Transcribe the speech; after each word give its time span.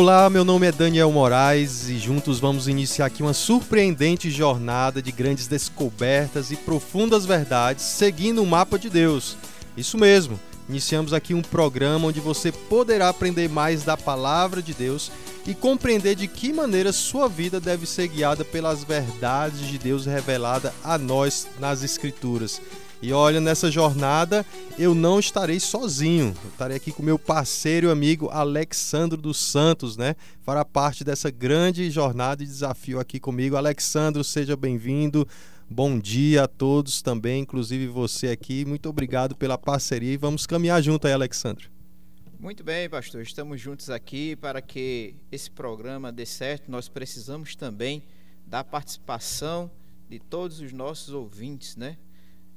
Olá, 0.00 0.30
meu 0.30 0.44
nome 0.44 0.64
é 0.64 0.70
Daniel 0.70 1.10
Moraes 1.10 1.88
e 1.88 1.98
juntos 1.98 2.38
vamos 2.38 2.68
iniciar 2.68 3.06
aqui 3.06 3.20
uma 3.20 3.34
surpreendente 3.34 4.30
jornada 4.30 5.02
de 5.02 5.10
grandes 5.10 5.48
descobertas 5.48 6.52
e 6.52 6.56
profundas 6.56 7.26
verdades 7.26 7.82
seguindo 7.82 8.40
o 8.40 8.46
mapa 8.46 8.78
de 8.78 8.88
Deus. 8.88 9.36
Isso 9.76 9.98
mesmo, 9.98 10.38
iniciamos 10.68 11.12
aqui 11.12 11.34
um 11.34 11.42
programa 11.42 12.06
onde 12.06 12.20
você 12.20 12.52
poderá 12.52 13.08
aprender 13.08 13.48
mais 13.48 13.82
da 13.82 13.96
palavra 13.96 14.62
de 14.62 14.72
Deus 14.72 15.10
e 15.44 15.52
compreender 15.52 16.14
de 16.14 16.28
que 16.28 16.52
maneira 16.52 16.92
sua 16.92 17.28
vida 17.28 17.58
deve 17.58 17.84
ser 17.84 18.06
guiada 18.06 18.44
pelas 18.44 18.84
verdades 18.84 19.66
de 19.66 19.78
Deus 19.78 20.06
revelada 20.06 20.72
a 20.84 20.96
nós 20.96 21.48
nas 21.58 21.82
Escrituras. 21.82 22.60
E 23.00 23.12
olha, 23.12 23.40
nessa 23.40 23.70
jornada 23.70 24.44
eu 24.76 24.92
não 24.92 25.20
estarei 25.20 25.60
sozinho. 25.60 26.34
Eu 26.42 26.50
estarei 26.50 26.76
aqui 26.76 26.90
com 26.90 27.00
meu 27.00 27.16
parceiro 27.16 27.86
e 27.86 27.90
amigo 27.92 28.28
Alexandro 28.28 29.16
dos 29.16 29.38
Santos, 29.38 29.96
né? 29.96 30.16
Fará 30.40 30.64
parte 30.64 31.04
dessa 31.04 31.30
grande 31.30 31.88
jornada 31.92 32.42
e 32.42 32.46
desafio 32.46 32.98
aqui 32.98 33.20
comigo. 33.20 33.54
Alexandro, 33.54 34.24
seja 34.24 34.56
bem-vindo. 34.56 35.28
Bom 35.70 35.96
dia 35.96 36.44
a 36.44 36.48
todos 36.48 37.00
também, 37.00 37.42
inclusive 37.42 37.86
você 37.86 38.28
aqui. 38.28 38.64
Muito 38.64 38.88
obrigado 38.88 39.36
pela 39.36 39.56
parceria 39.56 40.14
e 40.14 40.16
vamos 40.16 40.44
caminhar 40.44 40.82
junto 40.82 41.06
aí, 41.06 41.12
Alexandro. 41.12 41.70
Muito 42.40 42.64
bem, 42.64 42.88
pastor. 42.88 43.22
Estamos 43.22 43.60
juntos 43.60 43.90
aqui 43.90 44.34
para 44.34 44.60
que 44.60 45.14
esse 45.30 45.50
programa 45.50 46.10
dê 46.10 46.26
certo. 46.26 46.68
Nós 46.68 46.88
precisamos 46.88 47.54
também 47.54 48.02
da 48.44 48.64
participação 48.64 49.70
de 50.08 50.18
todos 50.18 50.60
os 50.60 50.72
nossos 50.72 51.14
ouvintes, 51.14 51.76
né? 51.76 51.96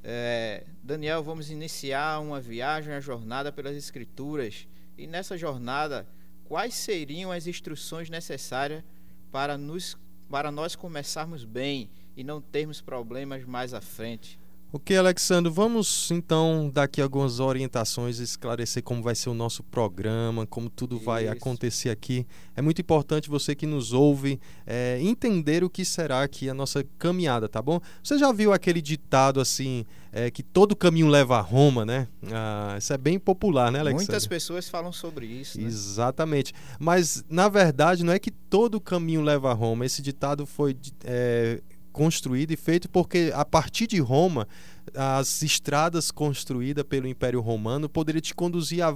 É, 0.04 0.66
Daniel, 0.82 1.22
vamos 1.22 1.52
iniciar 1.52 2.20
uma 2.20 2.42
viagem, 2.42 2.94
uma 2.94 3.02
jornada 3.02 3.52
pelas 3.52 3.76
Escrituras. 3.76 4.68
E 4.98 5.06
nessa 5.06 5.38
jornada, 5.38 6.08
quais 6.44 6.74
seriam 6.74 7.32
as 7.32 7.48
instruções 7.48 8.10
necessárias 8.10 8.84
para, 9.32 9.58
nos, 9.58 9.98
para 10.30 10.52
nós 10.52 10.76
começarmos 10.76 11.46
bem 11.46 11.90
e 12.16 12.24
não 12.24 12.42
termos 12.42 12.82
problemas 12.82 13.46
mais 13.46 13.74
à 13.74 13.82
frente? 13.82 14.41
Ok, 14.74 14.96
Alexandre, 14.96 15.52
vamos 15.52 16.10
então 16.12 16.72
dar 16.74 16.84
aqui 16.84 17.02
algumas 17.02 17.42
orientações, 17.42 18.20
esclarecer 18.20 18.82
como 18.82 19.04
vai 19.04 19.14
ser 19.14 19.30
o 19.30 19.34
nosso 19.34 19.62
programa, 19.64 20.48
como 20.48 20.70
tudo 20.70 20.96
Isso. 20.96 21.04
vai 21.04 21.28
acontecer 21.28 21.90
aqui. 21.90 22.26
É 22.56 22.62
muito 22.62 22.80
importante 22.80 23.30
você 23.30 23.54
que 23.54 23.66
nos 23.66 23.92
ouve 23.92 24.40
é, 24.66 24.98
entender 25.02 25.62
o 25.62 25.70
que 25.70 25.84
será 25.84 26.24
aqui 26.24 26.50
a 26.50 26.54
nossa 26.54 26.86
caminhada, 26.98 27.50
tá 27.50 27.62
bom? 27.62 27.82
Você 28.02 28.18
já 28.18 28.32
viu 28.32 28.54
aquele 28.54 28.82
ditado 28.82 29.42
assim, 29.42 29.86
é, 30.10 30.32
que 30.32 30.42
todo 30.42 30.74
caminho 30.74 31.08
leva 31.08 31.38
a 31.38 31.42
Roma, 31.42 31.86
né? 31.86 32.08
Ah, 32.32 32.76
isso 32.78 32.94
é 32.94 32.98
bem 32.98 33.20
popular, 33.20 33.74
né, 33.74 33.80
Alexandre? 33.80 34.06
Muitas 34.06 34.26
pessoas 34.26 34.70
falam 34.70 34.94
sobre 34.94 35.26
isso. 35.26 35.60
Né? 35.60 35.68
Exatamente. 35.68 36.54
Mas, 36.80 37.26
na 37.30 37.50
verdade, 37.50 38.06
não 38.06 38.14
é 38.14 38.20
que 38.20 38.32
todo 38.32 38.80
caminho 38.80 39.22
leva 39.22 39.52
a 39.52 39.54
Roma. 39.54 39.86
Esse 39.86 40.02
ditado 40.02 40.46
foi 40.46 40.78
é, 41.04 41.62
construído 41.92 42.52
e 42.52 42.58
feito 42.58 42.90
porque 42.90 43.32
a 43.36 43.46
partir 43.46 43.88
de 43.88 44.00
Roma 44.00 44.48
as 44.96 45.42
estradas 45.42 46.12
construídas 46.12 46.84
pelo 46.84 47.08
Império 47.08 47.40
Romano 47.40 47.88
poderiam 47.88 48.22
te 48.22 48.34
conduzir 48.34 48.84
a, 48.84 48.90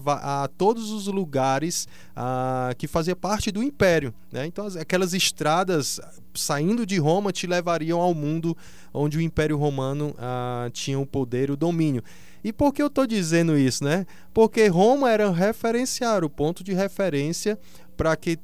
a 0.43 0.47
todos 0.47 0.89
os 0.91 1.07
lugares 1.07 1.87
a, 2.15 2.73
que 2.77 2.87
fazia 2.87 3.15
parte 3.15 3.51
do 3.51 3.61
Império. 3.61 4.13
Né? 4.31 4.45
Então, 4.45 4.65
as, 4.65 4.75
aquelas 4.75 5.13
estradas 5.13 5.99
saindo 6.33 6.85
de 6.85 6.97
Roma 6.97 7.31
te 7.31 7.47
levariam 7.47 8.01
ao 8.01 8.13
mundo 8.13 8.57
onde 8.93 9.17
o 9.17 9.21
Império 9.21 9.57
Romano 9.57 10.15
a, 10.17 10.69
tinha 10.73 10.99
o 10.99 11.05
poder, 11.05 11.51
o 11.51 11.55
domínio. 11.55 12.03
E 12.43 12.51
por 12.51 12.73
que 12.73 12.81
eu 12.81 12.87
estou 12.87 13.07
dizendo 13.07 13.57
isso? 13.57 13.83
Né? 13.83 14.05
Porque 14.33 14.67
Roma 14.67 15.09
era 15.09 15.31
referenciar, 15.31 16.23
o 16.23 16.29
ponto 16.29 16.63
de 16.63 16.73
referência 16.73 17.57
para 17.95 18.15
que 18.15 18.37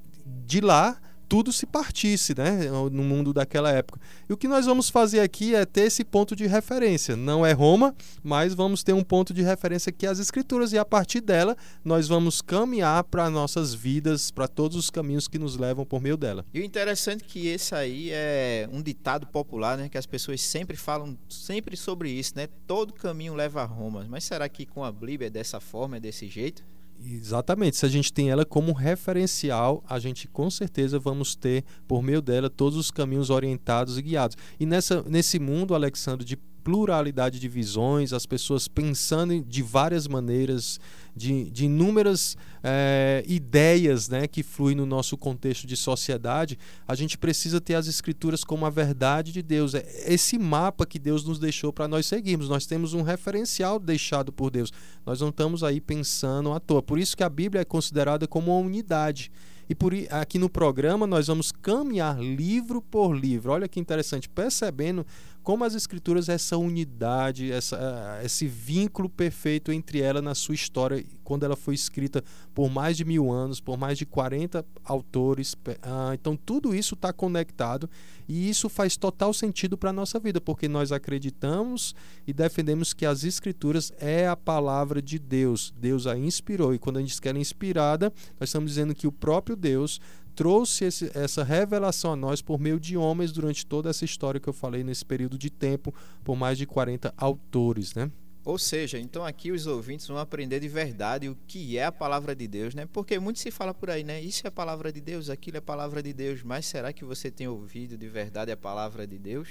de 0.46 0.62
lá 0.62 0.98
tudo 1.32 1.54
se 1.54 1.66
partisse, 1.66 2.36
né, 2.38 2.70
no 2.92 3.04
mundo 3.04 3.32
daquela 3.32 3.72
época. 3.72 4.02
E 4.30 4.34
o 4.34 4.36
que 4.36 4.50
nós 4.50 4.66
vamos 4.66 4.90
fazer 4.90 5.22
aqui 5.22 5.56
é 5.56 5.66
ter 5.66 5.84
esse 5.84 6.04
ponto 6.04 6.36
de 6.36 6.46
referência. 6.46 7.16
Não 7.16 7.46
é 7.46 7.54
Roma, 7.54 7.96
mas 8.22 8.54
vamos 8.54 8.84
ter 8.84 8.92
um 8.92 9.02
ponto 9.02 9.34
de 9.34 9.42
referência 9.42 9.94
que 9.94 10.06
é 10.06 10.10
as 10.10 10.20
Escrituras 10.20 10.74
e 10.74 10.78
a 10.78 10.84
partir 10.84 11.22
dela 11.22 11.56
nós 11.86 12.10
vamos 12.10 12.42
caminhar 12.42 13.06
para 13.06 13.30
nossas 13.30 13.74
vidas, 13.74 14.30
para 14.30 14.46
todos 14.46 14.76
os 14.76 14.90
caminhos 14.90 15.30
que 15.30 15.40
nos 15.40 15.56
levam 15.56 15.86
por 15.86 16.02
meio 16.02 16.18
dela. 16.18 16.46
E 16.54 16.60
o 16.60 16.66
interessante 16.66 17.24
é 17.24 17.26
que 17.26 17.48
esse 17.48 17.74
aí 17.74 18.10
é 18.12 18.68
um 18.70 18.82
ditado 18.82 19.26
popular, 19.26 19.78
né, 19.78 19.88
que 19.88 19.98
as 19.98 20.06
pessoas 20.06 20.42
sempre 20.42 20.76
falam 20.76 21.18
sempre 21.30 21.78
sobre 21.78 22.10
isso, 22.10 22.34
né? 22.36 22.50
Todo 22.68 22.92
caminho 22.92 23.36
leva 23.36 23.62
a 23.62 23.66
Roma. 23.66 24.06
Mas 24.10 24.26
será 24.26 24.50
que 24.50 24.66
com 24.66 24.84
a 24.84 24.92
Bíblia 24.92 25.28
é 25.28 25.30
dessa 25.30 25.62
forma, 25.62 25.96
é 25.96 26.00
desse 26.02 26.28
jeito? 26.28 26.62
Exatamente. 27.04 27.78
Se 27.78 27.86
a 27.86 27.90
gente 27.90 28.14
tem 28.14 28.30
ela 28.30 28.46
como 28.46 28.74
referencial, 28.74 29.84
a 29.88 29.98
gente 30.00 30.28
com 30.28 30.50
certeza 30.50 31.00
vamos 31.00 31.36
ter, 31.36 31.64
por 31.88 32.04
meio 32.04 32.22
dela, 32.22 32.50
todos 32.50 32.78
os 32.78 32.92
caminhos 32.92 33.30
orientados 33.30 33.98
e 33.98 34.02
guiados. 34.02 34.38
E 34.60 34.66
nessa, 34.66 35.04
nesse 35.04 35.40
mundo, 35.40 35.74
Alexandre, 35.74 36.26
de 36.26 36.38
pluralidade 36.64 37.40
de 37.40 37.48
visões, 37.48 38.14
as 38.14 38.26
pessoas 38.26 38.68
pensando 38.68 39.42
de 39.42 39.62
várias 39.62 40.08
maneiras, 40.08 40.80
de, 41.16 41.50
de 41.50 41.66
inúmeras 41.66 42.38
é, 42.64 43.24
ideias 43.28 44.08
né, 44.08 44.28
que 44.28 44.44
fluem 44.44 44.76
no 44.76 44.86
nosso 44.86 45.18
contexto 45.18 45.66
de 45.68 45.76
sociedade, 45.76 46.58
a 46.88 46.96
gente 46.96 47.18
precisa 47.18 47.60
ter 47.60 47.76
as 47.76 47.88
escrituras 47.88 48.44
como 48.44 48.66
a 48.66 48.70
verdade 48.70 49.32
de 49.32 49.42
Deus. 49.42 49.74
É 49.74 49.86
esse 50.06 50.38
mapa 50.38 50.86
que 50.86 51.00
Deus 51.00 51.24
nos 51.24 51.40
deixou 51.40 51.74
para 51.74 51.88
nós 51.88 52.06
seguirmos. 52.06 52.50
Nós 52.50 52.66
temos 52.66 52.94
um 52.94 53.02
referencial 53.02 53.80
deixado 53.80 54.32
por 54.32 54.52
Deus. 54.52 54.72
Nós 55.06 55.20
não 55.20 55.30
estamos 55.30 55.64
aí 55.64 55.82
pensando 55.82 56.54
à 56.54 56.60
toa. 56.60 56.82
Por 56.82 57.00
isso 57.00 57.18
que 57.18 57.24
a 57.24 57.30
Bíblia 57.30 57.62
é 57.62 57.66
considerada 57.66 58.28
como 58.28 58.52
uma 58.52 58.66
unidade. 58.66 59.32
E 59.72 59.76
por 59.76 59.94
aqui 60.10 60.38
no 60.38 60.50
programa 60.50 61.08
nós 61.08 61.28
vamos 61.28 61.50
caminhar 61.50 62.20
livro 62.20 62.82
por 62.82 63.14
livro. 63.14 63.54
Olha 63.54 63.70
que 63.70 63.80
interessante, 63.80 64.28
percebendo 64.28 65.06
como 65.44 65.64
as 65.64 65.74
escrituras 65.74 66.30
essa 66.30 66.58
unidade, 66.58 67.52
essa, 67.52 67.78
eh, 68.22 68.26
esse 68.26 68.48
vínculo 68.48 69.10
perfeito 69.10 69.72
entre 69.72 70.00
ela 70.00 70.22
na 70.22 70.36
sua 70.36 70.56
história, 70.56 71.04
quando 71.24 71.44
ela 71.44 71.56
foi 71.56 71.74
escrita 71.74 72.24
por 72.54 72.70
mais 72.70 72.98
de 72.98 73.06
mil 73.06 73.32
anos, 73.32 73.60
por 73.60 73.78
mais 73.78 73.98
de 73.98 74.06
40 74.06 74.66
autores. 74.84 75.56
Ah, 75.82 76.12
então 76.14 76.36
tudo 76.36 76.76
isso 76.76 76.94
está 76.94 77.12
conectado 77.12 77.90
e 78.28 78.50
isso 78.50 78.70
faz 78.70 78.96
total 78.96 79.34
sentido 79.34 79.78
para 79.78 79.90
a 79.90 79.94
nossa 79.94 80.20
vida, 80.20 80.40
porque 80.40 80.68
nós 80.68 80.92
acreditamos 80.92 81.96
e 82.28 82.34
defendemos 82.34 82.94
que 82.94 83.06
as 83.06 83.24
escrituras 83.24 83.92
é 83.98 84.28
a 84.28 84.36
palavra 84.36 85.02
de 85.02 85.18
Deus. 85.18 85.74
Deus 85.78 86.06
a 86.06 86.18
inspirou 86.18 86.74
e 86.74 86.80
quando 86.80 86.98
a 86.98 87.00
gente 87.00 87.10
diz 87.10 87.20
que 87.20 87.28
ela 87.28 87.38
é 87.38 87.42
inspirada, 87.42 88.14
nós 88.40 88.50
estamos 88.50 88.72
dizendo 88.72 88.94
que 88.94 89.08
o 89.08 89.12
próprio 89.12 89.56
Deus 89.56 90.00
trouxe 90.36 90.86
esse, 90.86 91.12
essa 91.14 91.44
revelação 91.44 92.14
a 92.14 92.16
nós 92.16 92.42
por 92.42 92.60
meio 92.60 92.80
de 92.80 92.98
homens 92.98 93.32
durante 93.32 93.66
toda 93.66 93.90
essa 93.90 94.06
história 94.06 94.40
que 94.40 94.50
eu 94.50 94.54
falei 94.54 94.84
nesse 94.84 95.06
período 95.06 95.38
de 95.38 95.50
tempo, 95.50 95.94
por 96.24 96.36
mais 96.36 96.58
de 96.58 96.66
40 96.66 97.14
autores, 97.18 97.94
né? 97.94 98.12
Ou 98.44 98.58
seja, 98.58 98.98
então 98.98 99.24
aqui 99.24 99.52
os 99.52 99.68
ouvintes 99.68 100.08
vão 100.08 100.18
aprender 100.18 100.60
de 100.60 100.68
verdade 100.68 101.30
o 101.30 101.38
que 101.46 101.78
é 101.78 101.86
a 101.86 101.92
palavra 101.92 102.36
de 102.36 102.48
Deus, 102.48 102.74
né? 102.74 102.88
Porque 102.92 103.20
muito 103.20 103.38
se 103.38 103.52
fala 103.52 103.72
por 103.72 103.92
aí, 103.92 104.04
né? 104.04 104.20
Isso 104.20 104.42
é 104.46 104.48
a 104.48 104.52
palavra 104.52 104.92
de 104.92 105.00
Deus, 105.00 105.30
aquilo 105.30 105.58
é 105.58 105.60
a 105.60 105.62
palavra 105.62 106.02
de 106.02 106.12
Deus, 106.12 106.42
mas 106.42 106.66
será 106.66 106.92
que 106.92 107.06
você 107.06 107.30
tem 107.30 107.48
ouvido 107.48 107.96
de 107.96 108.08
verdade 108.08 108.52
a 108.52 108.58
palavra 108.58 109.06
de 109.06 109.20
Deus? 109.20 109.48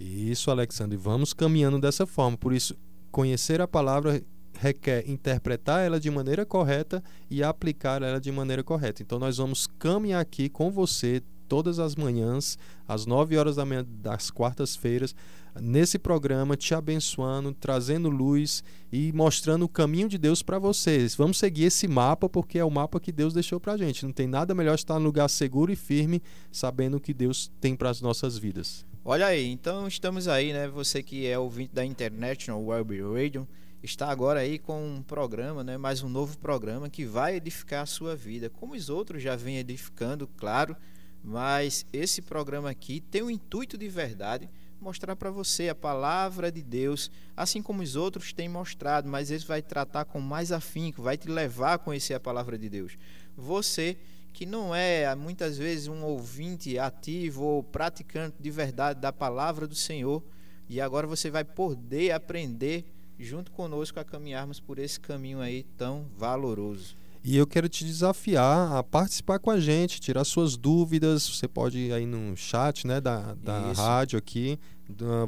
Isso, 0.00 0.50
Alexandre, 0.50 0.96
vamos 0.96 1.34
caminhando 1.34 1.78
dessa 1.78 2.06
forma. 2.06 2.38
Por 2.38 2.54
isso, 2.54 2.74
conhecer 3.10 3.60
a 3.60 3.68
palavra 3.68 4.22
requer 4.62 5.10
interpretar 5.10 5.84
ela 5.84 5.98
de 5.98 6.08
maneira 6.08 6.46
correta 6.46 7.02
e 7.28 7.42
aplicar 7.42 8.00
ela 8.00 8.20
de 8.20 8.30
maneira 8.30 8.62
correta. 8.62 9.02
Então 9.02 9.18
nós 9.18 9.38
vamos 9.38 9.66
caminhar 9.66 10.20
aqui 10.20 10.48
com 10.48 10.70
você 10.70 11.20
todas 11.48 11.80
as 11.80 11.96
manhãs, 11.96 12.56
às 12.86 13.04
9 13.04 13.36
horas 13.36 13.56
da 13.56 13.64
manhã 13.66 13.84
das 13.86 14.30
quartas-feiras, 14.30 15.14
nesse 15.60 15.98
programa, 15.98 16.56
te 16.56 16.74
abençoando, 16.74 17.52
trazendo 17.52 18.08
luz 18.08 18.62
e 18.90 19.12
mostrando 19.12 19.64
o 19.64 19.68
caminho 19.68 20.08
de 20.08 20.16
Deus 20.16 20.42
para 20.42 20.58
vocês. 20.58 21.14
Vamos 21.14 21.38
seguir 21.38 21.64
esse 21.64 21.88
mapa 21.88 22.28
porque 22.28 22.58
é 22.58 22.64
o 22.64 22.70
mapa 22.70 23.00
que 23.00 23.12
Deus 23.12 23.34
deixou 23.34 23.60
para 23.60 23.72
a 23.72 23.76
gente. 23.76 24.06
Não 24.06 24.12
tem 24.12 24.28
nada 24.28 24.54
melhor 24.54 24.76
estar 24.76 24.98
num 24.98 25.04
lugar 25.04 25.28
seguro 25.28 25.72
e 25.72 25.76
firme, 25.76 26.22
sabendo 26.50 26.96
o 26.96 27.00
que 27.00 27.12
Deus 27.12 27.50
tem 27.60 27.74
para 27.74 27.90
as 27.90 28.00
nossas 28.00 28.38
vidas. 28.38 28.86
Olha 29.04 29.26
aí, 29.26 29.50
então 29.50 29.88
estamos 29.88 30.28
aí, 30.28 30.52
né? 30.52 30.68
Você 30.68 31.02
que 31.02 31.26
é 31.26 31.36
ouvinte 31.36 31.74
da 31.74 31.84
International 31.84 32.64
Web 32.64 33.02
Radio, 33.02 33.46
está 33.82 34.08
agora 34.08 34.40
aí 34.40 34.60
com 34.60 34.80
um 34.80 35.02
programa, 35.02 35.64
né, 35.64 35.76
mais 35.76 36.04
um 36.04 36.08
novo 36.08 36.38
programa 36.38 36.88
que 36.88 37.04
vai 37.04 37.36
edificar 37.36 37.82
a 37.82 37.86
sua 37.86 38.14
vida, 38.14 38.48
como 38.48 38.74
os 38.74 38.88
outros 38.88 39.20
já 39.20 39.34
vêm 39.34 39.58
edificando, 39.58 40.28
claro, 40.36 40.76
mas 41.22 41.84
esse 41.92 42.22
programa 42.22 42.70
aqui 42.70 43.00
tem 43.00 43.22
o 43.22 43.30
intuito 43.30 43.76
de 43.76 43.88
verdade 43.88 44.48
mostrar 44.80 45.16
para 45.16 45.30
você 45.30 45.68
a 45.68 45.74
palavra 45.74 46.50
de 46.50 46.62
Deus, 46.62 47.10
assim 47.36 47.60
como 47.60 47.82
os 47.82 47.96
outros 47.96 48.32
têm 48.32 48.48
mostrado, 48.48 49.08
mas 49.08 49.30
esse 49.30 49.46
vai 49.46 49.62
tratar 49.62 50.04
com 50.04 50.20
mais 50.20 50.52
afinco, 50.52 51.02
vai 51.02 51.16
te 51.16 51.28
levar 51.28 51.74
a 51.74 51.78
conhecer 51.78 52.14
a 52.14 52.20
palavra 52.20 52.58
de 52.58 52.68
Deus. 52.68 52.96
Você 53.36 53.96
que 54.32 54.46
não 54.46 54.74
é 54.74 55.14
muitas 55.14 55.58
vezes 55.58 55.88
um 55.88 56.02
ouvinte 56.02 56.78
ativo 56.78 57.44
ou 57.44 57.62
praticante 57.62 58.36
de 58.40 58.50
verdade 58.50 59.00
da 59.00 59.12
palavra 59.12 59.66
do 59.66 59.74
Senhor, 59.74 60.22
e 60.68 60.80
agora 60.80 61.06
você 61.06 61.30
vai 61.30 61.44
poder 61.44 62.12
aprender 62.12 62.84
junto 63.22 63.50
conosco 63.52 63.98
a 63.98 64.04
caminharmos 64.04 64.60
por 64.60 64.78
esse 64.78 64.98
caminho 64.98 65.40
aí 65.40 65.64
tão 65.76 66.06
valoroso. 66.16 66.96
E 67.24 67.36
eu 67.36 67.46
quero 67.46 67.68
te 67.68 67.84
desafiar 67.84 68.72
a 68.72 68.82
participar 68.82 69.38
com 69.38 69.50
a 69.50 69.60
gente, 69.60 70.00
tirar 70.00 70.24
suas 70.24 70.56
dúvidas. 70.56 71.22
Você 71.22 71.46
pode 71.46 71.78
ir 71.78 71.92
aí 71.92 72.04
no 72.04 72.36
chat 72.36 72.84
né, 72.84 73.00
da, 73.00 73.34
da 73.34 73.72
rádio 73.72 74.18
aqui. 74.18 74.58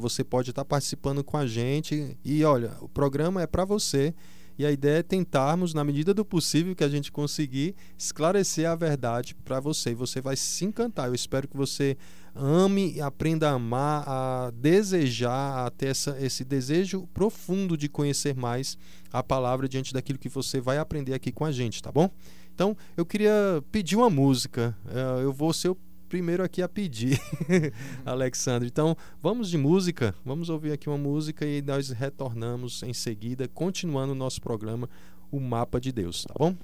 Você 0.00 0.24
pode 0.24 0.50
estar 0.50 0.64
participando 0.64 1.22
com 1.22 1.36
a 1.36 1.46
gente. 1.46 2.18
E 2.24 2.44
olha, 2.44 2.72
o 2.80 2.88
programa 2.88 3.42
é 3.42 3.46
para 3.46 3.64
você. 3.64 4.12
E 4.58 4.64
a 4.64 4.70
ideia 4.70 4.98
é 4.98 5.02
tentarmos, 5.02 5.74
na 5.74 5.82
medida 5.82 6.14
do 6.14 6.24
possível 6.24 6.74
que 6.74 6.84
a 6.84 6.88
gente 6.88 7.10
conseguir, 7.10 7.74
esclarecer 7.98 8.68
a 8.68 8.74
verdade 8.74 9.34
para 9.34 9.58
você. 9.60 9.90
E 9.90 9.94
você 9.94 10.20
vai 10.20 10.36
se 10.36 10.64
encantar. 10.64 11.08
Eu 11.08 11.14
espero 11.14 11.48
que 11.48 11.56
você 11.56 11.96
ame, 12.34 13.00
aprenda 13.00 13.50
a 13.50 13.54
amar, 13.54 14.04
a 14.06 14.50
desejar, 14.50 15.66
a 15.66 15.70
ter 15.70 15.86
essa, 15.86 16.16
esse 16.20 16.44
desejo 16.44 17.06
profundo 17.12 17.76
de 17.76 17.88
conhecer 17.88 18.34
mais 18.34 18.76
a 19.12 19.22
palavra 19.22 19.68
diante 19.68 19.92
daquilo 19.92 20.18
que 20.18 20.28
você 20.28 20.60
vai 20.60 20.78
aprender 20.78 21.14
aqui 21.14 21.30
com 21.30 21.44
a 21.44 21.52
gente, 21.52 21.82
tá 21.82 21.92
bom? 21.92 22.10
Então, 22.54 22.76
eu 22.96 23.04
queria 23.04 23.62
pedir 23.72 23.96
uma 23.96 24.08
música. 24.08 24.76
Eh, 24.88 25.24
eu 25.24 25.32
vou 25.32 25.52
ser 25.52 25.70
o 25.70 25.76
primeiro 26.14 26.44
aqui 26.44 26.62
a 26.62 26.68
pedir, 26.68 27.20
Alexandre. 28.06 28.68
Então, 28.68 28.96
vamos 29.20 29.50
de 29.50 29.58
música. 29.58 30.14
Vamos 30.24 30.48
ouvir 30.48 30.70
aqui 30.70 30.88
uma 30.88 30.96
música 30.96 31.44
e 31.44 31.60
nós 31.60 31.90
retornamos 31.90 32.84
em 32.84 32.92
seguida, 32.94 33.48
continuando 33.48 34.12
o 34.12 34.14
nosso 34.14 34.40
programa, 34.40 34.88
O 35.28 35.40
Mapa 35.40 35.80
de 35.80 35.90
Deus, 35.90 36.22
tá 36.22 36.34
bom? 36.38 36.54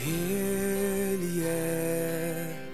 Ele 0.00 1.44
é 1.44 2.70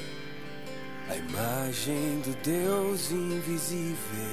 a 1.08 1.16
imagem 1.16 2.20
do 2.20 2.44
Deus 2.44 3.10
invisível. 3.10 4.29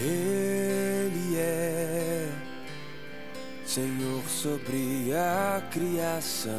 Ele 0.00 1.36
é 1.36 2.26
Senhor 3.66 4.22
sobre 4.26 5.12
a 5.14 5.62
criação. 5.70 6.50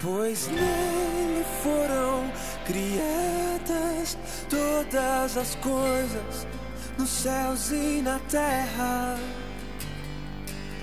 Pois 0.00 0.48
nele 0.48 1.44
foram 1.62 2.28
criadas 2.66 4.18
todas 4.50 5.36
as 5.36 5.54
coisas 5.54 6.44
nos 6.98 7.08
céus 7.08 7.70
e 7.70 8.02
na 8.02 8.18
terra. 8.28 9.16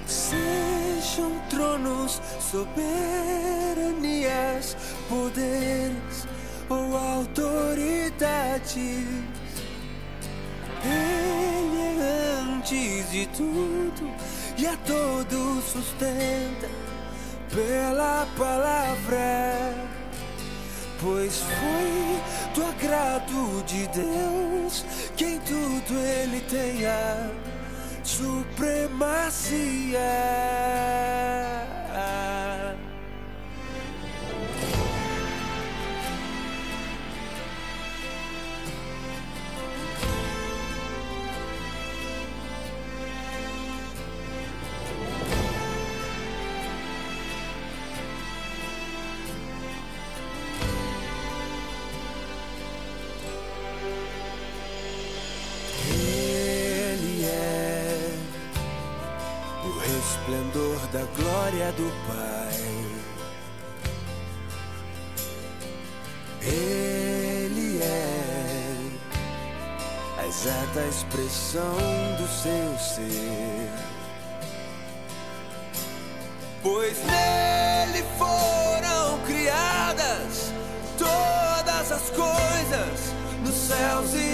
Sejam 0.08 1.38
tronos, 1.50 2.22
soberanias, 2.40 2.78
poderes 5.10 6.26
ou 6.72 6.98
autoridades. 6.98 8.80
Ele 10.84 12.02
é 12.02 12.40
antes 12.56 13.12
de 13.12 13.28
tudo 13.28 14.10
e 14.58 14.66
a 14.66 14.78
todos 14.78 15.66
sustenta 15.66 16.70
pela 17.54 18.26
palavra 18.38 19.92
pois 21.02 21.38
foi 21.40 22.22
do 22.54 22.64
agrado 22.64 23.64
de 23.66 23.88
Deus 23.88 24.86
que 25.18 25.26
em 25.26 25.40
tudo 25.40 25.94
ele 25.98 26.42
tenha 26.42 27.32
supremacia. 28.04 30.00
Ser. 73.10 73.70
Pois 76.62 76.98
nele 77.04 78.06
foram 78.18 79.20
criadas 79.26 80.54
todas 80.98 81.92
as 81.92 82.10
coisas 82.10 83.14
nos 83.44 83.56
céus 83.56 84.14
e 84.14 84.31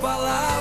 palavra, 0.00 0.59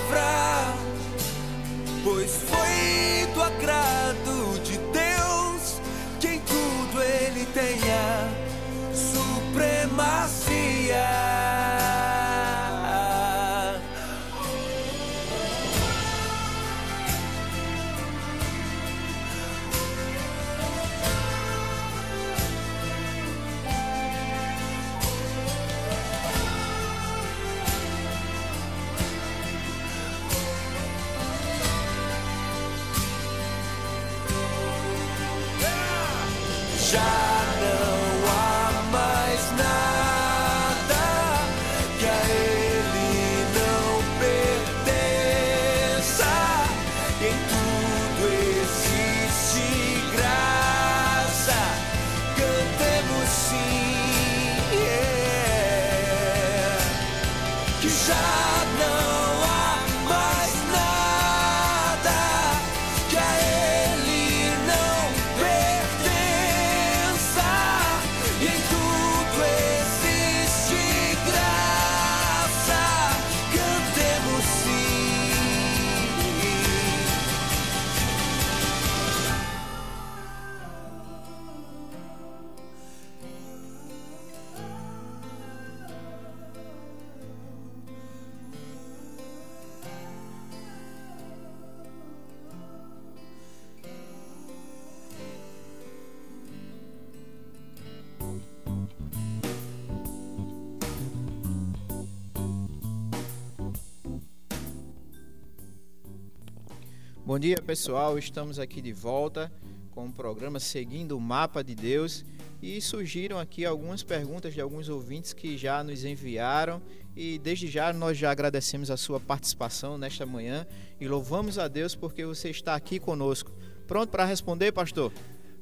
dia, 107.50 107.58
pessoal. 107.64 108.16
Estamos 108.20 108.60
aqui 108.60 108.80
de 108.80 108.94
volta 108.94 109.52
com 109.90 110.06
o 110.06 110.12
programa 110.12 110.60
Seguindo 110.60 111.18
o 111.18 111.20
Mapa 111.20 111.64
de 111.64 111.74
Deus 111.74 112.24
e 112.62 112.80
surgiram 112.80 113.40
aqui 113.40 113.66
algumas 113.66 114.04
perguntas 114.04 114.54
de 114.54 114.62
alguns 114.62 114.88
ouvintes 114.88 115.34
que 115.34 115.58
já 115.58 115.84
nos 115.84 116.06
enviaram 116.06 116.80
e 117.16 117.40
desde 117.40 117.66
já 117.66 117.92
nós 117.92 118.20
já 118.20 118.30
agradecemos 118.30 118.92
a 118.92 118.98
sua 118.98 119.20
participação 119.20 119.98
nesta 119.98 120.28
manhã 120.28 120.64
e 121.02 121.08
louvamos 121.08 121.58
a 121.58 121.68
Deus 121.68 121.96
porque 121.96 122.24
você 122.24 122.52
está 122.52 122.76
aqui 122.76 123.00
conosco. 123.00 123.52
Pronto 123.88 124.12
para 124.12 124.26
responder, 124.26 124.72
pastor? 124.72 125.12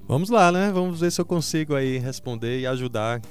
Vamos 0.06 0.30
lá, 0.30 0.52
né? 0.52 0.70
Vamos 0.74 1.00
ver 1.00 1.10
se 1.10 1.22
eu 1.22 1.26
consigo 1.26 1.74
aí 1.74 2.00
responder 2.00 2.60
e 2.60 2.68
ajudar 2.68 3.22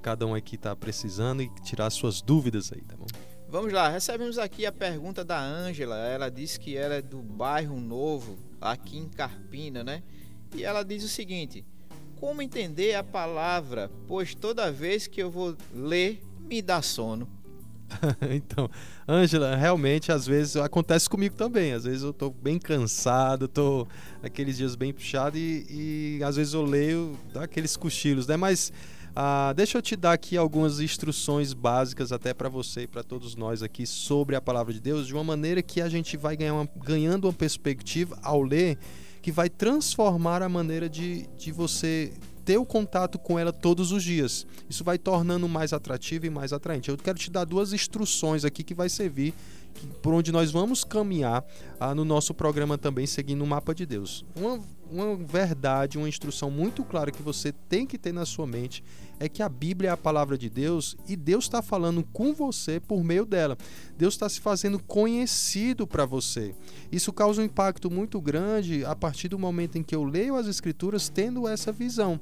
cada 0.00 0.26
um 0.26 0.34
aqui 0.34 0.54
está 0.54 0.74
precisando 0.74 1.42
e 1.42 1.50
tirar 1.62 1.90
suas 1.90 2.22
dúvidas 2.22 2.72
aí, 2.72 2.80
tá 2.80 2.96
bom? 2.96 3.06
Vamos 3.50 3.72
lá, 3.72 3.88
recebemos 3.88 4.36
aqui 4.36 4.66
a 4.66 4.72
pergunta 4.72 5.24
da 5.24 5.40
Ângela. 5.40 5.96
Ela 5.96 6.28
disse 6.28 6.60
que 6.60 6.76
ela 6.76 6.96
é 6.96 7.00
do 7.00 7.22
bairro 7.22 7.80
Novo, 7.80 8.38
aqui 8.60 8.98
em 8.98 9.08
Carpina, 9.08 9.82
né? 9.82 10.02
E 10.54 10.62
ela 10.62 10.82
diz 10.82 11.02
o 11.02 11.08
seguinte: 11.08 11.64
Como 12.20 12.42
entender 12.42 12.94
a 12.94 13.02
palavra? 13.02 13.90
Pois 14.06 14.34
toda 14.34 14.70
vez 14.70 15.06
que 15.06 15.22
eu 15.22 15.30
vou 15.30 15.56
ler, 15.74 16.22
me 16.38 16.60
dá 16.60 16.82
sono. 16.82 17.26
então, 18.36 18.70
Ângela, 19.08 19.56
realmente 19.56 20.12
às 20.12 20.26
vezes 20.26 20.54
acontece 20.56 21.08
comigo 21.08 21.34
também. 21.34 21.72
Às 21.72 21.84
vezes 21.84 22.02
eu 22.02 22.12
tô 22.12 22.28
bem 22.28 22.58
cansado, 22.58 23.48
tô 23.48 23.88
aqueles 24.22 24.58
dias 24.58 24.76
bem 24.76 24.92
puxado 24.92 25.38
e, 25.38 26.18
e 26.18 26.22
às 26.22 26.36
vezes 26.36 26.52
eu 26.52 26.62
leio, 26.62 27.18
dá 27.32 27.44
aqueles 27.44 27.78
cochilos, 27.78 28.26
né? 28.26 28.36
Mas 28.36 28.70
ah, 29.20 29.52
deixa 29.52 29.76
eu 29.76 29.82
te 29.82 29.96
dar 29.96 30.12
aqui 30.12 30.36
algumas 30.36 30.78
instruções 30.78 31.52
básicas 31.52 32.12
até 32.12 32.32
para 32.32 32.48
você 32.48 32.82
e 32.82 32.86
para 32.86 33.02
todos 33.02 33.34
nós 33.34 33.64
aqui 33.64 33.84
sobre 33.84 34.36
a 34.36 34.40
palavra 34.40 34.72
de 34.72 34.80
Deus, 34.80 35.08
de 35.08 35.12
uma 35.12 35.24
maneira 35.24 35.60
que 35.60 35.80
a 35.80 35.88
gente 35.88 36.16
vai 36.16 36.36
uma, 36.52 36.68
ganhando 36.76 37.24
uma 37.24 37.32
perspectiva 37.32 38.16
ao 38.22 38.40
ler 38.40 38.78
que 39.20 39.32
vai 39.32 39.48
transformar 39.48 40.40
a 40.40 40.48
maneira 40.48 40.88
de, 40.88 41.26
de 41.36 41.50
você 41.50 42.12
ter 42.44 42.58
o 42.58 42.64
contato 42.64 43.18
com 43.18 43.36
ela 43.36 43.52
todos 43.52 43.90
os 43.90 44.04
dias. 44.04 44.46
Isso 44.70 44.84
vai 44.84 44.96
tornando 44.96 45.48
mais 45.48 45.72
atrativo 45.72 46.24
e 46.24 46.30
mais 46.30 46.52
atraente. 46.52 46.88
Eu 46.88 46.96
quero 46.96 47.18
te 47.18 47.28
dar 47.28 47.44
duas 47.44 47.72
instruções 47.72 48.44
aqui 48.44 48.62
que 48.62 48.72
vai 48.72 48.88
servir 48.88 49.34
por 50.02 50.14
onde 50.14 50.32
nós 50.32 50.50
vamos 50.50 50.84
caminhar 50.84 51.44
ah, 51.78 51.94
no 51.94 52.04
nosso 52.04 52.32
programa 52.34 52.78
também, 52.78 53.06
seguindo 53.06 53.42
o 53.42 53.46
mapa 53.46 53.74
de 53.74 53.84
Deus. 53.84 54.24
Uma, 54.34 54.60
uma 54.90 55.16
verdade, 55.16 55.98
uma 55.98 56.08
instrução 56.08 56.50
muito 56.50 56.84
clara 56.84 57.10
que 57.10 57.22
você 57.22 57.52
tem 57.52 57.86
que 57.86 57.98
ter 57.98 58.12
na 58.12 58.24
sua 58.24 58.46
mente 58.46 58.82
é 59.20 59.28
que 59.28 59.42
a 59.42 59.48
Bíblia 59.48 59.90
é 59.90 59.92
a 59.92 59.96
palavra 59.96 60.38
de 60.38 60.48
Deus 60.48 60.96
e 61.06 61.16
Deus 61.16 61.44
está 61.44 61.60
falando 61.60 62.04
com 62.12 62.32
você 62.32 62.80
por 62.80 63.02
meio 63.02 63.24
dela. 63.24 63.56
Deus 63.96 64.14
está 64.14 64.28
se 64.28 64.40
fazendo 64.40 64.78
conhecido 64.78 65.86
para 65.86 66.04
você. 66.04 66.54
Isso 66.90 67.12
causa 67.12 67.42
um 67.42 67.44
impacto 67.44 67.90
muito 67.90 68.20
grande 68.20 68.84
a 68.84 68.94
partir 68.94 69.28
do 69.28 69.38
momento 69.38 69.76
em 69.76 69.82
que 69.82 69.94
eu 69.94 70.04
leio 70.04 70.36
as 70.36 70.46
Escrituras 70.46 71.08
tendo 71.08 71.48
essa 71.48 71.72
visão. 71.72 72.20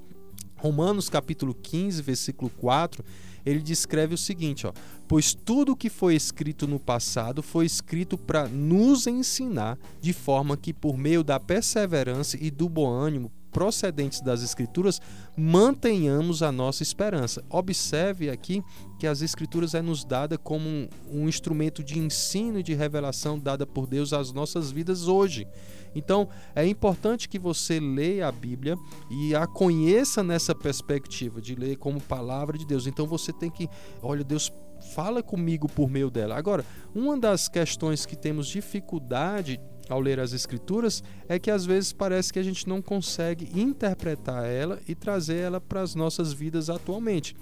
Romanos 0.57 1.11
capítulo 1.11 1.55
15, 1.55 2.01
versículo 2.01 2.51
4, 2.51 3.05
ele 3.45 3.61
descreve 3.61 4.15
o 4.15 4.19
seguinte, 4.19 4.67
ó: 4.67 4.73
"Pois 5.07 5.35
tudo 5.35 5.73
o 5.73 5.77
que 5.77 5.91
foi 5.91 6.15
escrito 6.15 6.67
no 6.67 6.81
passado 6.81 7.43
foi 7.43 7.67
escrito 7.67 8.17
para 8.17 8.49
nos 8.49 9.07
ensinar, 9.07 9.79
de 10.01 10.13
forma 10.13 10.57
que 10.57 10.73
por 10.73 10.97
meio 10.97 11.23
da 11.23 11.39
perseverança 11.39 12.39
e 12.41 12.51
do 12.51 12.69
bom 12.69 12.89
ânimo 12.89 13.31
procedentes 13.57 14.21
das 14.21 14.43
Escrituras, 14.43 15.01
mantenhamos 15.35 16.43
a 16.43 16.53
nossa 16.53 16.83
esperança. 16.83 17.43
Observe 17.49 18.29
aqui 18.29 18.63
que 18.99 19.07
as 19.07 19.23
Escrituras 19.23 19.73
é 19.73 19.81
nos 19.81 20.05
dada 20.05 20.37
como 20.37 20.69
um, 20.69 20.87
um 21.11 21.27
instrumento 21.27 21.83
de 21.83 21.99
ensino 21.99 22.59
e 22.59 22.63
de 22.63 22.75
revelação 22.75 23.39
dada 23.39 23.67
por 23.67 23.87
Deus 23.87 24.13
às 24.13 24.31
nossas 24.31 24.71
vidas 24.71 25.09
hoje. 25.09 25.49
Então, 25.95 26.29
é 26.55 26.67
importante 26.67 27.31
que 27.31 27.39
você 27.39 27.81
leia 27.81 28.29
a 28.29 28.33
Bíblia 28.33 28.77
e 29.11 29.35
a 29.35 29.47
conheça 29.47 30.23
nessa 30.23 30.55
perspectiva 30.55 31.41
de 31.41 31.55
ler 31.55 31.77
como 31.77 31.99
palavra 31.99 32.59
de 32.59 32.67
Deus. 32.67 32.87
Então, 32.87 33.07
você 33.07 33.33
tem 33.33 33.51
que, 33.51 33.71
olha, 34.03 34.23
Deus 34.23 34.53
fala 34.95 35.23
comigo 35.23 35.67
por 35.67 35.89
meio 35.89 36.11
dela. 36.11 36.37
Agora, 36.37 36.63
uma 36.95 37.19
das 37.19 37.49
questões 37.49 38.05
que 38.05 38.17
temos 38.17 38.49
dificuldade 38.49 39.59
ao 39.89 40.01
ler 40.01 40.19
as 40.21 40.33
escrituras 40.33 41.03
é 41.29 41.39
que 41.39 41.51
às 41.51 41.65
vezes 41.65 41.93
parece 41.93 42.33
que 42.33 42.39
a 42.39 42.43
gente 42.43 42.69
não 42.69 42.83
consegue 42.83 43.49
interpretar 43.59 44.45
ela 44.45 44.81
e 44.89 44.95
trazer 44.95 45.37
ela 45.37 45.61
para 45.61 45.81
as 45.81 45.95
nossas 45.95 46.33
vidas 46.33 46.69
atualmente. 46.69 47.37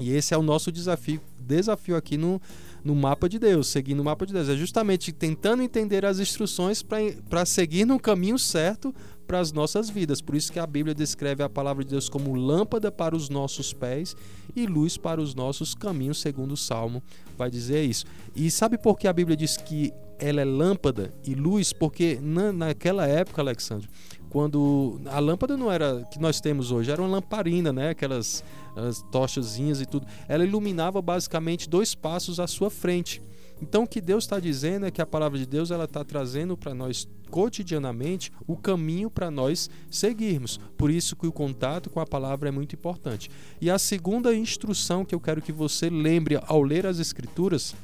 E 0.00 0.12
esse 0.12 0.32
é 0.32 0.38
o 0.38 0.42
nosso 0.42 0.70
desafio, 0.70 1.20
desafio 1.38 1.96
aqui 1.96 2.16
no, 2.16 2.40
no 2.84 2.94
mapa 2.94 3.28
de 3.28 3.38
Deus, 3.38 3.66
seguindo 3.66 4.00
o 4.00 4.04
mapa 4.04 4.24
de 4.24 4.32
Deus. 4.32 4.48
É 4.48 4.56
justamente 4.56 5.12
tentando 5.12 5.62
entender 5.62 6.06
as 6.06 6.18
instruções 6.20 6.82
para 6.82 7.44
seguir 7.44 7.84
no 7.84 7.98
caminho 7.98 8.38
certo 8.38 8.94
para 9.26 9.40
as 9.40 9.52
nossas 9.52 9.90
vidas. 9.90 10.20
Por 10.20 10.34
isso 10.34 10.52
que 10.52 10.58
a 10.58 10.66
Bíblia 10.66 10.94
descreve 10.94 11.42
a 11.42 11.48
palavra 11.48 11.84
de 11.84 11.90
Deus 11.90 12.08
como 12.08 12.34
lâmpada 12.34 12.90
para 12.90 13.14
os 13.14 13.28
nossos 13.28 13.72
pés 13.72 14.16
e 14.56 14.66
luz 14.66 14.96
para 14.96 15.20
os 15.20 15.34
nossos 15.34 15.74
caminhos, 15.74 16.20
segundo 16.20 16.52
o 16.52 16.56
Salmo 16.56 17.02
vai 17.36 17.50
dizer 17.50 17.84
isso. 17.84 18.04
E 18.34 18.50
sabe 18.50 18.78
por 18.78 18.98
que 18.98 19.06
a 19.06 19.12
Bíblia 19.12 19.36
diz 19.36 19.56
que 19.56 19.92
ela 20.20 20.40
é 20.40 20.44
lâmpada 20.44 21.12
e 21.26 21.34
luz? 21.34 21.72
Porque 21.72 22.18
na, 22.20 22.52
naquela 22.52 23.06
época, 23.06 23.42
Alexandre, 23.42 23.88
quando 24.28 25.00
a 25.06 25.18
lâmpada 25.18 25.56
não 25.56 25.70
era 25.70 26.04
que 26.12 26.20
nós 26.20 26.40
temos 26.40 26.70
hoje, 26.70 26.90
era 26.90 27.02
uma 27.02 27.08
lamparina, 27.08 27.72
né? 27.72 27.90
Aquelas 27.90 28.44
tochazinhas 29.10 29.80
e 29.80 29.86
tudo. 29.86 30.06
Ela 30.28 30.44
iluminava 30.44 31.02
basicamente 31.02 31.68
dois 31.68 31.94
passos 31.94 32.38
à 32.38 32.46
sua 32.46 32.70
frente. 32.70 33.20
Então 33.62 33.82
o 33.82 33.86
que 33.86 34.00
Deus 34.00 34.24
está 34.24 34.40
dizendo 34.40 34.86
é 34.86 34.90
que 34.90 35.02
a 35.02 35.06
palavra 35.06 35.38
de 35.38 35.44
Deus 35.44 35.70
ela 35.70 35.84
está 35.84 36.02
trazendo 36.02 36.56
para 36.56 36.72
nós 36.72 37.06
cotidianamente 37.30 38.32
o 38.46 38.56
caminho 38.56 39.10
para 39.10 39.30
nós 39.30 39.68
seguirmos. 39.90 40.58
Por 40.78 40.90
isso 40.90 41.14
que 41.14 41.26
o 41.26 41.32
contato 41.32 41.90
com 41.90 42.00
a 42.00 42.06
palavra 42.06 42.48
é 42.48 42.52
muito 42.52 42.74
importante. 42.74 43.30
E 43.60 43.70
a 43.70 43.78
segunda 43.78 44.34
instrução 44.34 45.04
que 45.04 45.14
eu 45.14 45.20
quero 45.20 45.42
que 45.42 45.52
você 45.52 45.90
lembre 45.90 46.40
ao 46.46 46.62
ler 46.62 46.86
as 46.86 46.98
escrituras 46.98 47.74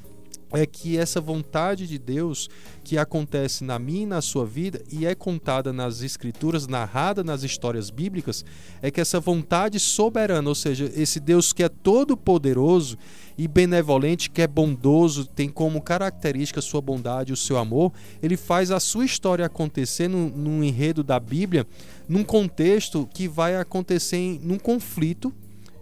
é 0.52 0.64
que 0.64 0.96
essa 0.96 1.20
vontade 1.20 1.86
de 1.86 1.98
Deus 1.98 2.48
que 2.84 2.96
acontece 2.96 3.64
na 3.64 3.78
minha 3.78 4.02
e 4.02 4.06
na 4.06 4.20
sua 4.20 4.46
vida 4.46 4.82
e 4.92 5.04
é 5.04 5.14
contada 5.14 5.72
nas 5.72 6.02
escrituras, 6.02 6.68
narrada 6.68 7.24
nas 7.24 7.42
histórias 7.42 7.90
bíblicas, 7.90 8.44
é 8.80 8.90
que 8.90 9.00
essa 9.00 9.18
vontade 9.18 9.80
soberana, 9.80 10.48
ou 10.48 10.54
seja, 10.54 10.90
esse 10.94 11.18
Deus 11.18 11.52
que 11.52 11.64
é 11.64 11.68
todo 11.68 12.16
poderoso 12.16 12.96
e 13.36 13.46
benevolente, 13.48 14.30
que 14.30 14.40
é 14.40 14.46
bondoso, 14.46 15.26
tem 15.26 15.48
como 15.48 15.82
característica 15.82 16.60
sua 16.60 16.80
bondade, 16.80 17.32
o 17.32 17.36
seu 17.36 17.58
amor, 17.58 17.92
ele 18.22 18.36
faz 18.36 18.70
a 18.70 18.80
sua 18.80 19.04
história 19.04 19.44
acontecer 19.44 20.08
num, 20.08 20.28
num 20.28 20.62
enredo 20.62 21.02
da 21.02 21.18
Bíblia, 21.18 21.66
num 22.08 22.24
contexto 22.24 23.08
que 23.12 23.26
vai 23.26 23.56
acontecer 23.56 24.16
em, 24.16 24.40
num 24.42 24.58
conflito 24.58 25.32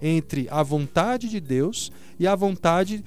entre 0.02 0.48
a 0.50 0.62
vontade 0.62 1.28
de 1.28 1.40
Deus 1.40 1.92
e 2.18 2.26
a 2.26 2.34
vontade 2.34 3.02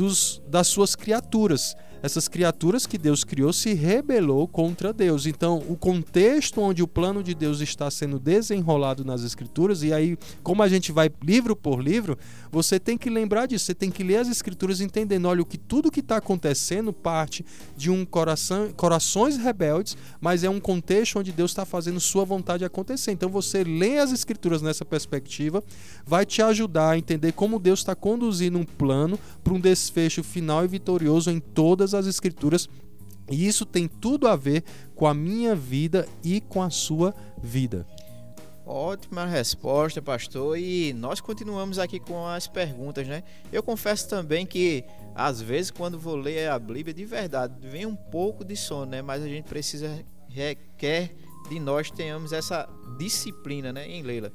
dos, 0.00 0.42
das 0.48 0.68
suas 0.68 0.96
criaturas 0.96 1.76
essas 2.02 2.28
criaturas 2.28 2.86
que 2.86 2.96
Deus 2.96 3.24
criou 3.24 3.52
se 3.52 3.74
rebelou 3.74 4.48
contra 4.48 4.92
Deus. 4.92 5.26
Então, 5.26 5.62
o 5.68 5.76
contexto 5.76 6.60
onde 6.60 6.82
o 6.82 6.88
plano 6.88 7.22
de 7.22 7.34
Deus 7.34 7.60
está 7.60 7.90
sendo 7.90 8.18
desenrolado 8.18 9.04
nas 9.04 9.22
escrituras, 9.22 9.82
e 9.82 9.92
aí, 9.92 10.16
como 10.42 10.62
a 10.62 10.68
gente 10.68 10.92
vai 10.92 11.10
livro 11.22 11.54
por 11.54 11.80
livro, 11.80 12.18
você 12.50 12.80
tem 12.80 12.96
que 12.96 13.10
lembrar 13.10 13.46
disso, 13.46 13.66
você 13.66 13.74
tem 13.74 13.90
que 13.90 14.02
ler 14.02 14.16
as 14.16 14.28
escrituras 14.28 14.80
entendendo, 14.80 15.26
olha, 15.26 15.42
o 15.42 15.46
que 15.46 15.58
tudo 15.58 15.90
que 15.90 16.00
está 16.00 16.16
acontecendo 16.16 16.92
parte 16.92 17.44
de 17.76 17.90
um 17.90 18.04
coração, 18.04 18.72
corações 18.76 19.36
rebeldes, 19.36 19.96
mas 20.20 20.42
é 20.42 20.50
um 20.50 20.60
contexto 20.60 21.18
onde 21.18 21.32
Deus 21.32 21.50
está 21.50 21.64
fazendo 21.64 22.00
sua 22.00 22.24
vontade 22.24 22.64
acontecer. 22.64 23.12
Então, 23.12 23.28
você 23.28 23.62
lê 23.62 23.98
as 23.98 24.12
escrituras 24.12 24.62
nessa 24.62 24.84
perspectiva, 24.84 25.62
vai 26.04 26.24
te 26.24 26.42
ajudar 26.42 26.90
a 26.90 26.98
entender 26.98 27.32
como 27.32 27.58
Deus 27.58 27.80
está 27.80 27.94
conduzindo 27.94 28.58
um 28.58 28.64
plano 28.64 29.18
para 29.44 29.52
um 29.52 29.60
desfecho 29.60 30.22
final 30.22 30.64
e 30.64 30.68
vitorioso 30.68 31.30
em 31.30 31.40
todas 31.40 31.89
todas 31.90 31.94
as 31.94 32.06
Escrituras 32.06 32.68
e 33.30 33.46
isso 33.46 33.64
tem 33.64 33.86
tudo 33.86 34.26
a 34.26 34.34
ver 34.34 34.64
com 34.94 35.06
a 35.06 35.14
minha 35.14 35.54
vida 35.54 36.08
e 36.22 36.40
com 36.40 36.62
a 36.62 36.70
sua 36.70 37.14
vida. 37.40 37.86
Ótima 38.66 39.24
resposta, 39.24 40.02
pastor. 40.02 40.58
E 40.58 40.92
nós 40.92 41.20
continuamos 41.20 41.78
aqui 41.78 42.00
com 42.00 42.26
as 42.26 42.48
perguntas, 42.48 43.06
né? 43.06 43.22
Eu 43.52 43.62
confesso 43.62 44.08
também 44.08 44.44
que 44.44 44.84
às 45.14 45.40
vezes 45.40 45.70
quando 45.70 45.98
vou 45.98 46.16
ler 46.16 46.48
a 46.48 46.58
Bíblia 46.58 46.94
de 46.94 47.04
verdade, 47.04 47.54
vem 47.60 47.86
um 47.86 47.96
pouco 47.96 48.44
de 48.44 48.56
sono, 48.56 48.86
né? 48.86 49.02
Mas 49.02 49.22
a 49.22 49.28
gente 49.28 49.44
precisa 49.44 50.04
requer 50.28 51.14
de 51.48 51.58
nós 51.58 51.90
tenhamos 51.90 52.32
essa 52.32 52.68
disciplina, 52.98 53.72
né, 53.72 53.88
em 53.88 54.02
lê-la. 54.02 54.30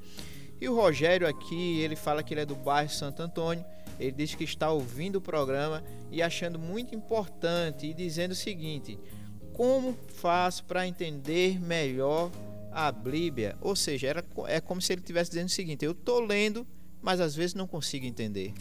E 0.60 0.68
o 0.68 0.76
Rogério 0.76 1.28
aqui, 1.28 1.80
ele 1.80 1.96
fala 1.96 2.24
que 2.24 2.34
ele 2.34 2.42
é 2.42 2.46
do 2.46 2.56
bairro 2.56 2.90
Santo 2.90 3.22
Antônio 3.22 3.64
ele 4.00 4.12
diz 4.12 4.36
que 4.36 4.44
está 4.44 4.70
ouvindo 4.70 5.18
o 5.18 5.22
programa 5.22 5.84
e 6.12 6.22
achando 6.22 6.60
muito 6.60 6.94
importante 6.96 7.88
e 7.88 7.94
dizendo 7.94 8.32
o 8.32 8.36
seguinte: 8.36 8.98
como 9.54 9.98
faço 10.08 10.64
para 10.66 10.88
entender 10.88 11.60
melhor 11.60 12.32
a 12.72 12.92
Bíblia? 12.92 13.58
Ou 13.62 13.76
seja, 13.76 14.08
era, 14.08 14.26
é 14.48 14.60
como 14.60 14.82
se 14.82 14.94
ele 14.94 15.02
estivesse 15.02 15.32
dizendo 15.32 15.48
o 15.48 15.52
seguinte: 15.52 15.86
eu 15.86 15.92
estou 15.92 16.20
lendo, 16.20 16.68
mas 17.02 17.20
às 17.20 17.36
vezes 17.36 17.54
não 17.54 17.68
consigo 17.68 18.06
entender. 18.06 18.54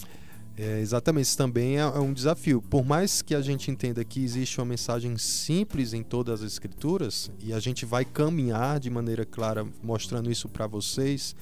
É, 0.56 0.78
exatamente, 0.78 1.24
isso 1.24 1.36
também 1.36 1.78
é, 1.78 1.80
é, 1.80 1.98
um 1.98 2.12
desafio. 2.12 2.62
Por 2.62 2.84
mais 2.84 3.22
que 3.22 3.34
a 3.34 3.40
gente 3.40 3.70
entenda 3.70 4.04
que 4.04 4.22
existe 4.22 4.58
uma 4.60 4.66
mensagem 4.66 5.16
simples 5.18 5.92
em 5.92 6.02
todas 6.02 6.42
as 6.42 6.52
escrituras, 6.52 7.30
e 7.40 7.52
a 7.52 7.58
gente 7.58 7.84
vai 7.84 8.04
caminhar 8.04 8.78
de 8.78 8.88
maneira 8.88 9.24
clara 9.24 9.66
mostrando 9.82 10.30
isso 10.30 10.48
para 10.48 10.68
vocês, 10.68 11.34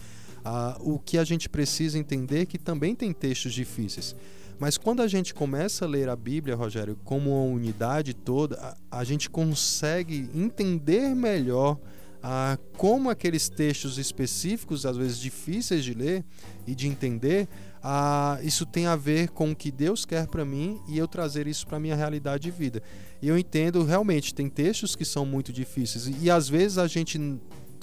ah, 0.45 0.77
o 0.81 0.99
que 0.99 1.19
a 1.19 1.25
gente 1.25 1.49
precisa 1.49 1.99
entender 1.99 2.43
é 2.43 2.47
que 2.47 2.59
também 2.59 2.95
tem 2.95 3.13
textos 3.13 3.53
difíceis. 3.53 4.15
Mas 4.59 4.79
quando 4.79 5.03
a 5.03 5.09
gente 5.09 5.35
começa 5.35 5.85
a 5.85 5.89
ler 5.89 6.09
a 6.09 6.17
Bíblia, 6.17 6.55
Rogério, 6.55 6.97
como 7.05 7.31
uma 7.31 7.55
unidade 7.55 8.15
toda, 8.15 8.57
a, 8.91 9.01
a 9.01 9.05
gente 9.05 9.29
consegue 9.29 10.29
entender 10.35 11.15
melhor 11.15 11.79
ah, 12.23 12.57
como 12.77 13.11
aqueles 13.11 13.49
textos 13.49 13.99
específicos, 13.99 14.87
às 14.87 14.97
vezes 14.97 15.19
difíceis 15.19 15.85
de 15.85 15.93
ler 15.93 16.25
e 16.65 16.75
de 16.75 16.87
entender, 16.87 17.49
ah, 17.83 18.39
isso 18.43 18.65
tem 18.65 18.87
a 18.87 18.95
ver 18.95 19.31
com 19.31 19.51
o 19.51 19.57
que 19.57 19.73
Deus 19.73 20.05
quer 20.05 20.29
para 20.29 20.45
mim 20.45 20.81
e 20.89 20.97
eu 20.97 21.09
trazer 21.09 21.49
isso 21.49 21.67
para 21.67 21.81
minha 21.81 21.97
realidade 21.97 22.45
de 22.45 22.51
vida. 22.53 22.81
E 23.21 23.27
eu 23.27 23.37
entendo 23.37 23.83
realmente 23.85 24.33
tem 24.33 24.49
textos 24.49 24.95
que 24.95 25.05
são 25.05 25.27
muito 25.27 25.53
difíceis 25.53 26.07
e, 26.07 26.27
e 26.27 26.31
às 26.31 26.49
vezes 26.49 26.79
a 26.79 26.87
gente 26.87 27.19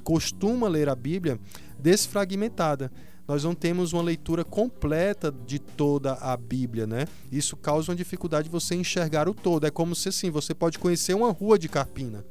costuma 0.06 0.70
ler 0.70 0.88
a 0.88 0.96
Bíblia 0.96 1.38
desfragmentada 1.81 2.91
nós 3.29 3.43
não 3.43 3.53
temos 3.53 3.93
uma 3.93 4.01
leitura 4.01 4.43
completa 4.43 5.31
de 5.45 5.59
toda 5.59 6.13
a 6.13 6.36
Bíblia, 6.36 6.88
né? 6.88 7.05
Isso 7.31 7.55
causa 7.55 7.91
uma 7.91 7.95
dificuldade 7.95 8.45
de 8.45 8.50
você 8.50 8.74
enxergar 8.74 9.29
o 9.29 9.36
todo. 9.36 9.67
É 9.67 9.69
como 9.69 9.93
se 9.93 10.09
assim, 10.09 10.31
você 10.31 10.51
pode 10.51 10.79
conhecer 10.79 11.13
uma 11.13 11.31
rua 11.31 11.59
de 11.59 11.69
Carpina, 11.69 12.25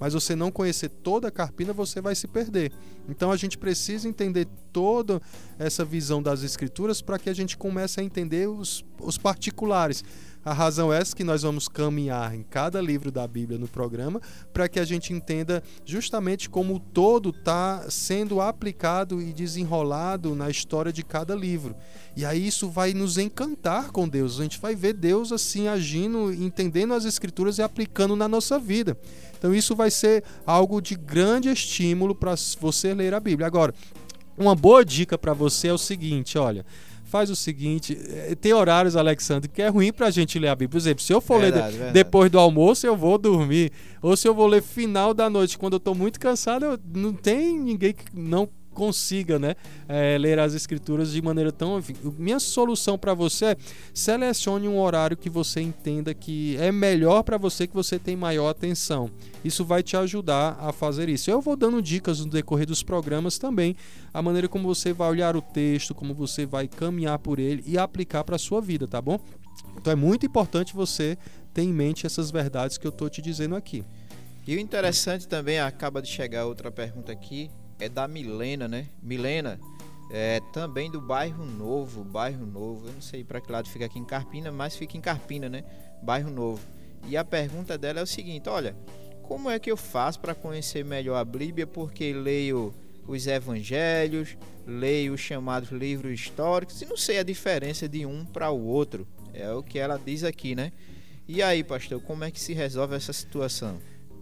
mas 0.00 0.14
você 0.14 0.34
não 0.34 0.50
conhecer 0.50 0.88
toda 0.88 1.28
a 1.28 1.30
Carpina, 1.30 1.74
você 1.74 2.00
vai 2.00 2.14
se 2.14 2.26
perder. 2.26 2.72
Então 3.06 3.30
a 3.30 3.36
gente 3.36 3.58
precisa 3.58 4.08
entender 4.08 4.48
toda 4.72 5.20
essa 5.58 5.84
visão 5.84 6.22
das 6.22 6.42
escrituras 6.42 7.02
para 7.02 7.18
que 7.18 7.28
a 7.28 7.34
gente 7.34 7.54
comece 7.54 8.00
a 8.00 8.02
entender 8.02 8.48
os, 8.48 8.82
os 8.98 9.18
particulares. 9.18 10.02
A 10.44 10.52
razão 10.52 10.92
é 10.92 10.98
essa 10.98 11.14
que 11.14 11.24
nós 11.24 11.42
vamos 11.42 11.68
caminhar 11.68 12.34
em 12.34 12.42
cada 12.42 12.80
livro 12.80 13.10
da 13.10 13.26
Bíblia 13.26 13.58
no 13.58 13.68
programa 13.68 14.20
para 14.52 14.68
que 14.68 14.80
a 14.80 14.84
gente 14.84 15.12
entenda 15.12 15.62
justamente 15.84 16.48
como 16.48 16.76
o 16.76 16.80
todo 16.80 17.30
está 17.30 17.84
sendo 17.90 18.40
aplicado 18.40 19.20
e 19.20 19.32
desenrolado 19.32 20.34
na 20.34 20.48
história 20.48 20.92
de 20.92 21.02
cada 21.02 21.34
livro. 21.34 21.76
E 22.16 22.24
aí 22.24 22.46
isso 22.46 22.68
vai 22.68 22.94
nos 22.94 23.18
encantar 23.18 23.90
com 23.90 24.08
Deus. 24.08 24.40
A 24.40 24.42
gente 24.42 24.58
vai 24.58 24.74
ver 24.74 24.94
Deus 24.94 25.32
assim 25.32 25.68
agindo, 25.68 26.32
entendendo 26.32 26.94
as 26.94 27.04
escrituras 27.04 27.58
e 27.58 27.62
aplicando 27.62 28.16
na 28.16 28.28
nossa 28.28 28.58
vida. 28.58 28.96
Então 29.36 29.54
isso 29.54 29.76
vai 29.76 29.90
ser 29.90 30.24
algo 30.46 30.80
de 30.80 30.94
grande 30.96 31.50
estímulo 31.50 32.14
para 32.14 32.34
você 32.60 32.94
ler 32.94 33.12
a 33.12 33.20
Bíblia. 33.20 33.46
Agora, 33.46 33.74
uma 34.36 34.54
boa 34.54 34.84
dica 34.84 35.18
para 35.18 35.32
você 35.32 35.68
é 35.68 35.72
o 35.72 35.78
seguinte, 35.78 36.38
olha, 36.38 36.64
faz 37.08 37.30
o 37.30 37.36
seguinte: 37.36 37.98
eh, 38.08 38.34
tem 38.34 38.52
horários, 38.52 38.94
Alexandre, 38.94 39.48
que 39.48 39.62
é 39.62 39.68
ruim 39.68 39.92
pra 39.92 40.10
gente 40.10 40.38
ler 40.38 40.48
a 40.48 40.54
Bíblia. 40.54 40.68
Por 40.68 40.76
exemplo, 40.76 41.02
se 41.02 41.12
eu 41.12 41.20
for 41.20 41.40
verdade, 41.40 41.76
ler 41.76 41.86
de, 41.88 41.92
depois 41.92 42.30
do 42.30 42.38
almoço, 42.38 42.86
eu 42.86 42.96
vou 42.96 43.18
dormir. 43.18 43.72
Ou 44.00 44.16
se 44.16 44.28
eu 44.28 44.34
vou 44.34 44.46
ler 44.46 44.62
final 44.62 45.12
da 45.12 45.28
noite, 45.28 45.58
quando 45.58 45.74
eu 45.74 45.80
tô 45.80 45.94
muito 45.94 46.20
cansado, 46.20 46.64
eu, 46.64 46.78
não 46.94 47.12
tem 47.12 47.58
ninguém 47.58 47.92
que 47.92 48.04
não 48.14 48.48
consiga 48.78 49.40
né, 49.40 49.56
é, 49.88 50.16
ler 50.16 50.38
as 50.38 50.54
escrituras 50.54 51.10
de 51.10 51.20
maneira 51.20 51.50
tão. 51.50 51.82
Minha 52.16 52.38
solução 52.38 52.96
para 52.96 53.12
você 53.12 53.46
é 53.46 53.56
selecione 53.92 54.68
um 54.68 54.78
horário 54.78 55.16
que 55.16 55.28
você 55.28 55.60
entenda 55.60 56.14
que 56.14 56.56
é 56.58 56.70
melhor 56.70 57.24
para 57.24 57.36
você, 57.36 57.66
que 57.66 57.74
você 57.74 57.98
tem 57.98 58.14
maior 58.14 58.48
atenção. 58.48 59.10
Isso 59.44 59.64
vai 59.64 59.82
te 59.82 59.96
ajudar 59.96 60.56
a 60.60 60.72
fazer 60.72 61.08
isso. 61.08 61.28
Eu 61.28 61.40
vou 61.40 61.56
dando 61.56 61.82
dicas 61.82 62.20
no 62.20 62.30
decorrer 62.30 62.68
dos 62.68 62.84
programas 62.84 63.36
também, 63.36 63.74
a 64.14 64.22
maneira 64.22 64.46
como 64.46 64.72
você 64.72 64.92
vai 64.92 65.10
olhar 65.10 65.34
o 65.34 65.42
texto, 65.42 65.92
como 65.92 66.14
você 66.14 66.46
vai 66.46 66.68
caminhar 66.68 67.18
por 67.18 67.40
ele 67.40 67.64
e 67.66 67.76
aplicar 67.76 68.22
para 68.22 68.36
a 68.36 68.38
sua 68.38 68.60
vida, 68.60 68.86
tá 68.86 69.02
bom? 69.02 69.18
Então 69.76 69.92
é 69.92 69.96
muito 69.96 70.24
importante 70.24 70.72
você 70.72 71.18
ter 71.52 71.62
em 71.62 71.72
mente 71.72 72.06
essas 72.06 72.30
verdades 72.30 72.78
que 72.78 72.86
eu 72.86 72.90
estou 72.90 73.10
te 73.10 73.20
dizendo 73.20 73.56
aqui. 73.56 73.84
E 74.46 74.54
o 74.54 74.60
interessante 74.60 75.26
também, 75.26 75.58
acaba 75.58 76.00
de 76.00 76.08
chegar 76.08 76.46
outra 76.46 76.70
pergunta 76.70 77.10
aqui, 77.10 77.50
é 77.78 77.88
da 77.88 78.08
Milena, 78.08 78.66
né? 78.66 78.86
Milena, 79.02 79.60
é 80.10 80.40
também 80.52 80.90
do 80.90 81.00
bairro 81.00 81.44
Novo, 81.44 82.02
bairro 82.02 82.46
Novo. 82.46 82.86
Eu 82.88 82.92
não 82.94 83.00
sei 83.00 83.22
para 83.22 83.40
que 83.40 83.52
lado 83.52 83.68
fica 83.68 83.84
aqui 83.84 83.98
em 83.98 84.04
Carpina, 84.04 84.50
mas 84.50 84.76
fica 84.76 84.96
em 84.96 85.00
Carpina, 85.00 85.48
né? 85.48 85.64
Bairro 86.02 86.30
Novo. 86.30 86.60
E 87.06 87.16
a 87.16 87.24
pergunta 87.24 87.76
dela 87.76 88.00
é 88.00 88.02
o 88.02 88.06
seguinte: 88.06 88.48
olha, 88.48 88.74
como 89.22 89.50
é 89.50 89.58
que 89.58 89.70
eu 89.70 89.76
faço 89.76 90.18
para 90.20 90.34
conhecer 90.34 90.84
melhor 90.84 91.16
a 91.16 91.24
Bíblia? 91.24 91.66
Porque 91.66 92.12
leio 92.12 92.74
os 93.06 93.26
evangelhos, 93.26 94.36
leio 94.66 95.14
os 95.14 95.20
chamados 95.20 95.70
livros 95.70 96.12
históricos 96.12 96.80
e 96.82 96.86
não 96.86 96.96
sei 96.96 97.18
a 97.18 97.22
diferença 97.22 97.88
de 97.88 98.04
um 98.04 98.24
para 98.24 98.50
o 98.50 98.66
outro. 98.66 99.06
É 99.32 99.52
o 99.52 99.62
que 99.62 99.78
ela 99.78 99.98
diz 99.98 100.24
aqui, 100.24 100.54
né? 100.54 100.72
E 101.26 101.42
aí, 101.42 101.62
pastor, 101.62 102.00
como 102.00 102.24
é 102.24 102.30
que 102.30 102.40
se 102.40 102.54
resolve 102.54 102.96
essa 102.96 103.12
situação? 103.12 103.78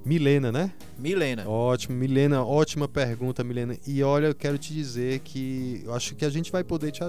Milena, 0.06 0.52
né? 0.52 0.70
Milena. 0.96 1.48
Ótimo, 1.48 1.96
Milena, 1.96 2.40
ótima 2.44 2.86
pergunta, 2.86 3.42
Milena. 3.42 3.76
E 3.84 4.04
olha, 4.04 4.26
eu 4.26 4.34
quero 4.36 4.56
te 4.56 4.72
dizer 4.72 5.18
que 5.18 5.82
eu 5.84 5.92
acho 5.92 6.14
que 6.14 6.24
a 6.24 6.30
gente 6.30 6.52
vai 6.52 6.62
poder 6.62 6.92
te 6.92 7.00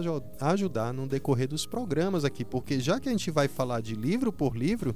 ajudar 0.41 0.91
no 0.91 1.05
decorrer 1.05 1.47
dos 1.47 1.67
programas 1.67 2.25
aqui, 2.25 2.43
porque 2.43 2.79
já 2.79 2.99
que 2.99 3.07
a 3.07 3.11
gente 3.11 3.29
vai 3.29 3.47
falar 3.47 3.81
de 3.81 3.93
livro 3.93 4.33
por 4.33 4.57
livro, 4.57 4.95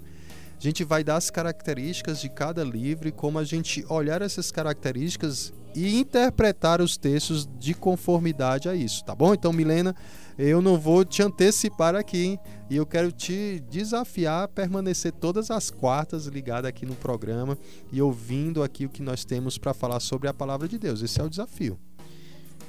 a 0.58 0.60
gente 0.60 0.84
vai 0.84 1.04
dar 1.04 1.18
as 1.18 1.30
características 1.30 2.20
de 2.20 2.28
cada 2.28 2.64
livro 2.64 3.08
e 3.08 3.12
como 3.12 3.38
a 3.38 3.44
gente 3.44 3.86
olhar 3.88 4.24
essas 4.24 4.52
características 4.52 5.54
e 5.76 6.00
interpretar 6.00 6.82
os 6.82 6.98
textos 6.98 7.48
de 7.60 7.74
conformidade 7.74 8.68
a 8.68 8.76
isso, 8.76 9.04
tá 9.04 9.16
bom? 9.16 9.34
Então, 9.34 9.54
Milena, 9.54 9.96
eu 10.38 10.62
não 10.62 10.78
vou 10.78 11.06
te 11.06 11.22
antecipar 11.22 11.96
aqui, 11.96 12.24
hein? 12.24 12.40
E 12.70 12.76
eu 12.76 12.86
quero 12.86 13.12
te 13.12 13.62
desafiar 13.70 14.44
a 14.44 14.48
permanecer 14.48 15.12
todas 15.12 15.52
as 15.52 15.70
quartas 15.70 16.26
ligado 16.26 16.66
aqui 16.66 16.86
no 16.86 16.96
programa 16.96 17.58
e 17.92 18.02
ouvindo 18.02 18.64
aqui 18.64 18.86
o 18.86 18.90
que 18.90 19.02
nós 19.02 19.26
temos 19.26 19.58
para 19.58 19.74
falar 19.74 20.00
sobre 20.00 20.28
a 20.28 20.34
palavra 20.34 20.68
de 20.68 20.78
Deus. 20.78 21.02
Esse 21.02 21.20
é 21.20 21.24
o 21.24 21.30
desafio. 21.30 21.78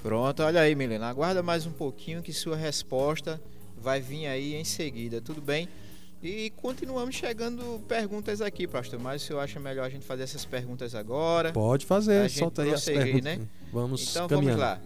Pronto, 0.03 0.43
olha 0.43 0.61
aí, 0.61 0.75
Milena. 0.75 1.09
Aguarda 1.09 1.43
mais 1.43 1.65
um 1.65 1.73
pouquinho 1.73 2.23
que 2.23 2.33
sua 2.33 2.57
resposta 2.57 3.41
vai 3.77 4.01
vir 4.01 4.27
aí 4.27 4.55
em 4.55 4.65
seguida, 4.65 5.21
tudo 5.21 5.41
bem? 5.41 5.69
E 6.23 6.51
continuamos 6.51 7.17
chegando 7.17 7.81
perguntas 7.89 8.41
aqui, 8.41 8.69
pastor. 8.69 9.01
Mas 9.01 9.23
se 9.23 9.33
eu 9.33 9.41
acho 9.41 9.59
melhor 9.59 9.85
a 9.85 9.89
gente 9.89 10.07
fazer 10.07 10.23
essas 10.23 10.45
perguntas 10.45 10.95
agora. 10.95 11.53
Pode 11.53 11.85
fazer, 11.85 12.31
solta 12.31 12.63
aí 12.63 12.73
as 12.73 12.85
perguntas. 12.85 13.39
Né? 13.39 13.49
Vamos 13.73 14.09
então 14.09 14.29
caminhando. 14.29 14.61
vamos 14.61 14.61
lá. 14.61 14.81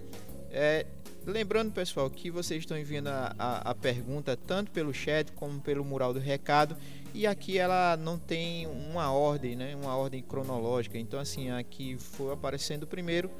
É, 0.51 0.87
lembrando, 1.27 1.71
pessoal, 1.73 2.09
que 2.09 2.31
vocês 2.31 2.61
estão 2.61 2.79
enviando 2.79 3.09
a, 3.09 3.35
a, 3.39 3.71
a, 3.71 3.75
pergunta 3.75 4.35
tanto 4.35 4.71
pelo 4.71 4.95
chat 4.95 5.31
como 5.33 5.61
pelo 5.61 5.85
mural 5.85 6.15
do 6.15 6.19
recado. 6.19 6.75
E 7.13 7.27
aqui 7.27 7.59
ela 7.59 7.99
não 7.99 8.19
tem 8.19 8.67
uma 8.67 9.13
ordem, 9.13 9.55
né? 9.57 9.77
Uma 9.77 9.95
ordem 9.95 10.23
cronológica. 10.23 10.97
Então, 10.97 11.21
assim, 11.21 11.51
aqui 11.51 11.99
foi 11.99 12.33
aparecendo 12.33 12.87
primeiro. 12.87 13.31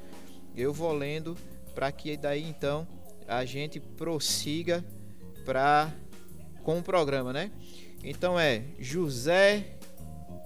Eu 0.55 0.71
vou 0.71 0.93
lendo 0.93 1.35
para 1.73 1.91
que 1.91 2.15
daí 2.15 2.43
então 2.43 2.87
a 3.27 3.43
gente 3.43 3.79
prossiga 3.79 4.85
para 5.43 5.91
com 6.61 6.77
o 6.77 6.83
programa, 6.83 7.33
né? 7.33 7.49
Então 8.03 8.39
é 8.39 8.63
José 8.79 9.77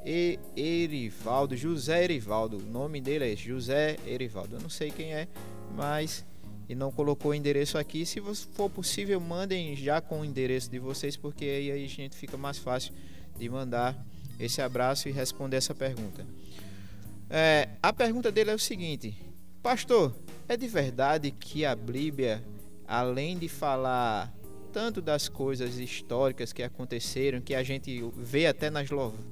e 0.05 0.39
Erivaldo. 0.55 1.55
José 1.55 2.03
Erivaldo. 2.03 2.57
O 2.57 2.61
nome 2.61 3.01
dele 3.01 3.33
é 3.33 3.35
José 3.35 3.97
Erivaldo. 4.05 4.55
Eu 4.55 4.61
não 4.61 4.69
sei 4.69 4.91
quem 4.91 5.13
é, 5.13 5.27
mas 5.75 6.25
e 6.67 6.75
não 6.75 6.91
colocou 6.91 7.31
o 7.31 7.33
endereço 7.33 7.77
aqui. 7.77 8.05
Se 8.05 8.21
for 8.53 8.69
possível, 8.69 9.19
mandem 9.19 9.75
já 9.75 9.99
com 9.99 10.21
o 10.21 10.25
endereço 10.25 10.71
de 10.71 10.79
vocês, 10.79 11.17
porque 11.17 11.43
aí 11.43 11.71
a 11.71 11.87
gente 11.87 12.15
fica 12.15 12.37
mais 12.37 12.57
fácil 12.57 12.93
de 13.37 13.49
mandar 13.49 14.05
esse 14.39 14.61
abraço 14.61 15.09
e 15.09 15.11
responder 15.11 15.57
essa 15.57 15.75
pergunta. 15.75 16.25
É, 17.29 17.69
a 17.83 17.91
pergunta 17.91 18.31
dele 18.31 18.51
é 18.51 18.55
o 18.55 18.59
seguinte: 18.59 19.15
Pastor, 19.61 20.15
é 20.47 20.55
de 20.55 20.67
verdade 20.67 21.31
que 21.31 21.65
a 21.65 21.75
Bíblia, 21.75 22.43
além 22.87 23.37
de 23.37 23.47
falar 23.47 24.33
tanto 24.71 25.01
das 25.01 25.27
coisas 25.27 25.77
históricas 25.77 26.53
que 26.53 26.63
aconteceram, 26.63 27.41
que 27.41 27.53
a 27.53 27.63
gente 27.63 28.03
vê 28.15 28.47
até 28.47 28.69
nas 28.69 28.89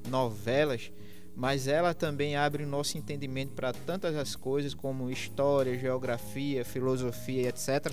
novelas, 0.08 0.92
mas 1.34 1.66
ela 1.66 1.94
também 1.94 2.36
abre 2.36 2.64
o 2.64 2.68
nosso 2.68 2.98
entendimento 2.98 3.52
para 3.52 3.72
tantas 3.72 4.14
as 4.14 4.36
coisas 4.36 4.74
como 4.74 5.10
história, 5.10 5.78
geografia, 5.78 6.64
filosofia, 6.64 7.48
etc. 7.48 7.92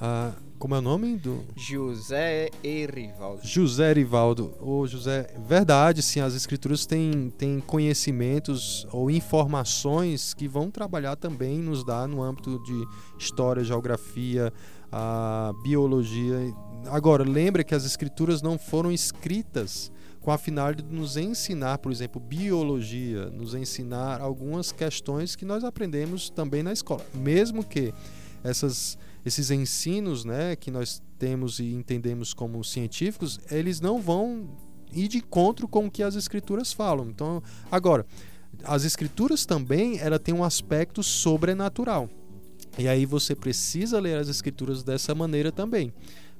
Ah, 0.00 0.32
como 0.58 0.74
é 0.74 0.78
o 0.78 0.82
nome 0.82 1.16
do 1.16 1.44
José 1.54 2.48
Erivaldo? 2.64 3.46
José 3.46 3.90
Erivaldo. 3.90 4.54
Ô, 4.58 4.86
José, 4.86 5.34
verdade, 5.46 6.02
sim, 6.02 6.20
as 6.20 6.34
escrituras 6.34 6.86
têm, 6.86 7.30
têm 7.36 7.60
conhecimentos 7.60 8.86
ou 8.90 9.10
informações 9.10 10.32
que 10.32 10.48
vão 10.48 10.70
trabalhar 10.70 11.16
também 11.16 11.58
nos 11.58 11.84
dar 11.84 12.08
no 12.08 12.22
âmbito 12.22 12.58
de 12.62 12.88
história, 13.18 13.62
geografia, 13.62 14.50
a 14.90 15.52
biologia. 15.62 16.36
Agora, 16.86 17.22
lembre 17.22 17.64
que 17.64 17.74
as 17.74 17.84
escrituras 17.84 18.42
não 18.42 18.58
foram 18.58 18.90
escritas 18.90 19.92
com 20.20 20.30
a 20.30 20.38
finalidade 20.38 20.88
de 20.88 20.94
nos 20.94 21.16
ensinar, 21.16 21.78
por 21.78 21.90
exemplo, 21.90 22.20
biologia, 22.20 23.30
nos 23.30 23.54
ensinar 23.54 24.20
algumas 24.20 24.70
questões 24.70 25.34
que 25.34 25.44
nós 25.44 25.64
aprendemos 25.64 26.28
também 26.28 26.62
na 26.62 26.72
escola. 26.72 27.04
Mesmo 27.14 27.64
que 27.64 27.92
essas, 28.44 28.98
esses 29.24 29.50
ensinos 29.50 30.24
né, 30.24 30.56
que 30.56 30.70
nós 30.70 31.02
temos 31.18 31.58
e 31.58 31.72
entendemos 31.72 32.34
como 32.34 32.62
científicos, 32.62 33.38
eles 33.50 33.80
não 33.80 34.00
vão 34.00 34.50
ir 34.92 35.08
de 35.08 35.18
encontro 35.18 35.68
com 35.68 35.86
o 35.86 35.90
que 35.90 36.02
as 36.02 36.14
escrituras 36.14 36.72
falam. 36.72 37.08
Então, 37.08 37.42
agora, 37.70 38.04
as 38.64 38.84
escrituras 38.84 39.46
também, 39.46 39.98
ela 39.98 40.18
tem 40.18 40.34
um 40.34 40.44
aspecto 40.44 41.02
sobrenatural. 41.02 42.08
E 42.78 42.88
aí 42.88 43.04
você 43.04 43.34
precisa 43.34 43.98
ler 43.98 44.18
as 44.18 44.28
escrituras 44.28 44.82
dessa 44.82 45.14
maneira 45.14 45.50
também. 45.50 45.92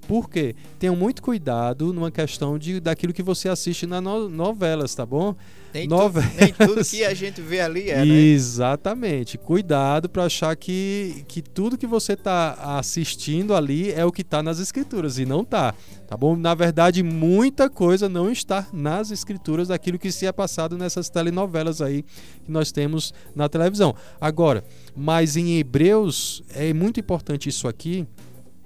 Por 0.07 0.29
quê? 0.29 0.55
Tenham 0.79 0.97
muito 0.97 1.23
cuidado 1.23 1.93
numa 1.93 2.11
questão 2.11 2.59
de, 2.59 2.81
daquilo 2.81 3.13
que 3.13 3.23
você 3.23 3.49
assiste 3.49 3.87
nas 3.87 4.03
no, 4.03 4.29
novelas, 4.29 4.95
tá 4.95 5.07
bom? 5.07 5.35
Nem, 5.73 5.87
Novelas. 5.87 6.31
tu, 6.33 6.41
nem 6.41 6.53
tudo 6.53 6.85
que 6.85 7.05
a 7.05 7.15
gente 7.15 7.41
vê 7.41 7.61
ali 7.61 7.91
é, 7.91 8.05
né? 8.05 8.13
Exatamente. 8.13 9.39
Cuidado 9.39 10.09
para 10.09 10.25
achar 10.25 10.55
que, 10.57 11.25
que 11.29 11.41
tudo 11.41 11.79
que 11.79 11.87
você 11.87 12.15
está 12.15 12.55
assistindo 12.79 13.55
ali 13.55 13.93
é 13.93 14.05
o 14.05 14.11
que 14.11 14.23
está 14.23 14.43
nas 14.43 14.59
escrituras 14.59 15.19
e 15.19 15.25
não 15.25 15.45
tá, 15.45 15.75
tá 16.09 16.17
bom? 16.17 16.35
Na 16.35 16.55
verdade, 16.55 17.03
muita 17.03 17.71
coisa 17.71 18.09
não 18.09 18.31
está 18.31 18.67
nas 18.73 19.11
escrituras 19.13 19.69
daquilo 19.69 19.99
que 19.99 20.11
se 20.11 20.27
é 20.27 20.33
passado 20.33 20.77
nessas 20.77 21.09
telenovelas 21.09 21.81
aí 21.81 22.03
que 22.45 22.51
nós 22.51 22.73
temos 22.73 23.15
na 23.35 23.49
televisão. 23.49 23.95
Agora, 24.21 24.65
mas 24.97 25.37
em 25.37 25.59
Hebreus 25.59 26.43
é 26.53 26.73
muito 26.73 26.99
importante 26.99 27.49
isso 27.49 27.69
aqui. 27.69 28.07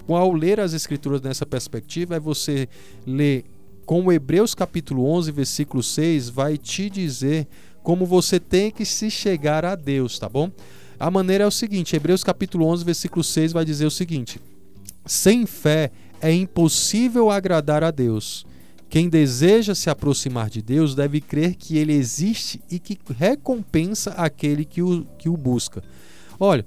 Ao 0.09 0.33
ler 0.33 0.61
as 0.61 0.73
escrituras 0.73 1.23
nessa 1.23 1.47
perspectiva, 1.47 2.17
é 2.17 2.21
você 2.21 2.69
ler 3.07 3.45
como 3.87 4.13
Hebreus 4.13 4.55
capítulo 4.55 5.07
11, 5.07 5.31
versículo 5.31 5.83
6 5.83 6.31
vai 6.31 6.57
te 6.57 6.89
dizer 6.89 7.47
como 7.83 8.07
você 8.07 8.41
tem 8.41 8.71
que 8.71 8.85
se 8.85 9.11
chegar 9.11 9.65
a 9.65 9.75
Deus, 9.75 10.19
tá 10.19 10.29
bom? 10.29 10.51
A 10.99 11.11
maneira 11.11 11.45
é 11.45 11.47
o 11.47 11.51
seguinte, 11.51 11.95
Hebreus 11.95 12.25
capítulo 12.25 12.67
11, 12.67 12.85
versículo 12.85 13.23
6 13.23 13.53
vai 13.53 13.65
dizer 13.65 13.85
o 13.85 13.91
seguinte: 13.91 14.41
Sem 15.05 15.45
fé 15.45 15.91
é 16.21 16.33
impossível 16.33 17.31
agradar 17.31 17.85
a 17.85 17.91
Deus. 17.91 18.47
Quem 18.89 19.09
deseja 19.09 19.75
se 19.75 19.91
aproximar 19.91 20.49
de 20.49 20.63
Deus 20.63 20.95
deve 20.95 21.21
crer 21.21 21.57
que 21.57 21.77
ele 21.77 21.93
existe 21.93 22.61
e 22.71 22.79
que 22.79 22.97
recompensa 23.19 24.13
aquele 24.13 24.65
que 24.65 24.81
o, 24.83 25.05
que 25.19 25.29
o 25.29 25.37
busca. 25.37 25.83
Olha, 26.39 26.65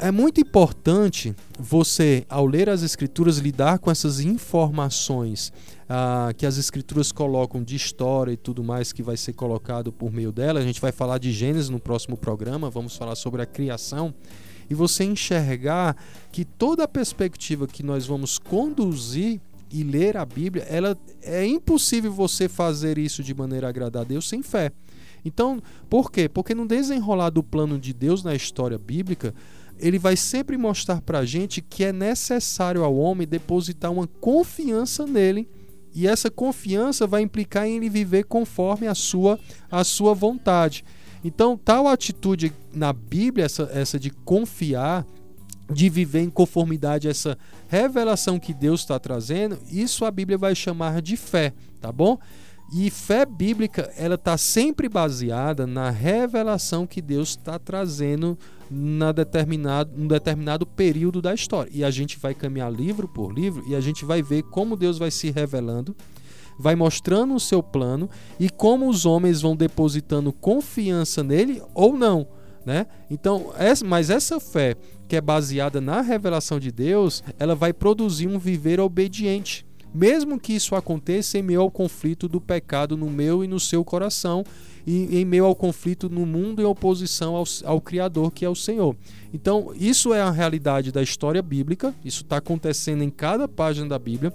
é 0.00 0.10
muito 0.10 0.40
importante 0.40 1.34
você, 1.58 2.24
ao 2.28 2.46
ler 2.46 2.68
as 2.68 2.82
Escrituras, 2.82 3.38
lidar 3.38 3.78
com 3.78 3.90
essas 3.90 4.20
informações 4.20 5.52
ah, 5.88 6.32
que 6.36 6.46
as 6.46 6.56
Escrituras 6.56 7.10
colocam 7.10 7.62
de 7.62 7.74
história 7.74 8.32
e 8.32 8.36
tudo 8.36 8.62
mais 8.62 8.92
que 8.92 9.02
vai 9.02 9.16
ser 9.16 9.32
colocado 9.32 9.92
por 9.92 10.12
meio 10.12 10.32
dela. 10.32 10.60
A 10.60 10.62
gente 10.62 10.80
vai 10.80 10.92
falar 10.92 11.18
de 11.18 11.32
Gênesis 11.32 11.68
no 11.68 11.80
próximo 11.80 12.16
programa, 12.16 12.70
vamos 12.70 12.96
falar 12.96 13.14
sobre 13.14 13.42
a 13.42 13.46
criação. 13.46 14.14
E 14.70 14.74
você 14.74 15.04
enxergar 15.04 15.96
que 16.30 16.44
toda 16.44 16.84
a 16.84 16.88
perspectiva 16.88 17.66
que 17.66 17.82
nós 17.82 18.06
vamos 18.06 18.38
conduzir 18.38 19.40
e 19.70 19.82
ler 19.82 20.16
a 20.16 20.24
Bíblia, 20.24 20.64
ela 20.68 20.96
é 21.22 21.44
impossível 21.44 22.12
você 22.12 22.48
fazer 22.48 22.98
isso 22.98 23.22
de 23.22 23.34
maneira 23.34 23.66
a 23.66 23.70
agradar 23.70 24.02
a 24.02 24.04
Deus 24.04 24.28
sem 24.28 24.42
fé. 24.42 24.70
Então, 25.24 25.62
por 25.88 26.10
quê? 26.10 26.28
Porque 26.28 26.54
no 26.54 26.66
desenrolar 26.66 27.30
do 27.30 27.42
plano 27.42 27.78
de 27.78 27.92
Deus 27.92 28.22
na 28.22 28.34
história 28.34 28.76
bíblica, 28.76 29.34
ele 29.82 29.98
vai 29.98 30.16
sempre 30.16 30.56
mostrar 30.56 31.02
para 31.02 31.18
a 31.18 31.24
gente 31.26 31.60
que 31.60 31.82
é 31.82 31.92
necessário 31.92 32.84
ao 32.84 32.96
homem 32.96 33.26
depositar 33.26 33.90
uma 33.90 34.06
confiança 34.06 35.04
nele 35.06 35.48
e 35.92 36.06
essa 36.06 36.30
confiança 36.30 37.06
vai 37.06 37.20
implicar 37.20 37.66
em 37.66 37.76
ele 37.76 37.90
viver 37.90 38.24
conforme 38.24 38.86
a 38.86 38.94
sua, 38.94 39.38
a 39.70 39.82
sua 39.82 40.14
vontade. 40.14 40.84
Então, 41.24 41.56
tal 41.56 41.86
atitude 41.86 42.52
na 42.72 42.92
Bíblia, 42.92 43.44
essa, 43.44 43.68
essa 43.72 43.98
de 43.98 44.10
confiar, 44.10 45.04
de 45.70 45.88
viver 45.88 46.20
em 46.20 46.30
conformidade 46.30 47.08
essa 47.08 47.36
revelação 47.68 48.38
que 48.38 48.54
Deus 48.54 48.80
está 48.80 48.98
trazendo, 48.98 49.58
isso 49.70 50.04
a 50.04 50.10
Bíblia 50.10 50.38
vai 50.38 50.54
chamar 50.54 51.02
de 51.02 51.16
fé, 51.16 51.52
tá 51.80 51.90
bom? 51.92 52.18
E 52.74 52.88
fé 52.88 53.26
bíblica, 53.26 53.92
ela 53.98 54.14
está 54.14 54.38
sempre 54.38 54.88
baseada 54.88 55.66
na 55.66 55.90
revelação 55.90 56.86
que 56.86 57.02
Deus 57.02 57.30
está 57.30 57.58
trazendo 57.58 58.38
na 58.70 59.12
determinado, 59.12 59.92
num 59.94 60.06
determinado 60.06 60.64
período 60.64 61.20
da 61.20 61.34
história. 61.34 61.70
E 61.70 61.84
a 61.84 61.90
gente 61.90 62.18
vai 62.18 62.34
caminhar 62.34 62.72
livro 62.72 63.06
por 63.06 63.30
livro 63.30 63.62
e 63.68 63.74
a 63.74 63.80
gente 63.80 64.06
vai 64.06 64.22
ver 64.22 64.44
como 64.44 64.74
Deus 64.74 64.96
vai 64.96 65.10
se 65.10 65.30
revelando, 65.30 65.94
vai 66.58 66.74
mostrando 66.74 67.34
o 67.34 67.40
seu 67.40 67.62
plano 67.62 68.08
e 68.40 68.48
como 68.48 68.88
os 68.88 69.04
homens 69.04 69.42
vão 69.42 69.54
depositando 69.54 70.32
confiança 70.32 71.22
nele 71.22 71.62
ou 71.74 71.94
não. 71.94 72.26
Né? 72.64 72.86
Então, 73.10 73.52
essa, 73.58 73.84
mas 73.84 74.08
essa 74.08 74.40
fé 74.40 74.76
que 75.06 75.16
é 75.16 75.20
baseada 75.20 75.78
na 75.78 76.00
revelação 76.00 76.58
de 76.58 76.72
Deus, 76.72 77.22
ela 77.38 77.54
vai 77.54 77.74
produzir 77.74 78.28
um 78.28 78.38
viver 78.38 78.80
obediente 78.80 79.66
mesmo 79.94 80.38
que 80.38 80.52
isso 80.52 80.74
aconteça 80.74 81.38
em 81.38 81.42
meio 81.42 81.60
ao 81.60 81.70
conflito 81.70 82.28
do 82.28 82.40
pecado 82.40 82.96
no 82.96 83.10
meu 83.10 83.44
e 83.44 83.48
no 83.48 83.60
seu 83.60 83.84
coração, 83.84 84.44
e 84.86 85.18
em 85.18 85.24
meio 85.24 85.44
ao 85.44 85.54
conflito 85.54 86.08
no 86.08 86.26
mundo 86.26 86.60
em 86.60 86.64
oposição 86.64 87.36
ao, 87.36 87.44
ao 87.64 87.80
Criador, 87.80 88.30
que 88.30 88.44
é 88.44 88.48
o 88.48 88.54
Senhor. 88.54 88.96
Então, 89.32 89.72
isso 89.74 90.12
é 90.12 90.20
a 90.20 90.30
realidade 90.30 90.90
da 90.90 91.02
história 91.02 91.42
bíblica, 91.42 91.94
isso 92.04 92.22
está 92.22 92.38
acontecendo 92.38 93.02
em 93.02 93.10
cada 93.10 93.46
página 93.46 93.88
da 93.88 93.98
Bíblia. 93.98 94.34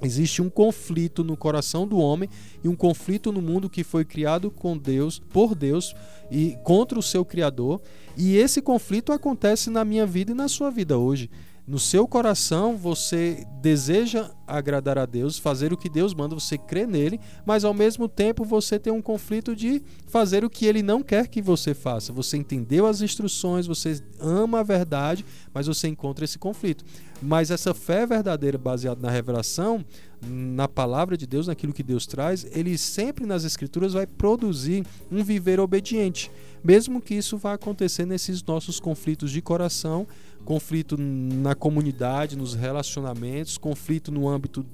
Existe 0.00 0.40
um 0.40 0.48
conflito 0.48 1.24
no 1.24 1.36
coração 1.36 1.86
do 1.86 1.98
homem 1.98 2.30
e 2.62 2.68
um 2.68 2.76
conflito 2.76 3.32
no 3.32 3.42
mundo 3.42 3.68
que 3.68 3.82
foi 3.82 4.04
criado 4.04 4.48
com 4.48 4.78
Deus, 4.78 5.18
por 5.18 5.56
Deus 5.56 5.92
e 6.30 6.56
contra 6.62 6.96
o 6.96 7.02
seu 7.02 7.24
criador, 7.24 7.80
e 8.16 8.36
esse 8.36 8.62
conflito 8.62 9.12
acontece 9.12 9.70
na 9.70 9.84
minha 9.84 10.06
vida 10.06 10.30
e 10.30 10.34
na 10.34 10.46
sua 10.46 10.70
vida 10.70 10.96
hoje. 10.96 11.28
No 11.66 11.78
seu 11.78 12.06
coração 12.06 12.76
você 12.76 13.44
deseja 13.60 14.30
agradar 14.48 14.98
a 14.98 15.06
Deus, 15.06 15.38
fazer 15.38 15.72
o 15.72 15.76
que 15.76 15.88
Deus 15.88 16.14
manda, 16.14 16.34
você 16.34 16.56
crê 16.56 16.86
nele, 16.86 17.20
mas 17.44 17.64
ao 17.64 17.74
mesmo 17.74 18.08
tempo 18.08 18.44
você 18.44 18.78
tem 18.78 18.92
um 18.92 19.02
conflito 19.02 19.54
de 19.54 19.82
fazer 20.06 20.44
o 20.44 20.50
que 20.50 20.66
ele 20.66 20.82
não 20.82 21.02
quer 21.02 21.28
que 21.28 21.42
você 21.42 21.74
faça. 21.74 22.12
Você 22.12 22.36
entendeu 22.36 22.86
as 22.86 23.02
instruções, 23.02 23.66
você 23.66 24.02
ama 24.18 24.60
a 24.60 24.62
verdade, 24.62 25.24
mas 25.52 25.66
você 25.66 25.88
encontra 25.88 26.24
esse 26.24 26.38
conflito. 26.38 26.84
Mas 27.20 27.50
essa 27.50 27.74
fé 27.74 28.06
verdadeira 28.06 28.56
baseada 28.56 29.00
na 29.00 29.10
revelação, 29.10 29.84
na 30.26 30.66
palavra 30.66 31.16
de 31.16 31.26
Deus, 31.26 31.46
naquilo 31.46 31.72
que 31.72 31.82
Deus 31.82 32.06
traz, 32.06 32.46
ele 32.52 32.78
sempre 32.78 33.26
nas 33.26 33.44
escrituras 33.44 33.92
vai 33.92 34.06
produzir 34.06 34.84
um 35.10 35.22
viver 35.22 35.60
obediente, 35.60 36.30
mesmo 36.62 37.00
que 37.00 37.14
isso 37.14 37.36
vá 37.36 37.54
acontecer 37.54 38.06
nesses 38.06 38.42
nossos 38.42 38.80
conflitos 38.80 39.30
de 39.30 39.42
coração 39.42 40.06
conflito 40.48 40.96
na 40.98 41.54
comunidade, 41.54 42.34
nos 42.34 42.54
relacionamentos, 42.54 43.58
conflito 43.58 44.10
no 44.10 44.26
âmbito 44.38 44.64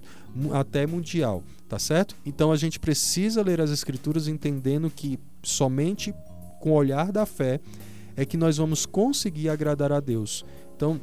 até 0.53 0.87
mundial, 0.87 1.43
tá 1.69 1.79
certo? 1.79 2.15
Então 2.25 2.53
a 2.53 2.57
gente 2.57 2.79
precisa 2.79 3.43
ler 3.43 3.61
as 3.61 3.71
escrituras 3.71 4.29
entendendo 4.29 4.91
que 4.91 5.19
somente 5.43 6.15
com 6.61 6.71
o 6.71 6.75
olhar 6.75 7.11
da 7.11 7.27
fé 7.27 7.61
é 8.17 8.25
que 8.25 8.37
nós 8.37 8.57
vamos 8.57 8.87
conseguir 8.87 9.49
agradar 9.49 9.93
a 9.93 10.01
Deus. 10.01 10.45
Então, 10.77 11.01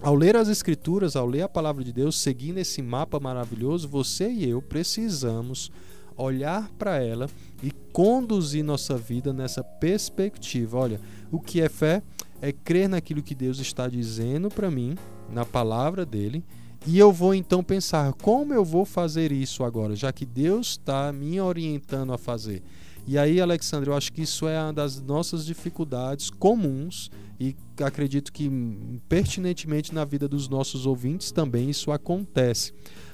ao 0.00 0.14
ler 0.14 0.36
as 0.36 0.48
escrituras, 0.48 1.16
ao 1.16 1.26
ler 1.26 1.42
a 1.42 1.48
palavra 1.48 1.82
de 1.82 1.92
Deus, 1.92 2.20
seguindo 2.20 2.58
esse 2.58 2.80
mapa 2.80 3.18
maravilhoso, 3.18 3.88
você 3.88 4.30
e 4.30 4.48
eu 4.48 4.62
precisamos 4.62 5.70
olhar 6.16 6.70
para 6.78 7.02
ela 7.02 7.28
e 7.62 7.72
conduzir 7.92 8.62
nossa 8.62 8.96
vida 8.96 9.32
nessa 9.32 9.64
perspectiva. 9.64 10.78
Olha, 10.78 11.00
o 11.32 11.40
que 11.40 11.60
é 11.60 11.68
fé? 11.68 12.02
é 12.44 12.52
crer 12.52 12.90
naquilo 12.90 13.22
que 13.22 13.34
Deus 13.34 13.58
está 13.58 13.88
dizendo 13.88 14.50
para 14.50 14.70
mim, 14.70 14.96
na 15.32 15.46
palavra 15.46 16.04
dele, 16.04 16.44
e 16.86 16.98
eu 16.98 17.12
vou 17.12 17.34
então 17.34 17.62
pensar 17.62 18.12
como 18.14 18.52
eu 18.52 18.64
vou 18.64 18.84
fazer 18.84 19.32
isso 19.32 19.64
agora, 19.64 19.96
já 19.96 20.12
que 20.12 20.26
Deus 20.26 20.70
está 20.70 21.12
me 21.12 21.40
orientando 21.40 22.12
a 22.12 22.18
fazer. 22.18 22.62
E 23.06 23.18
aí, 23.18 23.40
Alexandre, 23.40 23.90
eu 23.90 23.94
acho 23.94 24.12
que 24.12 24.22
isso 24.22 24.48
é 24.48 24.58
uma 24.60 24.72
das 24.72 25.00
nossas 25.00 25.44
dificuldades 25.44 26.30
comuns 26.30 27.10
e 27.38 27.54
acredito 27.82 28.32
que 28.32 28.50
pertinentemente 29.08 29.94
na 29.94 30.04
vida 30.04 30.26
dos 30.26 30.48
nossos 30.48 30.86
ouvintes 30.86 31.30
também 31.30 31.68
isso 31.68 31.90
acontece. 31.92 32.72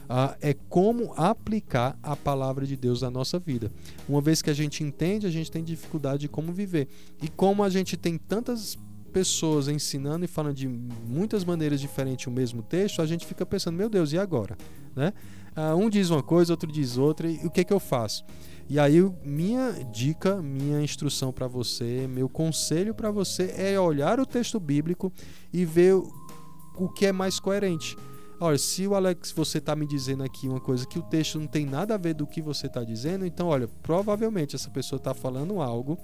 Ah, 0.09 0.37
é 0.41 0.55
como 0.69 1.13
aplicar 1.17 1.97
a 2.03 2.17
palavra 2.17 2.67
de 2.67 2.77
Deus 2.77 3.03
na 3.03 3.11
nossa 3.11 3.39
vida. 3.39 3.71
Uma 4.09 4.21
vez 4.21 4.43
que 4.43 4.51
a 4.51 4.55
gente 4.55 4.83
entende, 4.83 5.27
a 5.27 5.31
gente 5.31 5.51
tem 5.51 5.63
dificuldade 5.63 6.23
de 6.23 6.29
como 6.29 6.53
viver. 6.53 6.89
E 7.23 7.29
como 7.29 7.63
a 7.63 7.69
gente 7.69 7.97
tem 7.97 8.19
tantas 8.19 8.77
pessoas 9.11 9.69
ensinando 9.69 10.25
e 10.25 10.29
falando 10.29 10.55
de 10.55 10.69
muitas 10.69 11.45
maneiras 11.45 11.81
diferentes 11.81 12.27
o 12.27 12.31
mesmo 12.31 12.63
texto, 12.63 13.03
a 13.03 13.07
gente 13.07 13.27
fica 13.27 13.45
pensando, 13.45 13.77
meu 13.77 13.89
Deus, 13.89 14.13
e 14.13 14.19
agora? 14.19 14.57
Né? 14.95 15.13
Ah, 15.55 15.75
um 15.75 15.91
diz 15.91 16.11
uma 16.11 16.23
coisa, 16.23 16.53
outro 16.53 16.71
diz 16.71 16.97
outra, 16.97 17.29
e 17.29 17.45
o 17.45 17.51
que, 17.51 17.65
que 17.65 17.73
eu 17.73 17.81
faço? 17.81 18.25
E 18.69 18.79
aí, 18.79 19.03
minha 19.25 19.73
dica, 19.93 20.41
minha 20.41 20.81
instrução 20.81 21.33
para 21.33 21.49
você, 21.49 22.07
meu 22.09 22.29
conselho 22.29 22.95
para 22.95 23.11
você 23.11 23.53
é 23.57 23.79
olhar 23.81 24.21
o 24.21 24.27
texto 24.27 24.61
bíblico 24.61 25.13
e 25.53 25.65
ver 25.65 25.95
o 25.95 26.89
que 26.89 27.07
é 27.07 27.13
mais 27.13 27.41
coerente. 27.41 27.97
Olha, 28.39 28.57
se 28.57 28.87
o 28.87 28.95
Alex, 28.95 29.33
você 29.33 29.59
está 29.59 29.77
me 29.77 29.87
dizendo 29.87 30.23
aqui 30.23 30.49
uma 30.49 30.61
coisa 30.61 30.87
que 30.87 30.99
o 30.99 31.03
texto 31.03 31.39
não 31.39 31.47
tem 31.47 31.67
nada 31.67 31.95
a 31.95 31.99
ver 31.99 32.15
do 32.15 32.27
que 32.27 32.41
você 32.41 32.69
está 32.69 32.83
dizendo, 32.83 33.27
então, 33.27 33.49
olha, 33.49 33.69
provavelmente 33.83 34.57
essa 34.57 34.71
pessoa 34.71 34.99
está 34.99 35.13
falando 35.13 35.61
algo 35.61 35.99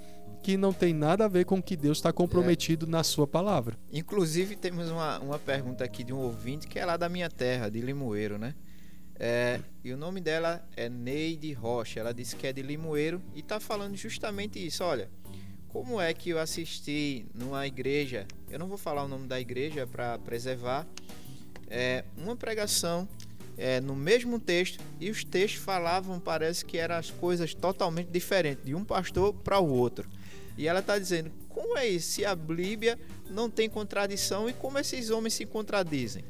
que 0.46 0.56
não 0.56 0.72
tem 0.72 0.94
nada 0.94 1.24
a 1.24 1.28
ver 1.28 1.44
com 1.44 1.58
o 1.58 1.62
que 1.62 1.74
Deus 1.74 1.98
está 1.98 2.12
comprometido 2.12 2.86
é. 2.86 2.88
na 2.88 3.02
sua 3.02 3.26
palavra. 3.26 3.76
Inclusive, 3.92 4.54
temos 4.54 4.88
uma, 4.88 5.18
uma 5.18 5.38
pergunta 5.40 5.82
aqui 5.82 6.04
de 6.04 6.12
um 6.12 6.18
ouvinte 6.18 6.68
que 6.68 6.78
é 6.78 6.86
lá 6.86 6.96
da 6.96 7.08
minha 7.08 7.28
terra, 7.28 7.68
de 7.68 7.80
Limoeiro, 7.80 8.38
né? 8.38 8.54
É, 9.18 9.58
e 9.82 9.92
o 9.92 9.96
nome 9.96 10.20
dela 10.20 10.64
é 10.76 10.88
Neide 10.88 11.52
Rocha. 11.52 11.98
Ela 11.98 12.14
disse 12.14 12.36
que 12.36 12.46
é 12.46 12.52
de 12.52 12.62
Limoeiro 12.62 13.20
e 13.34 13.40
está 13.40 13.58
falando 13.58 13.96
justamente 13.96 14.64
isso. 14.64 14.84
Olha, 14.84 15.10
como 15.66 16.00
é 16.00 16.14
que 16.14 16.30
eu 16.30 16.38
assisti 16.38 17.26
numa 17.34 17.66
igreja? 17.66 18.24
Eu 18.48 18.60
não 18.60 18.68
vou 18.68 18.78
falar 18.78 19.02
o 19.02 19.08
nome 19.08 19.26
da 19.26 19.40
igreja 19.40 19.84
para 19.84 20.16
preservar. 20.20 20.86
É, 21.68 22.04
uma 22.16 22.36
pregação 22.36 23.08
é, 23.58 23.80
no 23.80 23.96
mesmo 23.96 24.38
texto 24.38 24.78
e 25.00 25.10
os 25.10 25.24
textos 25.24 25.60
falavam, 25.60 26.20
parece 26.20 26.64
que 26.64 26.78
eram 26.78 26.94
as 26.94 27.10
coisas 27.10 27.52
totalmente 27.52 28.10
diferentes 28.12 28.64
de 28.64 28.76
um 28.76 28.84
pastor 28.84 29.34
para 29.34 29.58
o 29.58 29.68
outro. 29.68 30.08
E 30.56 30.66
ela 30.66 30.80
está 30.80 30.98
dizendo: 30.98 31.30
como 31.48 31.76
é 31.78 31.88
isso? 31.88 32.12
Se 32.12 32.24
a 32.24 32.34
Bíblia 32.34 32.98
não 33.30 33.48
tem 33.50 33.68
contradição 33.68 34.48
e 34.48 34.52
como 34.52 34.78
esses 34.78 35.10
homens 35.10 35.34
se 35.34 35.46
contradizem? 35.46 36.24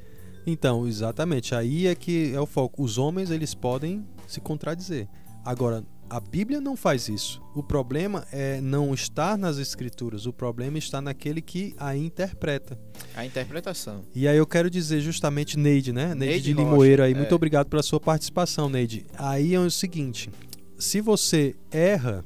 Então, 0.47 0.87
exatamente. 0.87 1.55
Aí 1.55 1.87
é 1.87 1.95
que 1.95 2.33
é 2.33 2.41
o 2.41 2.47
foco. 2.47 2.83
Os 2.83 2.99
homens 2.99 3.31
eles 3.31 3.55
podem 3.55 4.07
se 4.29 4.41
contradizer. 4.41 5.09
Agora, 5.45 5.85
a 6.09 6.21
Bíblia 6.21 6.61
não 6.61 6.77
faz 6.77 7.09
isso. 7.09 7.43
O 7.55 7.63
problema 7.63 8.27
é 8.31 8.61
não 8.61 8.95
estar 8.95 9.37
nas 9.37 9.59
escrituras, 9.59 10.27
o 10.27 10.33
problema 10.33 10.79
está 10.79 11.01
naquele 11.01 11.41
que 11.43 11.75
a 11.77 11.97
interpreta. 11.97 12.79
A 13.15 13.27
interpretação. 13.27 14.05
E 14.15 14.29
aí 14.29 14.37
eu 14.37 14.47
quero 14.47 14.71
dizer 14.71 15.01
justamente 15.01 15.59
Neide, 15.59 15.93
né? 15.93 16.15
Neide, 16.15 16.19
Neide 16.19 16.43
de 16.43 16.53
Limoeiro 16.53 17.03
aí. 17.03 17.13
É. 17.13 17.17
Muito 17.17 17.35
obrigado 17.35 17.67
pela 17.67 17.83
sua 17.83 17.99
participação, 17.99 18.69
Neide. 18.69 19.07
Aí 19.19 19.55
é 19.55 19.59
o 19.59 19.71
seguinte, 19.71 20.31
se 20.79 21.01
você 21.01 21.57
erra 21.71 22.25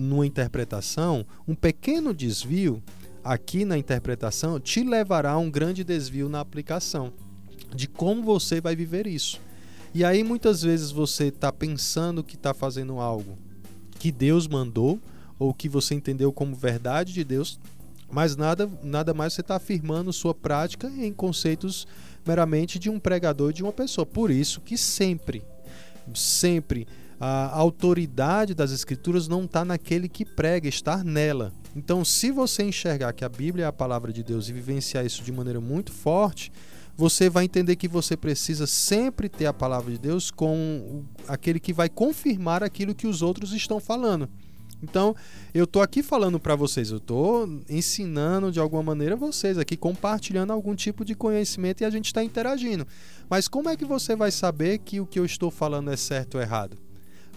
numa 0.00 0.26
interpretação, 0.26 1.24
um 1.46 1.54
pequeno 1.54 2.14
desvio 2.14 2.82
aqui 3.22 3.64
na 3.64 3.76
interpretação 3.76 4.58
te 4.58 4.82
levará 4.82 5.32
a 5.32 5.38
um 5.38 5.50
grande 5.50 5.84
desvio 5.84 6.28
na 6.28 6.40
aplicação 6.40 7.12
de 7.74 7.86
como 7.86 8.22
você 8.22 8.60
vai 8.60 8.74
viver 8.74 9.06
isso. 9.06 9.40
E 9.94 10.04
aí 10.04 10.24
muitas 10.24 10.62
vezes 10.62 10.90
você 10.90 11.24
está 11.24 11.52
pensando 11.52 12.24
que 12.24 12.36
está 12.36 12.54
fazendo 12.54 12.98
algo 12.98 13.38
que 13.98 14.10
Deus 14.10 14.48
mandou 14.48 14.98
ou 15.38 15.52
que 15.52 15.68
você 15.68 15.94
entendeu 15.94 16.32
como 16.32 16.54
verdade 16.54 17.12
de 17.12 17.24
Deus, 17.24 17.58
mas 18.10 18.36
nada, 18.36 18.68
nada 18.82 19.14
mais 19.14 19.32
você 19.32 19.40
está 19.40 19.56
afirmando 19.56 20.12
sua 20.12 20.34
prática 20.34 20.88
em 20.88 21.12
conceitos 21.12 21.86
meramente 22.26 22.78
de 22.78 22.90
um 22.90 22.98
pregador 22.98 23.52
de 23.52 23.62
uma 23.62 23.72
pessoa. 23.72 24.06
Por 24.06 24.30
isso 24.30 24.60
que 24.60 24.76
sempre, 24.76 25.42
sempre 26.14 26.86
a 27.20 27.54
autoridade 27.54 28.54
das 28.54 28.70
escrituras 28.70 29.28
não 29.28 29.44
está 29.44 29.62
naquele 29.62 30.08
que 30.08 30.24
prega, 30.24 30.66
está 30.66 31.04
nela. 31.04 31.52
Então, 31.76 32.02
se 32.02 32.30
você 32.30 32.62
enxergar 32.62 33.12
que 33.12 33.26
a 33.26 33.28
Bíblia 33.28 33.66
é 33.66 33.68
a 33.68 33.72
palavra 33.72 34.10
de 34.10 34.22
Deus 34.22 34.48
e 34.48 34.54
vivenciar 34.54 35.04
isso 35.04 35.22
de 35.22 35.30
maneira 35.30 35.60
muito 35.60 35.92
forte, 35.92 36.50
você 36.96 37.28
vai 37.28 37.44
entender 37.44 37.76
que 37.76 37.86
você 37.86 38.16
precisa 38.16 38.66
sempre 38.66 39.28
ter 39.28 39.46
a 39.46 39.52
palavra 39.52 39.92
de 39.92 39.98
Deus 39.98 40.30
com 40.30 41.04
aquele 41.28 41.60
que 41.60 41.74
vai 41.74 41.90
confirmar 41.90 42.62
aquilo 42.62 42.94
que 42.94 43.06
os 43.06 43.20
outros 43.20 43.52
estão 43.52 43.78
falando. 43.78 44.26
Então, 44.82 45.14
eu 45.52 45.64
estou 45.64 45.82
aqui 45.82 46.02
falando 46.02 46.40
para 46.40 46.56
vocês, 46.56 46.90
eu 46.90 46.96
estou 46.96 47.46
ensinando 47.68 48.50
de 48.50 48.58
alguma 48.58 48.82
maneira 48.82 49.14
vocês 49.14 49.58
aqui, 49.58 49.76
compartilhando 49.76 50.54
algum 50.54 50.74
tipo 50.74 51.04
de 51.04 51.14
conhecimento 51.14 51.82
e 51.82 51.84
a 51.84 51.90
gente 51.90 52.06
está 52.06 52.24
interagindo. 52.24 52.86
Mas 53.28 53.46
como 53.46 53.68
é 53.68 53.76
que 53.76 53.84
você 53.84 54.16
vai 54.16 54.30
saber 54.30 54.78
que 54.78 54.98
o 54.98 55.06
que 55.06 55.18
eu 55.18 55.24
estou 55.26 55.50
falando 55.50 55.90
é 55.90 55.96
certo 55.98 56.36
ou 56.36 56.40
errado? 56.40 56.78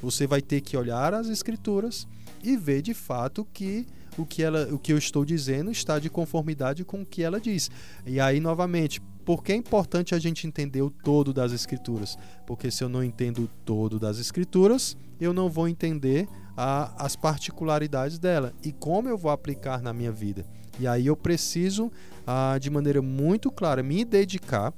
Você 0.03 0.27
vai 0.27 0.41
ter 0.41 0.59
que 0.59 0.75
olhar 0.75 1.13
as 1.13 1.27
escrituras 1.27 2.05
e 2.43 2.57
ver 2.57 2.81
de 2.81 2.93
fato 2.93 3.47
que 3.53 3.87
o 4.17 4.25
que, 4.25 4.43
ela, 4.43 4.67
o 4.71 4.77
que 4.77 4.91
eu 4.91 4.97
estou 4.97 5.23
dizendo 5.23 5.71
está 5.71 5.97
de 5.97 6.09
conformidade 6.09 6.83
com 6.83 7.01
o 7.01 7.05
que 7.05 7.23
ela 7.23 7.39
diz. 7.39 7.71
E 8.05 8.19
aí, 8.19 8.41
novamente, 8.41 9.01
por 9.25 9.41
que 9.41 9.53
é 9.53 9.55
importante 9.55 10.13
a 10.13 10.19
gente 10.19 10.45
entender 10.45 10.81
o 10.81 10.89
todo 10.89 11.33
das 11.33 11.53
escrituras? 11.53 12.17
Porque 12.45 12.69
se 12.69 12.83
eu 12.83 12.89
não 12.89 13.01
entendo 13.01 13.43
o 13.43 13.49
todo 13.63 13.97
das 13.97 14.19
escrituras, 14.19 14.97
eu 15.21 15.33
não 15.33 15.49
vou 15.49 15.69
entender 15.69 16.27
a, 16.55 16.93
as 17.03 17.15
particularidades 17.15 18.19
dela 18.19 18.53
e 18.61 18.73
como 18.73 19.07
eu 19.07 19.17
vou 19.17 19.31
aplicar 19.31 19.81
na 19.81 19.93
minha 19.93 20.11
vida. 20.11 20.45
E 20.77 20.85
aí 20.85 21.07
eu 21.07 21.15
preciso, 21.15 21.89
a, 22.27 22.57
de 22.59 22.69
maneira 22.69 23.01
muito 23.01 23.49
clara, 23.49 23.81
me 23.81 24.03
dedicar 24.03 24.73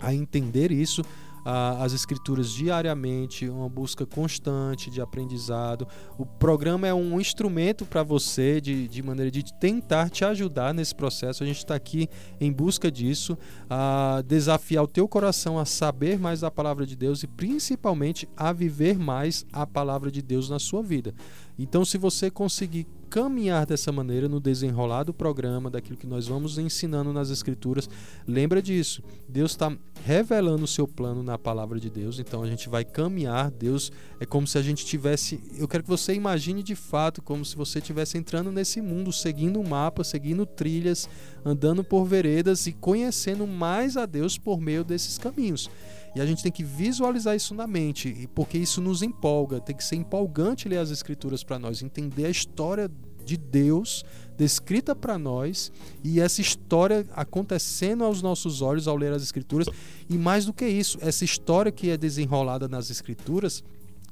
a 0.00 0.14
entender 0.14 0.72
isso, 0.72 1.04
as 1.44 1.92
escrituras 1.92 2.50
diariamente, 2.50 3.48
uma 3.48 3.68
busca 3.68 4.06
constante 4.06 4.90
de 4.90 5.00
aprendizado. 5.00 5.86
O 6.18 6.24
programa 6.24 6.86
é 6.86 6.94
um 6.94 7.20
instrumento 7.20 7.84
para 7.84 8.02
você 8.02 8.60
de, 8.60 8.88
de 8.88 9.02
maneira 9.02 9.30
de 9.30 9.42
tentar 9.54 10.08
te 10.08 10.24
ajudar 10.24 10.72
nesse 10.72 10.94
processo. 10.94 11.42
A 11.42 11.46
gente 11.46 11.58
está 11.58 11.74
aqui 11.74 12.08
em 12.40 12.52
busca 12.52 12.90
disso, 12.90 13.36
a 13.68 14.22
desafiar 14.26 14.84
o 14.84 14.88
teu 14.88 15.06
coração 15.06 15.58
a 15.58 15.64
saber 15.64 16.18
mais 16.18 16.40
da 16.40 16.50
palavra 16.50 16.86
de 16.86 16.96
Deus 16.96 17.22
e 17.22 17.26
principalmente 17.26 18.28
a 18.36 18.52
viver 18.52 18.98
mais 18.98 19.44
a 19.52 19.66
palavra 19.66 20.10
de 20.10 20.22
Deus 20.22 20.48
na 20.48 20.58
sua 20.58 20.82
vida. 20.82 21.14
Então, 21.58 21.84
se 21.84 21.96
você 21.96 22.30
conseguir 22.30 22.86
caminhar 23.14 23.64
dessa 23.64 23.92
maneira 23.92 24.28
no 24.28 24.40
desenrolar 24.40 25.04
do 25.04 25.14
programa, 25.14 25.70
daquilo 25.70 25.96
que 25.96 26.06
nós 26.06 26.26
vamos 26.26 26.58
ensinando 26.58 27.12
nas 27.12 27.30
Escrituras, 27.30 27.88
lembra 28.26 28.60
disso. 28.60 29.04
Deus 29.28 29.52
está 29.52 29.72
revelando 30.02 30.64
o 30.64 30.66
seu 30.66 30.88
plano 30.88 31.22
na 31.22 31.38
palavra 31.38 31.78
de 31.78 31.88
Deus, 31.88 32.18
então 32.18 32.42
a 32.42 32.46
gente 32.48 32.68
vai 32.68 32.84
caminhar. 32.84 33.52
Deus 33.52 33.92
é 34.18 34.26
como 34.26 34.48
se 34.48 34.58
a 34.58 34.62
gente 34.62 34.84
tivesse. 34.84 35.40
Eu 35.56 35.68
quero 35.68 35.84
que 35.84 35.88
você 35.88 36.12
imagine 36.12 36.60
de 36.60 36.74
fato 36.74 37.22
como 37.22 37.44
se 37.44 37.54
você 37.54 37.78
estivesse 37.78 38.18
entrando 38.18 38.50
nesse 38.50 38.80
mundo, 38.80 39.12
seguindo 39.12 39.60
um 39.60 39.68
mapa, 39.68 40.02
seguindo 40.02 40.44
trilhas, 40.44 41.08
andando 41.44 41.84
por 41.84 42.04
veredas 42.04 42.66
e 42.66 42.72
conhecendo 42.72 43.46
mais 43.46 43.96
a 43.96 44.06
Deus 44.06 44.36
por 44.36 44.60
meio 44.60 44.82
desses 44.82 45.18
caminhos. 45.18 45.70
E 46.14 46.20
a 46.20 46.26
gente 46.26 46.42
tem 46.42 46.52
que 46.52 46.62
visualizar 46.62 47.34
isso 47.34 47.54
na 47.54 47.66
mente, 47.66 48.28
porque 48.34 48.56
isso 48.56 48.80
nos 48.80 49.02
empolga. 49.02 49.60
Tem 49.60 49.74
que 49.74 49.84
ser 49.84 49.96
empolgante 49.96 50.68
ler 50.68 50.78
as 50.78 50.90
Escrituras 50.90 51.42
para 51.42 51.58
nós, 51.58 51.82
entender 51.82 52.26
a 52.26 52.30
história 52.30 52.90
de 53.24 53.36
Deus 53.36 54.04
descrita 54.36 54.94
para 54.94 55.18
nós 55.18 55.72
e 56.02 56.20
essa 56.20 56.40
história 56.40 57.06
acontecendo 57.14 58.04
aos 58.04 58.20
nossos 58.20 58.60
olhos 58.60 58.86
ao 58.86 58.96
ler 58.96 59.12
as 59.12 59.22
Escrituras. 59.22 59.66
E 60.08 60.18
mais 60.18 60.44
do 60.44 60.52
que 60.52 60.66
isso, 60.66 60.98
essa 61.00 61.24
história 61.24 61.72
que 61.72 61.90
é 61.90 61.96
desenrolada 61.96 62.68
nas 62.68 62.90
Escrituras 62.90 63.64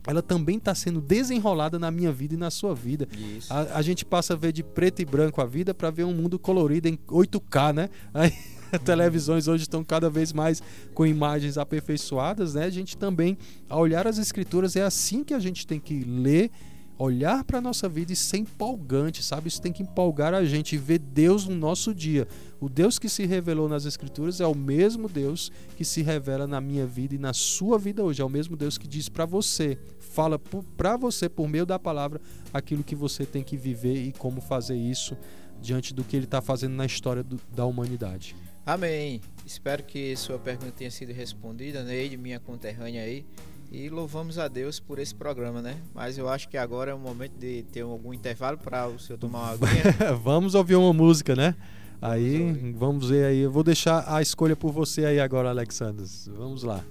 ela 0.04 0.20
também 0.20 0.56
está 0.56 0.74
sendo 0.74 1.00
desenrolada 1.00 1.78
na 1.78 1.90
minha 1.90 2.10
vida 2.10 2.34
e 2.34 2.36
na 2.36 2.50
sua 2.50 2.74
vida. 2.74 3.06
A, 3.48 3.78
a, 3.78 3.82
gente 3.82 4.04
passa 4.04 4.32
a 4.32 4.36
ver 4.36 4.52
de 4.52 4.62
preto 4.62 5.00
e 5.00 5.04
branco 5.04 5.40
a 5.40 5.46
vida 5.46 5.72
para 5.72 5.90
ver 5.90 6.04
um 6.04 6.12
mundo 6.12 6.38
colorido 6.40 6.88
em 6.88 6.96
8K, 7.06 7.72
né? 7.72 7.90
Aí, 8.12 8.32
televisões 8.84 9.48
hoje 9.48 9.64
estão 9.64 9.84
cada 9.84 10.08
vez 10.08 10.32
mais 10.32 10.62
com 10.94 11.06
imagens 11.06 11.58
aperfeiçoadas, 11.58 12.54
né? 12.54 12.64
A 12.64 12.70
gente 12.70 12.96
também, 12.96 13.36
ao 13.68 13.80
olhar 13.80 14.06
as 14.06 14.18
escrituras, 14.18 14.76
é 14.76 14.82
assim 14.82 15.22
que 15.22 15.34
a 15.34 15.38
gente 15.38 15.66
tem 15.66 15.78
que 15.78 16.04
ler, 16.04 16.50
olhar 16.98 17.42
para 17.44 17.58
a 17.58 17.60
nossa 17.60 17.88
vida 17.88 18.12
e 18.12 18.16
ser 18.16 18.38
empolgante, 18.38 19.22
sabe? 19.22 19.48
Isso 19.48 19.60
tem 19.60 19.72
que 19.72 19.82
empolgar 19.82 20.34
a 20.34 20.44
gente 20.44 20.74
e 20.74 20.78
ver 20.78 20.98
Deus 20.98 21.46
no 21.46 21.54
nosso 21.54 21.94
dia. 21.94 22.28
O 22.60 22.68
Deus 22.68 22.98
que 22.98 23.08
se 23.08 23.26
revelou 23.26 23.68
nas 23.68 23.84
escrituras 23.84 24.40
é 24.40 24.46
o 24.46 24.54
mesmo 24.54 25.08
Deus 25.08 25.50
que 25.76 25.84
se 25.84 26.02
revela 26.02 26.46
na 26.46 26.60
minha 26.60 26.86
vida 26.86 27.14
e 27.14 27.18
na 27.18 27.32
sua 27.32 27.78
vida 27.78 28.04
hoje. 28.04 28.22
É 28.22 28.24
o 28.24 28.30
mesmo 28.30 28.56
Deus 28.56 28.78
que 28.78 28.86
diz 28.86 29.08
para 29.08 29.26
você, 29.26 29.78
fala 29.98 30.38
para 30.76 30.96
você 30.96 31.28
por 31.28 31.48
meio 31.48 31.66
da 31.66 31.78
palavra 31.78 32.20
aquilo 32.52 32.84
que 32.84 32.94
você 32.94 33.26
tem 33.26 33.42
que 33.42 33.56
viver 33.56 33.96
e 33.96 34.12
como 34.12 34.40
fazer 34.40 34.76
isso 34.76 35.16
diante 35.60 35.94
do 35.94 36.04
que 36.04 36.16
ele 36.16 36.24
está 36.24 36.40
fazendo 36.40 36.74
na 36.74 36.86
história 36.86 37.22
do, 37.22 37.40
da 37.54 37.64
humanidade. 37.64 38.36
Amém. 38.64 39.20
Espero 39.44 39.82
que 39.82 40.14
sua 40.16 40.38
pergunta 40.38 40.70
tenha 40.70 40.90
sido 40.90 41.12
respondida, 41.12 41.82
Neide, 41.82 42.16
minha 42.16 42.38
conterrânea 42.38 43.02
aí. 43.02 43.24
E 43.72 43.88
louvamos 43.88 44.38
a 44.38 44.46
Deus 44.46 44.78
por 44.78 44.98
esse 44.98 45.14
programa, 45.14 45.60
né? 45.60 45.78
Mas 45.92 46.16
eu 46.16 46.28
acho 46.28 46.48
que 46.48 46.56
agora 46.56 46.90
é 46.92 46.94
o 46.94 46.98
momento 46.98 47.32
de 47.38 47.64
ter 47.72 47.80
algum 47.80 48.14
intervalo 48.14 48.58
para 48.58 48.86
o 48.86 48.98
senhor 48.98 49.18
tomar 49.18 49.38
uma 49.38 49.50
aguinha. 49.66 50.14
vamos 50.22 50.54
ouvir 50.54 50.76
uma 50.76 50.92
música, 50.92 51.34
né? 51.34 51.56
Aí, 52.00 52.52
vamos, 52.52 52.78
vamos 52.78 53.08
ver 53.08 53.24
aí. 53.24 53.38
Eu 53.40 53.50
vou 53.50 53.64
deixar 53.64 54.04
a 54.06 54.22
escolha 54.22 54.54
por 54.54 54.70
você 54.70 55.06
aí 55.06 55.18
agora, 55.18 55.48
Alexandre. 55.48 56.04
Vamos 56.28 56.62
lá. 56.62 56.84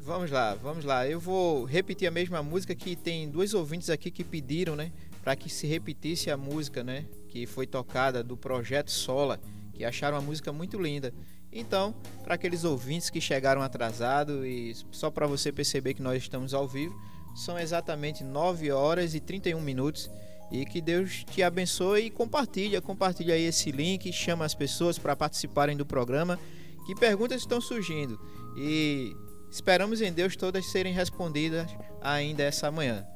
Vamos 0.00 0.30
lá, 0.30 0.54
vamos 0.54 0.84
lá. 0.84 1.06
Eu 1.06 1.20
vou 1.20 1.64
repetir 1.64 2.08
a 2.08 2.10
mesma 2.10 2.42
música 2.42 2.74
que 2.74 2.96
tem 2.96 3.28
dois 3.28 3.52
ouvintes 3.52 3.90
aqui 3.90 4.10
que 4.10 4.24
pediram, 4.24 4.74
né? 4.74 4.90
Para 5.22 5.36
que 5.36 5.50
se 5.50 5.66
repetisse 5.66 6.30
a 6.30 6.36
música, 6.36 6.82
né? 6.82 7.04
Que 7.28 7.46
foi 7.46 7.66
tocada 7.66 8.24
do 8.24 8.36
Projeto 8.36 8.90
Sola 8.90 9.38
que 9.78 9.84
acharam 9.84 10.16
a 10.16 10.20
música 10.20 10.52
muito 10.52 10.76
linda. 10.76 11.14
Então, 11.52 11.94
para 12.24 12.34
aqueles 12.34 12.64
ouvintes 12.64 13.08
que 13.08 13.20
chegaram 13.20 13.62
atrasado 13.62 14.44
e 14.44 14.74
só 14.90 15.08
para 15.08 15.24
você 15.24 15.52
perceber 15.52 15.94
que 15.94 16.02
nós 16.02 16.20
estamos 16.20 16.52
ao 16.52 16.66
vivo, 16.66 17.00
são 17.36 17.56
exatamente 17.56 18.24
9 18.24 18.72
horas 18.72 19.14
e 19.14 19.20
31 19.20 19.60
minutos. 19.60 20.10
E 20.50 20.66
que 20.66 20.80
Deus 20.80 21.24
te 21.30 21.44
abençoe 21.44 22.06
e 22.06 22.10
compartilha, 22.10 22.80
compartilha 22.82 23.34
aí 23.34 23.44
esse 23.44 23.70
link, 23.70 24.12
chama 24.12 24.44
as 24.44 24.54
pessoas 24.54 24.98
para 24.98 25.14
participarem 25.14 25.76
do 25.76 25.86
programa. 25.86 26.38
Que 26.84 26.94
perguntas 26.96 27.40
estão 27.40 27.60
surgindo? 27.60 28.18
E 28.56 29.14
esperamos 29.48 30.00
em 30.00 30.12
Deus 30.12 30.34
todas 30.34 30.66
serem 30.66 30.92
respondidas 30.92 31.70
ainda 32.00 32.42
essa 32.42 32.68
manhã. 32.72 33.06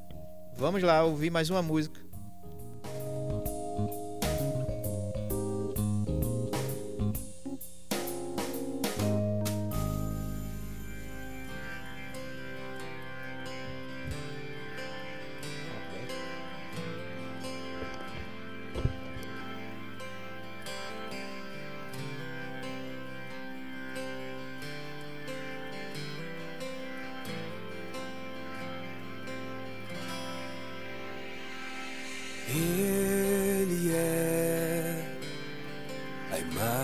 Vamos 0.55 0.81
lá 0.81 1.03
ouvir 1.03 1.29
mais 1.29 1.49
uma 1.49 1.61
música. 1.61 2.02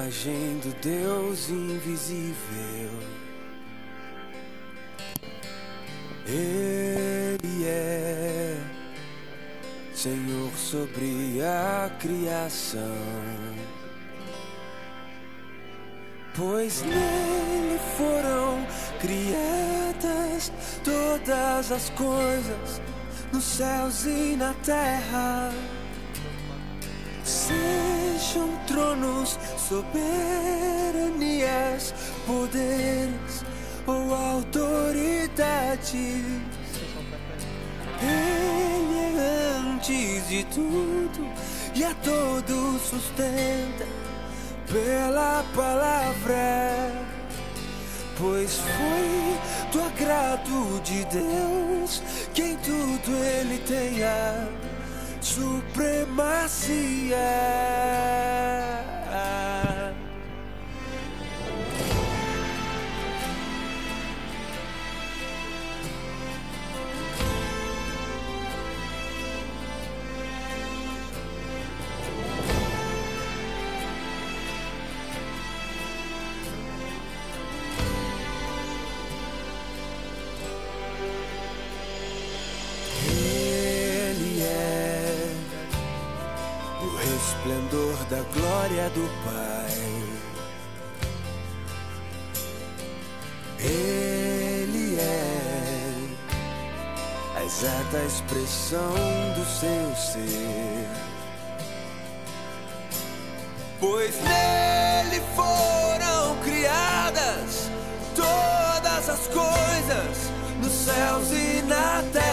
Imagem 0.10 0.60
do 0.60 0.74
Deus 0.82 1.50
invisível. 1.50 2.90
Ele 6.26 7.66
é 7.66 8.58
Senhor 9.94 10.52
sobre 10.56 11.40
a 11.44 11.92
criação. 12.00 12.82
Pois 16.36 16.82
nele 16.82 17.80
foram 17.98 18.66
criadas 19.00 20.52
todas 20.84 21.72
as 21.72 21.90
coisas 21.92 22.82
nos 23.32 23.44
céus 23.44 24.06
e 24.06 24.36
na 24.36 24.54
terra. 24.66 25.52
Sejam 27.24 28.50
tronos, 28.66 29.38
soberanias, 29.70 31.94
poderes 32.26 33.46
ou 33.86 34.16
autoridades. 34.16 35.94
Ele 38.02 39.20
é 39.20 39.58
antes 39.60 40.28
de 40.28 40.44
tudo 40.46 41.32
e 41.76 41.84
a 41.84 41.94
todos 41.96 42.82
sustenta 42.82 43.86
pela 44.72 45.44
palavra. 45.56 46.92
Pois 48.18 48.56
foi 48.56 49.38
do 49.72 49.84
agrado 49.84 50.82
de 50.84 51.06
Deus 51.06 52.02
que 52.34 52.42
em 52.42 52.58
tudo 52.58 53.12
ele 53.24 53.60
tenha 53.60 54.50
supremacia. 55.22 57.18
Do 98.72 99.46
seu 99.46 99.96
ser. 99.96 100.88
Pois 103.80 104.16
nele 104.22 105.22
foram 105.36 106.38
criadas 106.44 107.72
todas 108.16 109.10
as 109.10 109.28
coisas 109.28 110.32
nos 110.62 110.72
céus 110.72 111.32
e 111.32 111.64
na 111.64 112.04
terra. 112.14 112.29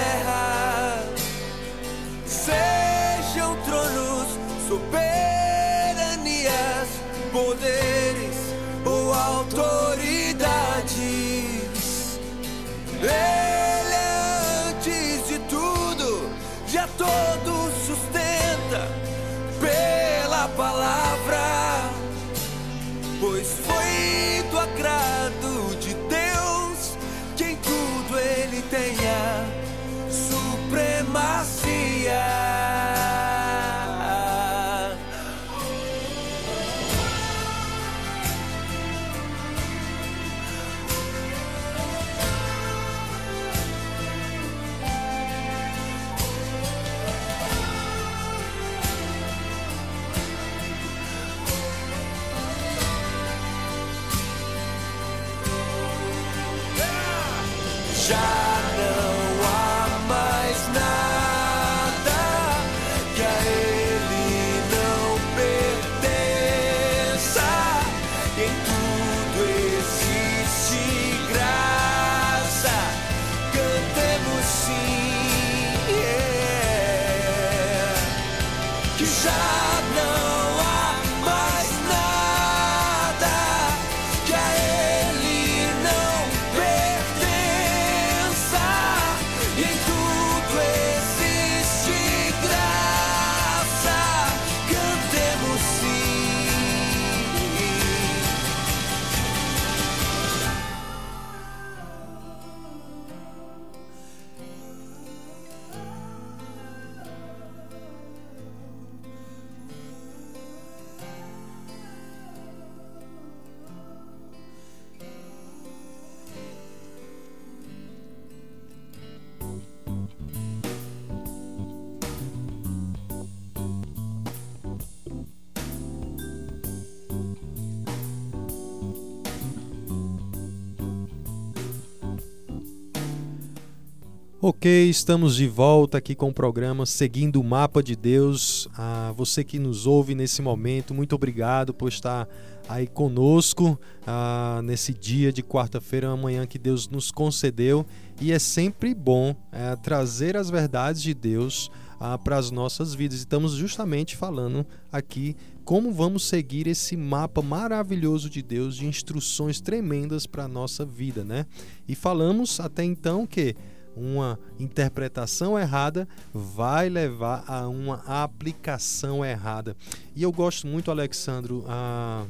Ok, 134.49 134.88
estamos 134.88 135.34
de 135.34 135.49
volta 135.49 135.99
aqui 135.99 136.14
com 136.14 136.28
o 136.28 136.32
programa 136.32 136.86
Seguindo 136.86 137.40
o 137.40 137.44
Mapa 137.44 137.82
de 137.82 137.97
Deus. 137.97 138.68
A 138.76 139.12
você 139.16 139.42
que 139.42 139.59
nos 139.59 139.88
ouve 139.88 140.14
nesse 140.14 140.40
momento, 140.40 140.94
muito 140.94 141.16
obrigado 141.16 141.74
por 141.74 141.88
estar 141.88 142.28
aí 142.68 142.86
conosco 142.86 143.76
ah, 144.07 144.61
nesse 144.62 144.94
dia 144.94 145.32
de 145.32 145.42
quarta-feira, 145.42 146.07
uma 146.07 146.16
manhã 146.16 146.47
que 146.47 146.61
Deus 146.61 146.88
nos 146.88 147.11
concedeu. 147.11 147.84
E 148.20 148.30
é 148.30 148.38
sempre 148.38 148.94
bom 148.94 149.34
eh, 149.51 149.74
trazer 149.82 150.36
as 150.36 150.49
verdades 150.49 151.03
de 151.03 151.12
Deus 151.12 151.68
ah, 151.99 152.16
para 152.16 152.36
as 152.36 152.53
nossas 152.53 152.94
vidas. 152.94 153.18
Estamos 153.18 153.55
justamente 153.55 154.14
falando 154.14 154.64
aqui 154.92 155.34
como 155.64 155.90
vamos 155.90 156.22
seguir 156.22 156.68
esse 156.68 156.97
mapa 156.97 157.42
maravilhoso 157.42 158.30
de 158.30 158.42
Deus, 158.42 158.76
de 158.76 158.86
instruções 158.86 159.61
tremendas 159.61 160.24
para 160.24 160.44
a 160.44 160.49
nossa 160.49 160.84
vida, 160.84 161.24
né? 161.24 161.47
E 161.88 161.97
falamos 161.97 162.61
até 162.61 162.84
então 162.84 163.26
que 163.26 163.57
uma 163.97 164.38
interpretação 164.59 165.59
errada 165.59 166.07
vai 166.32 166.88
levar 166.88 167.44
a 167.49 167.66
uma 167.66 168.03
aplicação 168.07 169.24
errada. 169.24 169.76
E 170.14 170.22
eu 170.22 170.30
gosto 170.30 170.66
muito, 170.66 170.90
Alexandro, 170.90 171.64
ah, 171.66 172.26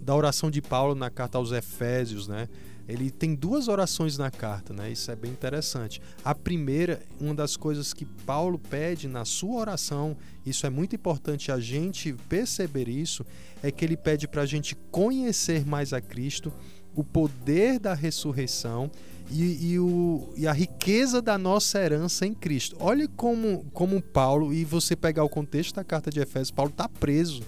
da 0.00 0.14
oração 0.14 0.50
de 0.50 0.62
Paulo 0.62 0.94
na 0.94 1.10
carta 1.10 1.38
aos 1.38 1.52
Efésios, 1.52 2.26
né? 2.26 2.48
ele 2.86 3.10
tem 3.10 3.34
duas 3.34 3.68
orações 3.68 4.18
na 4.18 4.30
carta, 4.30 4.74
né? 4.74 4.90
Isso 4.90 5.10
é 5.10 5.16
bem 5.16 5.30
interessante. 5.30 6.02
A 6.22 6.34
primeira, 6.34 7.00
uma 7.18 7.34
das 7.34 7.56
coisas 7.56 7.94
que 7.94 8.04
Paulo 8.04 8.58
pede 8.58 9.08
na 9.08 9.24
sua 9.24 9.60
oração, 9.60 10.16
isso 10.44 10.66
é 10.66 10.70
muito 10.70 10.94
importante 10.94 11.50
a 11.50 11.58
gente 11.58 12.12
perceber 12.28 12.88
isso, 12.88 13.24
é 13.62 13.70
que 13.70 13.84
ele 13.84 13.96
pede 13.96 14.28
para 14.28 14.42
a 14.42 14.46
gente 14.46 14.76
conhecer 14.90 15.64
mais 15.64 15.92
a 15.92 16.00
Cristo, 16.00 16.52
o 16.94 17.02
poder 17.02 17.78
da 17.78 17.94
ressurreição 17.94 18.90
e, 19.30 19.72
e, 19.72 19.78
o, 19.78 20.32
e 20.36 20.46
a 20.46 20.52
riqueza 20.52 21.20
da 21.20 21.38
nossa 21.38 21.78
herança 21.78 22.26
em 22.26 22.34
Cristo. 22.34 22.76
Olha 22.78 23.08
como, 23.08 23.64
como 23.72 24.00
Paulo, 24.00 24.52
e 24.52 24.64
você 24.64 24.94
pegar 24.94 25.24
o 25.24 25.28
contexto 25.28 25.74
da 25.76 25.84
carta 25.84 26.10
de 26.10 26.20
Efésios, 26.20 26.50
Paulo 26.50 26.70
está 26.70 26.88
preso 26.88 27.42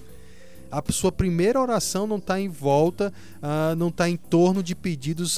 a 0.70 0.82
sua 0.92 1.12
primeira 1.12 1.60
oração 1.60 2.06
não 2.06 2.16
está 2.16 2.40
em 2.40 2.48
volta, 2.48 3.12
uh, 3.36 3.74
não 3.76 3.88
está 3.88 4.08
em 4.08 4.16
torno 4.16 4.62
de 4.62 4.74
pedidos 4.74 5.36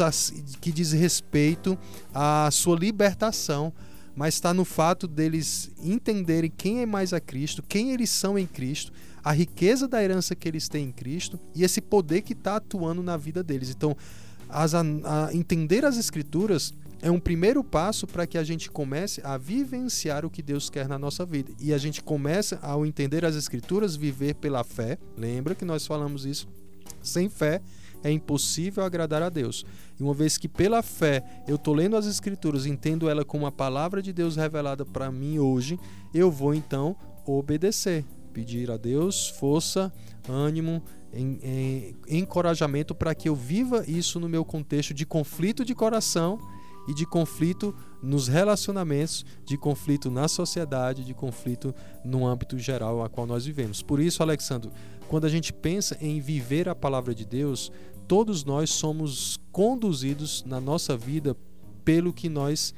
que 0.61 0.73
diz 0.73 0.93
respeito 0.93 1.79
à 2.15 2.49
sua 2.51 2.77
libertação, 2.77 3.73
mas 4.17 4.35
está 4.35 4.53
no 4.53 4.65
fato 4.65 5.07
deles 5.07 5.71
entenderem 5.83 6.51
quem 6.51 6.81
é 6.81 6.87
mais 6.87 7.13
a 7.13 7.21
Cristo, 7.21 7.63
quem 7.63 7.93
eles 7.93 8.11
são 8.11 8.39
em 8.39 8.47
Cristo, 8.47 8.93
a 9.23 9.33
riqueza 9.33 9.87
da 9.87 10.03
herança 10.03 10.35
que 10.35 10.49
eles 10.49 10.69
têm 10.69 10.87
em 10.87 10.93
Cristo 10.93 11.39
e 11.55 11.63
esse 11.63 11.81
poder 11.81 12.23
que 12.23 12.33
está 12.33 12.57
atuando 12.57 13.03
na 13.03 13.17
vida 13.17 13.43
deles. 13.43 13.71
Então, 13.71 13.97
as, 14.49 14.75
a, 14.75 14.81
a 14.81 15.35
entender 15.35 15.85
as 15.85 15.97
Escrituras 15.97 16.75
é 17.01 17.11
um 17.11 17.21
primeiro 17.21 17.63
passo 17.63 18.07
para 18.07 18.27
que 18.27 18.37
a 18.37 18.43
gente 18.43 18.71
comece 18.71 19.21
a 19.25 19.37
vivenciar 19.37 20.25
o 20.25 20.31
que 20.31 20.43
Deus 20.43 20.69
quer 20.69 20.89
na 20.89 20.99
nossa 20.99 21.25
vida. 21.25 21.53
E 21.61 21.73
a 21.73 21.79
gente 21.79 22.03
começa, 22.03 22.59
ao 22.61 22.85
entender 22.85 23.25
as 23.25 23.37
Escrituras, 23.37 23.95
viver 23.95 24.35
pela 24.35 24.65
fé. 24.65 24.99
Lembra 25.17 25.55
que 25.55 25.65
nós 25.65 25.87
falamos 25.87 26.25
isso? 26.25 26.49
Sem 27.03 27.29
fé 27.29 27.61
é 28.03 28.11
impossível 28.11 28.85
agradar 28.85 29.23
a 29.23 29.29
Deus. 29.29 29.65
E 29.99 30.03
uma 30.03 30.15
vez 30.15 30.39
que 30.39 30.49
pela 30.49 30.83
fé 30.83 31.23
eu 31.47 31.57
estou 31.57 31.75
lendo 31.75 31.97
as 31.97 32.07
Escrituras, 32.07 32.67
entendo 32.67 33.09
ela 33.09 33.25
como 33.25 33.47
a 33.47 33.53
palavra 33.53 34.03
de 34.03 34.13
Deus 34.13 34.37
revelada 34.37 34.85
para 34.85 35.11
mim 35.11 35.39
hoje, 35.39 35.79
eu 36.13 36.31
vou 36.31 36.55
então 36.55 36.97
obedecer, 37.27 38.05
pedir 38.33 38.71
a 38.71 38.77
Deus 38.77 39.29
força, 39.29 39.93
ânimo, 40.29 40.83
em, 41.13 41.39
em, 41.43 41.97
encorajamento 42.19 42.95
para 42.95 43.15
que 43.15 43.29
eu 43.29 43.35
viva 43.35 43.85
isso 43.87 44.21
no 44.21 44.29
meu 44.29 44.45
contexto 44.45 44.93
de 44.93 45.07
conflito 45.07 45.65
de 45.65 45.75
coração 45.75 46.39
e 46.89 46.95
de 46.95 47.05
conflito 47.05 47.75
nos 48.03 48.29
relacionamentos, 48.29 49.25
de 49.45 49.59
conflito 49.59 50.11
na 50.11 50.27
sociedade, 50.27 51.05
de 51.05 51.13
conflito 51.13 51.75
no 52.05 52.27
âmbito 52.27 52.59
geral 52.59 53.03
a 53.03 53.09
qual 53.09 53.27
nós 53.27 53.45
vivemos. 53.45 53.83
Por 53.83 54.01
isso, 54.01 54.23
Alexandre, 54.23 54.71
quando 55.07 55.27
a 55.27 55.29
gente 55.29 55.53
pensa 55.53 55.97
em 56.01 56.21
viver 56.21 56.69
a 56.69 56.75
palavra 56.75 57.15
de 57.15 57.27
Deus, 57.27 57.71
todos 58.07 58.45
nós 58.45 58.71
somos 58.71 59.39
conduzidos 59.53 60.43
na 60.47 60.61
nossa 60.61 60.97
vida 60.97 61.37
pelo 61.85 62.13
que 62.13 62.29
nós 62.29 62.75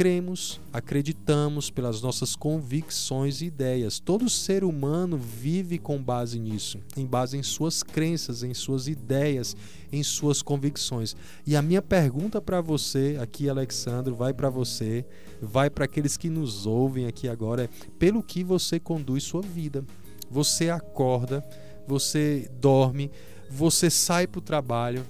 cremos, 0.00 0.58
acreditamos 0.72 1.68
pelas 1.68 2.00
nossas 2.00 2.34
convicções 2.34 3.42
e 3.42 3.44
ideias. 3.44 4.00
Todo 4.00 4.30
ser 4.30 4.64
humano 4.64 5.18
vive 5.18 5.76
com 5.76 6.02
base 6.02 6.38
nisso, 6.38 6.80
em 6.96 7.04
base 7.04 7.36
em 7.36 7.42
suas 7.42 7.82
crenças, 7.82 8.42
em 8.42 8.54
suas 8.54 8.88
ideias, 8.88 9.54
em 9.92 10.02
suas 10.02 10.40
convicções. 10.40 11.14
E 11.46 11.54
a 11.54 11.60
minha 11.60 11.82
pergunta 11.82 12.40
para 12.40 12.62
você 12.62 13.18
aqui, 13.20 13.46
Alexandre, 13.46 14.14
vai 14.14 14.32
para 14.32 14.48
você, 14.48 15.04
vai 15.38 15.68
para 15.68 15.84
aqueles 15.84 16.16
que 16.16 16.30
nos 16.30 16.64
ouvem 16.64 17.04
aqui 17.04 17.28
agora, 17.28 17.64
é 17.64 17.68
pelo 17.98 18.22
que 18.22 18.42
você 18.42 18.80
conduz 18.80 19.24
sua 19.24 19.42
vida. 19.42 19.84
Você 20.30 20.70
acorda, 20.70 21.44
você 21.86 22.50
dorme, 22.58 23.10
você 23.50 23.90
sai 23.90 24.26
para 24.26 24.38
o 24.38 24.42
trabalho, 24.42 25.04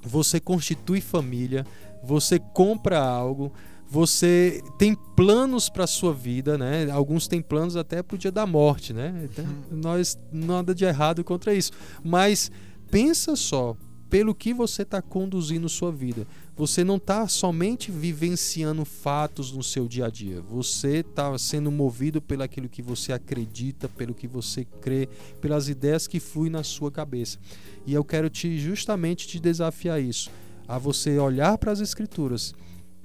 você 0.00 0.38
constitui 0.38 1.00
família, 1.00 1.66
você 2.04 2.38
compra 2.38 3.00
algo, 3.00 3.52
você 3.90 4.62
tem 4.76 4.94
planos 5.16 5.70
para 5.70 5.86
sua 5.86 6.12
vida, 6.12 6.58
né? 6.58 6.90
Alguns 6.90 7.26
têm 7.26 7.40
planos 7.40 7.74
até 7.74 8.02
para 8.02 8.16
o 8.16 8.18
dia 8.18 8.30
da 8.30 8.46
morte, 8.46 8.92
né? 8.92 9.14
Então, 9.24 9.44
uhum. 9.44 9.78
nós 9.78 10.18
nada 10.30 10.74
de 10.74 10.84
errado 10.84 11.24
contra 11.24 11.54
isso, 11.54 11.72
mas 12.04 12.50
pensa 12.90 13.34
só 13.34 13.74
pelo 14.10 14.34
que 14.34 14.52
você 14.52 14.82
está 14.82 15.00
conduzindo 15.00 15.68
sua 15.68 15.90
vida. 15.90 16.26
Você 16.56 16.82
não 16.82 16.96
está 16.96 17.28
somente 17.28 17.90
vivenciando 17.90 18.84
fatos 18.84 19.52
no 19.52 19.62
seu 19.62 19.86
dia 19.86 20.06
a 20.06 20.10
dia. 20.10 20.40
Você 20.40 20.98
está 20.98 21.36
sendo 21.38 21.70
movido 21.70 22.20
pelo 22.20 22.42
aquilo 22.42 22.68
que 22.68 22.82
você 22.82 23.12
acredita, 23.12 23.88
pelo 23.88 24.14
que 24.14 24.26
você 24.26 24.64
crê, 24.80 25.08
pelas 25.40 25.68
ideias 25.68 26.06
que 26.06 26.18
fluem 26.18 26.50
na 26.50 26.62
sua 26.62 26.90
cabeça. 26.90 27.38
E 27.86 27.94
eu 27.94 28.04
quero 28.04 28.28
te 28.28 28.58
justamente 28.58 29.28
te 29.28 29.38
desafiar 29.38 30.00
isso, 30.00 30.30
a 30.66 30.78
você 30.78 31.18
olhar 31.18 31.56
para 31.58 31.72
as 31.72 31.80
escrituras 31.80 32.54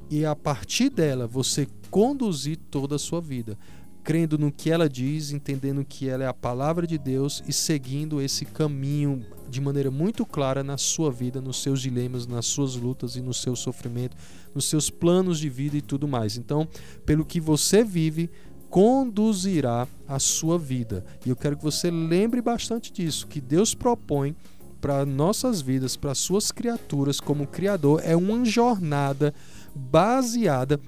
e 0.10 0.26
a 0.26 0.36
partir 0.36 0.90
dela 0.90 1.28
você 1.28 1.68
conduzir 1.90 2.58
toda 2.70 2.96
a 2.96 3.00
sua 3.00 3.22
vida, 3.22 3.58
crendo 4.04 4.38
no 4.38 4.52
que 4.52 4.70
ela 4.70 4.90
diz, 4.90 5.32
entendendo 5.32 5.86
que 5.86 6.10
ela 6.10 6.24
é 6.24 6.28
a 6.28 6.34
palavra 6.34 6.86
de 6.86 6.98
Deus 6.98 7.42
e 7.48 7.54
seguindo 7.54 8.22
esse 8.22 8.46
caminho 8.46 9.26
de 9.50 9.62
maneira 9.62 9.90
muito 9.90 10.26
clara 10.26 10.64
na 10.64 10.78
sua 10.78 11.12
vida, 11.12 11.40
nos 11.40 11.62
seus 11.62 11.82
dilemas, 11.82 12.28
nas 12.28 12.46
suas 12.46 12.76
lutas 12.76 13.16
e 13.16 13.22
no 13.22 13.34
seu 13.34 13.56
sofrimento, 13.56 14.18
nos 14.54 14.66
seus 14.66 14.90
planos 14.90 15.40
de 15.40 15.50
vida 15.50 15.78
e 15.78 15.82
tudo 15.82 16.08
mais. 16.08 16.38
Então, 16.38 16.68
pelo 17.06 17.24
que 17.24 17.40
você 17.40 17.84
vive, 17.84 18.30
conduzirá 18.70 19.88
a 20.08 20.18
sua 20.18 20.58
vida. 20.58 21.06
E 21.26 21.30
eu 21.30 21.36
quero 21.36 21.56
que 21.56 21.64
você 21.64 21.92
lembre 21.92 22.42
bastante 22.42 22.92
disso, 22.92 23.28
que 23.28 23.40
Deus 23.40 23.76
propõe 23.76 24.36
para 24.82 25.06
nossas 25.06 25.62
vidas, 25.62 25.96
para 25.96 26.14
suas 26.14 26.52
criaturas 26.52 27.22
como 27.22 27.48
criador, 27.48 28.02
é 28.04 28.18
uma 28.18 28.44
jornada 28.44 29.34
baseada 29.76 30.80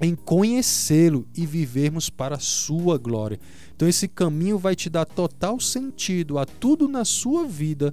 em 0.00 0.14
conhecê-lo 0.14 1.26
e 1.36 1.44
vivermos 1.44 2.08
para 2.08 2.36
a 2.36 2.40
sua 2.40 2.98
glória. 2.98 3.40
Então 3.74 3.88
esse 3.88 4.06
caminho 4.06 4.58
vai 4.58 4.74
te 4.76 4.88
dar 4.88 5.04
total 5.04 5.58
sentido 5.58 6.38
a 6.38 6.46
tudo 6.46 6.88
na 6.88 7.04
sua 7.04 7.46
vida, 7.46 7.92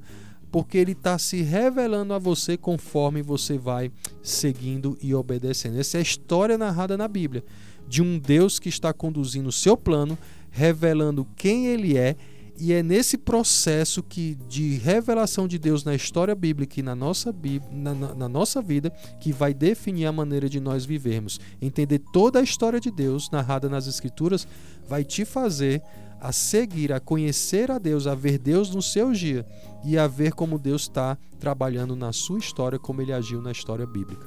porque 0.51 0.77
ele 0.77 0.91
está 0.91 1.17
se 1.17 1.41
revelando 1.41 2.13
a 2.13 2.19
você 2.19 2.55
conforme 2.57 3.21
você 3.21 3.57
vai 3.57 3.91
seguindo 4.21 4.97
e 5.01 5.13
obedecendo. 5.13 5.79
Essa 5.79 5.97
é 5.97 5.99
a 5.99 6.03
história 6.03 6.57
narrada 6.57 6.95
na 6.95 7.07
Bíblia 7.07 7.43
de 7.87 8.01
um 8.01 8.17
Deus 8.17 8.59
que 8.59 8.69
está 8.69 8.93
conduzindo 8.93 9.49
o 9.49 9.51
seu 9.51 9.77
plano, 9.77 10.17
revelando 10.49 11.27
quem 11.35 11.67
ele 11.67 11.97
é 11.97 12.15
e 12.57 12.71
é 12.71 12.81
nesse 12.81 13.17
processo 13.17 14.01
que 14.01 14.35
de 14.47 14.75
revelação 14.77 15.47
de 15.47 15.59
Deus 15.59 15.83
na 15.83 15.93
história 15.93 16.33
bíblica 16.33 16.79
e 16.79 16.83
na 16.83 16.95
nossa, 16.95 17.35
na, 17.71 17.93
na, 17.93 18.29
nossa 18.29 18.61
vida 18.61 18.89
que 19.19 19.33
vai 19.33 19.53
definir 19.53 20.05
a 20.05 20.11
maneira 20.11 20.47
de 20.47 20.59
nós 20.59 20.85
vivermos. 20.85 21.39
Entender 21.61 21.99
toda 22.13 22.39
a 22.39 22.43
história 22.43 22.79
de 22.79 22.89
Deus 22.89 23.29
narrada 23.29 23.67
nas 23.67 23.87
Escrituras 23.87 24.47
vai 24.87 25.03
te 25.03 25.25
fazer 25.25 25.81
a 26.19 26.31
seguir, 26.31 26.93
a 26.93 26.99
conhecer 26.99 27.69
a 27.69 27.77
Deus, 27.77 28.07
a 28.07 28.15
ver 28.15 28.37
Deus 28.37 28.73
no 28.73 28.81
seu 28.81 29.11
dia 29.11 29.45
e 29.83 29.97
a 29.97 30.07
ver 30.07 30.33
como 30.33 30.57
Deus 30.57 30.83
está 30.83 31.17
trabalhando 31.39 31.95
na 31.95 32.13
sua 32.13 32.39
história, 32.39 32.79
como 32.79 33.01
ele 33.01 33.11
agiu 33.11 33.41
na 33.41 33.51
história 33.51 33.85
bíblica. 33.85 34.25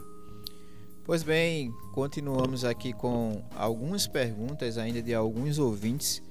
Pois 1.05 1.23
bem, 1.23 1.73
continuamos 1.95 2.67
aqui 2.67 2.93
com 2.93 3.43
algumas 3.57 4.07
perguntas 4.07 4.77
ainda 4.77 5.01
de 5.01 5.15
alguns 5.15 5.59
ouvintes. 5.59 6.23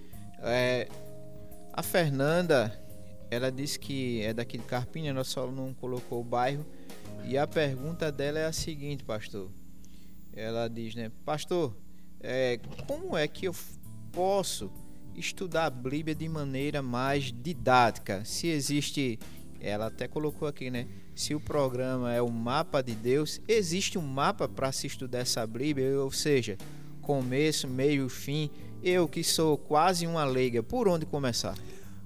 É, 0.44 0.88
a 1.78 1.84
Fernanda, 1.84 2.74
ela 3.30 3.52
disse 3.52 3.78
que 3.78 4.24
é 4.24 4.34
daqui 4.34 4.58
de 4.58 4.64
Carpina, 4.64 5.10
ela 5.10 5.24
só 5.24 5.46
não 5.52 5.76
colocou 5.76 6.22
o 6.22 6.24
bairro. 6.24 6.66
E 7.24 7.38
a 7.38 7.46
pergunta 7.46 8.12
dela 8.12 8.40
é 8.40 8.48
a 8.48 8.52
seguinte, 8.52 9.04
pastor. 9.04 9.52
Ela 10.34 10.68
diz, 10.68 10.96
né, 10.96 11.12
pastor, 11.24 11.78
é, 12.20 12.60
como 12.88 13.16
é 13.16 13.28
que 13.28 13.46
eu 13.46 13.56
posso 14.12 14.72
estudar 15.16 15.66
a 15.66 15.70
Bíblia 15.70 16.16
de 16.16 16.28
maneira 16.28 16.82
mais 16.82 17.32
didática? 17.32 18.26
Se 18.26 18.48
existe, 18.48 19.20
ela 19.62 19.86
até 19.86 20.08
colocou 20.08 20.48
aqui, 20.48 20.72
né? 20.72 20.88
Se 21.14 21.36
o 21.36 21.40
programa 21.40 22.12
é 22.12 22.22
o 22.24 22.32
mapa 22.32 22.82
de 22.82 22.96
Deus, 22.96 23.40
existe 23.48 24.00
um 24.00 24.08
mapa 24.08 24.50
para 24.50 24.72
se 24.72 24.88
estudar 24.88 25.20
essa 25.20 25.46
Bíblia, 25.46 26.00
ou 26.00 26.12
seja, 26.12 26.58
começo, 27.04 27.68
meio, 27.68 28.10
fim 28.10 28.50
eu 28.84 29.08
que 29.08 29.24
sou 29.24 29.58
quase 29.58 30.06
uma 30.06 30.24
leiga, 30.26 30.62
por 30.62 30.88
onde 30.88 31.06
começar? 31.06 31.56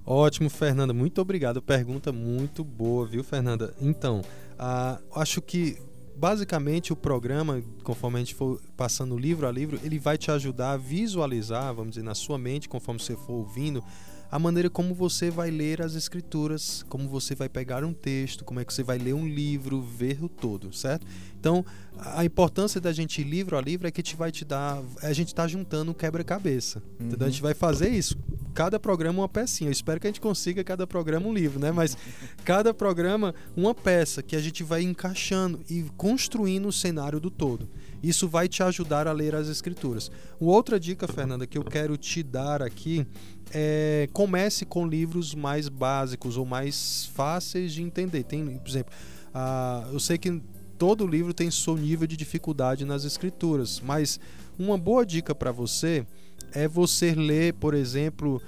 Ótimo, 0.06 0.50
Fernanda, 0.50 0.94
muito 0.94 1.22
obrigado. 1.22 1.62
Pergunta 1.62 2.12
muito 2.12 2.64
boa, 2.64 3.06
viu, 3.06 3.24
Fernanda? 3.24 3.74
Então, 3.80 4.22
uh, 4.60 5.02
acho 5.16 5.42
que 5.42 5.78
basicamente 6.16 6.94
o 6.94 6.96
programa, 6.96 7.64
conforme 7.84 8.18
a 8.18 8.20
gente 8.20 8.36
for 8.36 8.62
passando 8.76 9.18
livro 9.18 9.48
a 9.48 9.52
livro, 9.52 9.80
ele 9.84 9.98
vai 9.98 10.18
te 10.18 10.30
ajudar 10.30 10.74
a 10.74 10.78
visualizar, 10.78 11.74
vamos 11.74 11.92
dizer, 11.92 12.04
na 12.04 12.14
sua 12.14 12.38
mente, 12.38 12.70
conforme 12.70 13.00
você 13.00 13.16
for 13.16 13.34
ouvindo, 13.34 13.84
a 14.32 14.40
maneira 14.40 14.70
como 14.70 14.96
você 14.96 15.30
vai 15.30 15.52
ler 15.52 15.82
as 15.82 15.94
escrituras, 15.94 16.86
como 16.88 17.10
você 17.10 17.36
vai 17.36 17.50
pegar 17.50 17.84
um 17.84 17.94
texto, 17.94 18.46
como 18.46 18.62
é 18.62 18.66
que 18.66 18.74
você 18.74 18.82
vai 18.82 18.98
ler 18.98 19.14
um 19.14 19.28
livro, 19.28 19.82
ver 19.82 20.24
o 20.24 20.30
todo, 20.30 20.74
certo? 20.74 21.06
Então, 21.38 21.66
a 22.00 22.24
importância 22.24 22.80
da 22.80 22.94
gente 22.94 23.20
ir 23.20 23.26
livro 23.26 23.58
a 23.58 23.62
livro 23.62 23.88
é 23.88 23.92
que 23.92 24.00
a 24.00 24.04
gente 24.04 24.16
vai 24.16 24.32
te 24.32 24.46
dar, 24.46 24.82
a 25.02 25.12
gente 25.12 25.28
está 25.28 25.46
juntando 25.48 25.92
um 25.92 25.94
quebra-cabeça. 25.94 26.82
Uhum. 26.98 27.10
Então 27.12 27.28
a 27.28 27.30
gente 27.30 27.42
vai 27.42 27.54
fazer 27.54 27.90
isso. 27.90 28.18
Cada 28.54 28.80
programa 28.80 29.20
uma 29.20 29.28
pecinha. 29.28 29.68
Eu 29.68 29.74
espero 29.74 30.00
que 30.00 30.08
a 30.08 30.10
gente 30.10 30.22
consiga 30.22 30.64
cada 30.64 30.88
programa 30.88 31.28
um 31.28 31.34
livro, 31.34 31.60
né? 31.60 31.72
Mas 31.72 31.98
cada 32.46 32.74
programa 32.74 33.36
uma 33.56 33.76
peça 33.76 34.24
que 34.24 34.36
a 34.36 34.40
gente 34.40 34.64
vai 34.64 34.82
encaixando 34.82 35.60
e 35.70 35.84
construindo 35.98 36.68
o 36.70 36.72
cenário 36.72 37.20
do 37.20 37.30
todo. 37.30 37.68
Isso 38.02 38.28
vai 38.28 38.48
te 38.48 38.64
ajudar 38.64 39.08
a 39.08 39.12
ler 39.12 39.36
as 39.36 39.48
escrituras. 39.48 40.12
Uma 40.40 40.52
outra 40.52 40.80
dica, 40.80 41.08
Fernanda, 41.08 41.46
que 41.46 41.58
eu 41.58 41.64
quero 41.64 41.98
te 41.98 42.24
dar 42.24 42.62
aqui 42.62 43.06
é 43.54 44.10
comece 44.14 44.66
com 44.66 44.88
livros 44.88 45.36
mais 45.36 45.68
básicos 45.68 46.38
ou 46.38 46.46
mais 46.46 47.10
fáceis 47.14 47.74
de 47.74 47.84
entender. 47.84 48.24
Tem, 48.24 48.58
por 48.58 48.70
exemplo, 48.70 48.94
uh, 49.36 49.94
eu 49.94 50.00
sei 50.00 50.18
que 50.18 50.42
todo 50.78 51.06
livro 51.06 51.34
tem 51.34 51.52
seu 51.52 51.76
nível 51.76 52.08
de 52.08 52.18
dificuldade 52.18 52.86
nas 52.86 53.04
escrituras, 53.04 53.80
mas 53.80 54.20
uma 54.58 54.78
boa 54.78 55.06
dica 55.06 55.36
para 55.36 55.52
você 55.52 56.06
é 56.54 56.68
você 56.68 57.14
ler, 57.14 57.54
por 57.54 57.74
exemplo, 57.74 58.42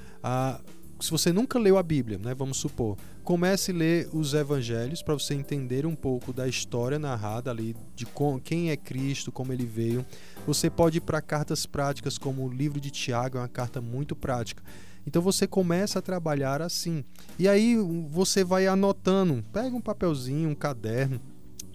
se 1.00 1.12
você 1.12 1.32
nunca 1.32 1.60
leu 1.60 1.78
a 1.78 1.84
Bíblia, 1.84 2.18
né, 2.18 2.34
vamos 2.34 2.58
supor, 2.58 2.98
comece 3.24 3.72
a 3.72 3.76
ler 3.76 4.10
os 4.14 4.34
evangelhos 4.34 5.02
para 5.02 5.14
você 5.14 5.34
entender 5.34 5.86
um 5.86 5.96
pouco 5.96 6.34
da 6.34 6.48
história 6.48 7.00
narrada 7.00 7.50
ali, 7.50 7.76
de 7.96 8.06
quem 8.44 8.70
é 8.70 8.78
Cristo, 8.78 9.32
como 9.32 9.54
ele 9.54 9.66
veio. 9.66 10.06
Você 10.46 10.70
pode 10.70 10.98
ir 10.98 11.02
para 11.02 11.22
cartas 11.22 11.66
práticas, 11.66 12.18
como 12.18 12.46
o 12.46 12.52
livro 12.52 12.80
de 12.80 12.92
Tiago, 12.92 13.38
é 13.38 13.42
uma 13.42 13.48
carta 13.48 13.82
muito 13.82 14.16
prática. 14.16 14.62
Então 15.06 15.22
você 15.22 15.48
começa 15.48 16.00
a 16.00 16.02
trabalhar 16.02 16.62
assim. 16.62 17.04
E 17.38 17.48
aí 17.48 17.76
você 18.10 18.44
vai 18.44 18.68
anotando, 18.68 19.44
pega 19.52 19.76
um 19.76 19.82
papelzinho, 19.82 20.50
um 20.50 20.56
caderno, 20.56 21.20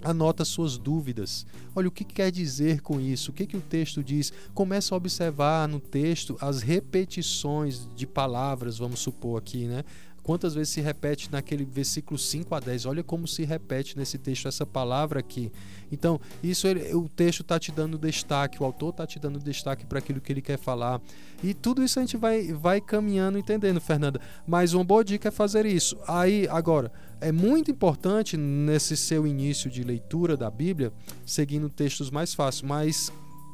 anota 0.02 0.44
suas 0.44 0.78
dúvidas. 0.78 1.46
Olha 1.74 1.88
o 1.88 1.92
que 1.92 2.04
quer 2.04 2.30
dizer 2.30 2.80
com 2.80 3.00
isso, 3.00 3.30
o 3.30 3.34
que, 3.34 3.46
que 3.46 3.56
o 3.56 3.60
texto 3.60 4.02
diz. 4.02 4.32
Começa 4.54 4.94
a 4.94 4.96
observar 4.96 5.68
no 5.68 5.80
texto 5.80 6.36
as 6.40 6.62
repetições 6.62 7.88
de 7.94 8.06
palavras, 8.06 8.78
vamos 8.78 9.00
supor 9.00 9.38
aqui, 9.38 9.66
né? 9.66 9.84
Quantas 10.28 10.54
vezes 10.54 10.74
se 10.74 10.82
repete 10.82 11.32
naquele 11.32 11.64
versículo 11.64 12.18
5 12.18 12.54
a 12.54 12.60
10. 12.60 12.84
Olha 12.84 13.02
como 13.02 13.26
se 13.26 13.46
repete 13.46 13.96
nesse 13.96 14.18
texto 14.18 14.46
essa 14.46 14.66
palavra 14.66 15.20
aqui. 15.20 15.50
Então, 15.90 16.20
isso 16.42 16.66
ele, 16.66 16.94
o 16.94 17.08
texto 17.08 17.40
está 17.40 17.58
te 17.58 17.72
dando 17.72 17.96
destaque, 17.96 18.62
o 18.62 18.66
autor 18.66 18.90
está 18.90 19.06
te 19.06 19.18
dando 19.18 19.38
destaque 19.38 19.86
para 19.86 20.00
aquilo 20.00 20.20
que 20.20 20.30
ele 20.30 20.42
quer 20.42 20.58
falar. 20.58 21.00
E 21.42 21.54
tudo 21.54 21.82
isso 21.82 21.98
a 21.98 22.02
gente 22.02 22.18
vai, 22.18 22.52
vai 22.52 22.78
caminhando, 22.78 23.38
entendendo, 23.38 23.80
Fernanda. 23.80 24.20
Mas 24.46 24.74
uma 24.74 24.84
boa 24.84 25.02
dica 25.02 25.28
é 25.28 25.30
fazer 25.30 25.64
isso. 25.64 25.96
Aí, 26.06 26.46
agora, 26.50 26.92
é 27.22 27.32
muito 27.32 27.70
importante 27.70 28.36
nesse 28.36 28.98
seu 28.98 29.26
início 29.26 29.70
de 29.70 29.82
leitura 29.82 30.36
da 30.36 30.50
Bíblia, 30.50 30.92
seguindo 31.24 31.70
textos 31.70 32.10
mais 32.10 32.34
fáceis, 32.34 32.60
mas 32.60 33.10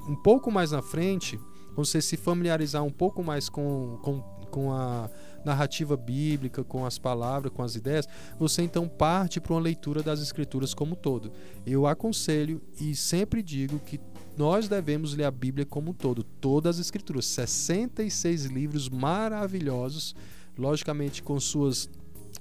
um 0.08 0.16
pouco 0.16 0.50
mais 0.50 0.72
na 0.72 0.82
frente, 0.82 1.38
você 1.76 2.02
se 2.02 2.16
familiarizar 2.16 2.82
um 2.82 2.90
pouco 2.90 3.22
mais 3.22 3.48
com, 3.48 3.96
com, 4.02 4.20
com 4.50 4.72
a 4.72 5.08
narrativa 5.44 5.96
bíblica, 5.96 6.64
com 6.64 6.84
as 6.86 6.98
palavras, 6.98 7.52
com 7.52 7.62
as 7.62 7.74
ideias, 7.74 8.08
você 8.38 8.62
então 8.62 8.88
parte 8.88 9.40
para 9.40 9.52
uma 9.52 9.60
leitura 9.60 10.02
das 10.02 10.20
escrituras 10.20 10.74
como 10.74 10.92
um 10.92 10.96
todo. 10.96 11.32
Eu 11.66 11.86
aconselho 11.86 12.60
e 12.80 12.94
sempre 12.94 13.42
digo 13.42 13.78
que 13.78 14.00
nós 14.36 14.68
devemos 14.68 15.14
ler 15.14 15.24
a 15.24 15.30
Bíblia 15.30 15.64
como 15.64 15.90
um 15.90 15.94
todo, 15.94 16.22
todas 16.22 16.76
as 16.76 16.86
escrituras, 16.86 17.26
66 17.26 18.46
livros 18.46 18.88
maravilhosos, 18.88 20.14
logicamente 20.58 21.22
com 21.22 21.38
suas 21.38 21.84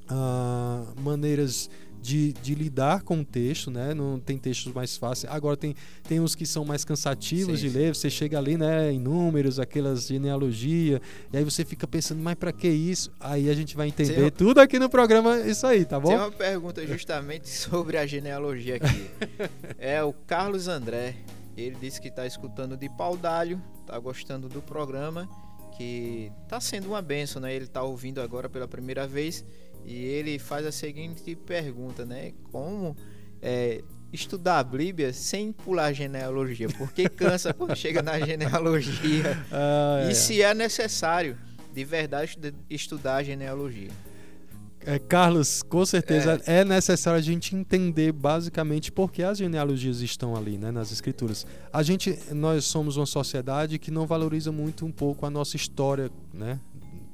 uh, 0.10 1.02
maneiras 1.02 1.70
de, 2.04 2.34
de, 2.34 2.54
lidar 2.54 3.02
com 3.02 3.22
o 3.22 3.26
texto, 3.26 3.72
né? 3.72 3.94
Não 3.94 4.20
tem 4.20 4.38
textos 4.38 4.74
mais 4.74 4.98
fáceis. 4.98 5.32
Agora 5.32 5.56
tem, 5.56 5.74
tem 6.06 6.20
uns 6.20 6.36
que 6.36 6.46
são 6.46 6.66
mais 6.66 6.84
cansativos 6.84 7.62
sim, 7.62 7.70
de 7.70 7.78
ler. 7.78 7.96
Você 7.96 8.10
chega 8.10 8.38
ali, 8.38 8.58
né, 8.58 8.92
em 8.92 9.00
números, 9.00 9.58
aquelas 9.58 10.08
genealogia, 10.08 11.02
e 11.32 11.38
aí 11.38 11.44
você 11.46 11.64
fica 11.64 11.88
pensando, 11.88 12.22
mas 12.22 12.36
para 12.36 12.52
que 12.52 12.68
isso? 12.68 13.10
Aí 13.22 13.50
a 13.50 13.54
gente 13.54 13.76
vai 13.78 13.88
entender 13.88 14.26
sim, 14.26 14.30
tudo 14.32 14.60
aqui 14.60 14.78
no 14.78 14.90
programa, 14.90 15.40
isso 15.40 15.66
aí, 15.66 15.86
tá 15.86 15.98
bom? 15.98 16.10
Tem 16.10 16.18
uma 16.18 16.32
pergunta 16.32 16.86
justamente 16.86 17.48
sobre 17.56 17.98
a 17.98 18.06
genealogia 18.06 18.76
aqui. 18.76 19.10
é 19.80 20.04
o 20.04 20.12
Carlos 20.12 20.68
André. 20.68 21.16
Ele 21.56 21.78
disse 21.80 22.02
que 22.02 22.10
está 22.10 22.28
escutando 22.28 22.76
de 22.76 22.90
pau 22.90 23.16
d'alho, 23.16 23.62
está 23.82 23.98
gostando 23.98 24.50
do 24.50 24.62
programa, 24.62 25.30
que 25.78 26.32
está 26.44 26.60
sendo 26.60 26.90
uma 26.90 27.02
benção, 27.02 27.42
né? 27.42 27.54
Ele 27.56 27.66
está 27.66 27.82
ouvindo 27.82 28.20
agora 28.20 28.50
pela 28.50 28.68
primeira 28.68 29.08
vez 29.08 29.46
e 29.86 29.96
ele 29.96 30.40
faz 30.40 30.66
a 30.66 30.72
seguinte 30.72 31.36
pergunta, 31.36 32.06
né? 32.06 32.34
Como 32.52 32.96
é, 33.42 33.84
estudar 34.12 34.60
a 34.60 34.64
Bíblia 34.64 35.12
sem 35.12 35.52
pular 35.52 35.86
a 35.86 35.94
genealogia? 35.94 36.68
Porque 36.70 37.10
cansa 37.10 37.52
quando 37.54 37.76
chega 37.76 38.02
na 38.02 38.20
genealogia. 38.20 39.38
Ah, 39.52 40.06
e 40.08 40.12
é. 40.12 40.14
se 40.14 40.42
é 40.42 40.54
necessário, 40.54 41.38
de 41.74 41.84
verdade, 41.84 42.38
estudar 42.70 43.18
a 43.18 43.24
genealogia? 43.24 43.90
É, 44.86 45.00
Carlos, 45.00 45.64
com 45.64 45.86
certeza 45.86 46.42
é. 46.46 46.60
é. 46.60 46.66
necessário 46.66 47.18
a 47.18 47.22
gente 47.22 47.56
entender 47.56 48.12
basicamente 48.12 48.92
por 48.92 49.12
que 49.12 49.24
as 49.24 49.38
genealogias 49.38 50.02
estão 50.02 50.36
ali, 50.36 50.58
né, 50.58 50.72
nas 50.72 50.92
escrituras. 50.92 51.46
A 51.72 51.82
gente, 51.82 52.18
nós 52.32 52.66
somos 52.66 52.98
uma 52.98 53.06
sociedade 53.06 53.80
que 53.80 53.92
não 53.92 54.06
valoriza 54.06 54.52
muito 54.52 54.86
um 54.86 54.92
pouco 54.92 55.26
a 55.26 55.30
nossa 55.30 55.56
história, 55.56 56.12
né, 56.34 56.60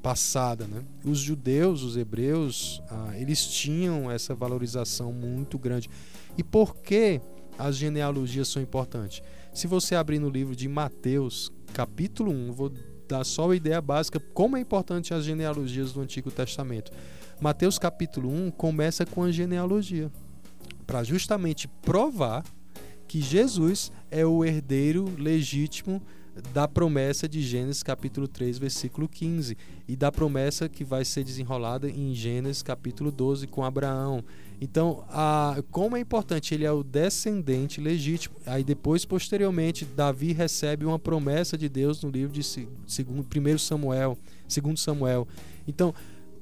passada. 0.02 0.66
Né? 0.66 0.84
Os 1.04 1.20
judeus, 1.20 1.84
os 1.84 1.98
hebreus, 1.98 2.82
ah, 2.90 3.12
eles 3.16 3.46
tinham 3.46 4.10
essa 4.10 4.34
valorização 4.34 5.12
muito 5.12 5.58
grande. 5.58 5.90
E 6.38 6.44
por 6.44 6.76
que 6.76 7.22
as 7.58 7.76
genealogias 7.76 8.48
são 8.48 8.62
importantes? 8.62 9.22
Se 9.54 9.68
você 9.68 9.96
abrir 9.96 10.20
no 10.20 10.30
livro 10.30 10.56
de 10.56 10.68
Mateus, 10.68 11.52
capítulo 11.74 12.32
1, 12.32 12.52
vou 12.54 12.72
dar 13.08 13.24
só 13.24 13.50
a 13.50 13.56
ideia 13.56 13.82
básica 13.82 14.20
como 14.20 14.56
é 14.56 14.60
importante 14.60 15.14
as 15.14 15.24
genealogias 15.24 15.92
do 15.92 16.02
Antigo 16.02 16.30
Testamento. 16.30 16.92
Mateus 17.42 17.80
capítulo 17.80 18.30
1 18.30 18.52
começa 18.52 19.06
com 19.06 19.24
a 19.24 19.32
genealogia, 19.32 20.12
para 20.86 21.04
justamente 21.04 21.68
provar 21.68 22.44
que 23.08 23.22
Jesus 23.22 23.92
é 24.12 24.26
o 24.26 24.46
herdeiro 24.46 25.12
legítimo 25.18 26.02
da 26.54 26.68
promessa 26.68 27.28
de 27.28 27.42
Gênesis 27.42 27.84
capítulo 27.84 28.28
3, 28.28 28.58
versículo 28.58 29.08
15, 29.08 29.58
e 29.88 29.96
da 29.96 30.12
promessa 30.12 30.68
que 30.68 30.84
vai 30.84 31.06
ser 31.06 31.24
desenrolada 31.24 31.90
em 31.90 32.14
Gênesis 32.14 32.62
capítulo 32.62 33.12
12 33.12 33.48
com 33.48 33.64
Abraão. 33.64 34.24
Então, 34.62 35.06
a, 35.10 35.64
como 35.72 35.96
é 35.96 36.00
importante, 36.00 36.54
ele 36.54 36.66
é 36.66 36.72
o 36.72 36.84
descendente 36.84 37.80
legítimo. 37.80 38.36
Aí 38.46 38.64
depois, 38.64 39.06
posteriormente, 39.06 39.86
Davi 39.86 40.34
recebe 40.34 40.86
uma 40.86 41.00
promessa 41.00 41.58
de 41.58 41.70
Deus 41.70 42.04
no 42.04 42.10
livro 42.10 42.34
de 42.34 42.44
segundo, 42.88 43.26
1 43.26 43.58
Samuel, 43.58 44.18
2 44.48 44.80
Samuel. 44.80 45.28
Então, 45.68 45.94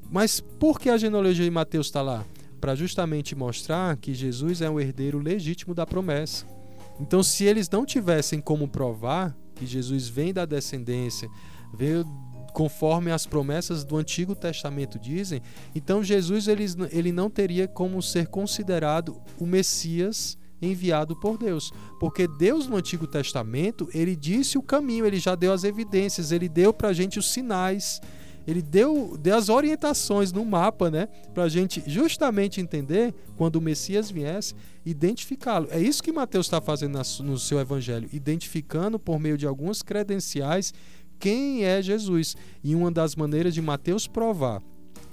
mas 0.10 0.40
por 0.40 0.80
que 0.80 0.90
a 0.90 0.98
genealogia 0.98 1.46
de 1.46 1.52
Mateus 1.52 1.88
está 1.88 2.02
lá? 2.02 2.26
Para 2.60 2.74
justamente 2.74 3.36
mostrar 3.36 3.96
que 3.98 4.14
Jesus 4.14 4.62
é 4.62 4.70
o 4.70 4.80
herdeiro 4.80 5.20
legítimo 5.20 5.76
da 5.76 5.86
promessa. 5.86 6.46
Então, 7.00 7.22
se 7.22 7.44
eles 7.44 7.70
não 7.70 7.86
tivessem 7.86 8.42
como 8.42 8.68
provar 8.68 9.36
que 9.58 9.66
Jesus 9.66 10.08
vem 10.08 10.34
da 10.34 10.46
descendência, 10.46 11.30
veio 11.74 12.06
conforme 12.54 13.12
as 13.12 13.26
promessas 13.26 13.84
do 13.84 13.98
Antigo 13.98 14.34
Testamento 14.34 14.98
dizem, 14.98 15.42
então 15.76 16.04
Jesus 16.04 16.48
ele, 16.48 16.66
ele 16.92 17.12
não 17.12 17.30
teria 17.30 17.68
como 17.68 18.02
ser 18.02 18.28
considerado 18.28 19.22
o 19.38 19.46
Messias 19.46 20.38
enviado 20.60 21.16
por 21.16 21.38
Deus, 21.38 21.72
porque 22.00 22.28
Deus 22.28 22.68
no 22.68 22.78
Antigo 22.78 23.06
Testamento 23.06 23.88
ele 23.94 24.16
disse 24.16 24.58
o 24.58 24.64
caminho, 24.64 25.06
ele 25.06 25.20
já 25.20 25.36
deu 25.36 25.54
as 25.54 25.64
evidências, 25.64 26.32
ele 26.32 26.50
deu 26.50 26.74
para 26.74 26.90
a 26.90 26.94
gente 26.94 27.20
os 27.20 27.32
sinais, 27.32 28.02
ele 28.48 28.62
deu, 28.62 29.18
deu 29.20 29.36
as 29.36 29.50
orientações 29.50 30.32
no 30.32 30.46
mapa, 30.46 30.90
né? 30.90 31.08
Para 31.34 31.44
a 31.44 31.50
gente 31.50 31.84
justamente 31.86 32.62
entender 32.62 33.14
quando 33.36 33.58
o 33.58 33.62
Messias 33.62 34.10
viesse, 34.10 34.56
identificá-lo. 34.86 35.68
É 35.70 35.80
isso 35.82 36.02
que 36.02 36.14
Mateus 36.14 36.46
está 36.46 36.62
fazendo 36.62 36.98
no 37.24 37.38
seu 37.38 37.60
evangelho, 37.60 38.10
identificando 38.14 38.98
por 38.98 39.20
meio 39.20 39.38
de 39.38 39.46
algumas 39.46 39.82
credenciais 39.82 40.74
quem 41.20 41.66
é 41.66 41.82
Jesus. 41.82 42.38
E 42.64 42.74
uma 42.74 42.90
das 42.90 43.18
maneiras 43.18 43.54
de 43.54 43.62
Mateus 43.62 44.08
provar 44.08 44.64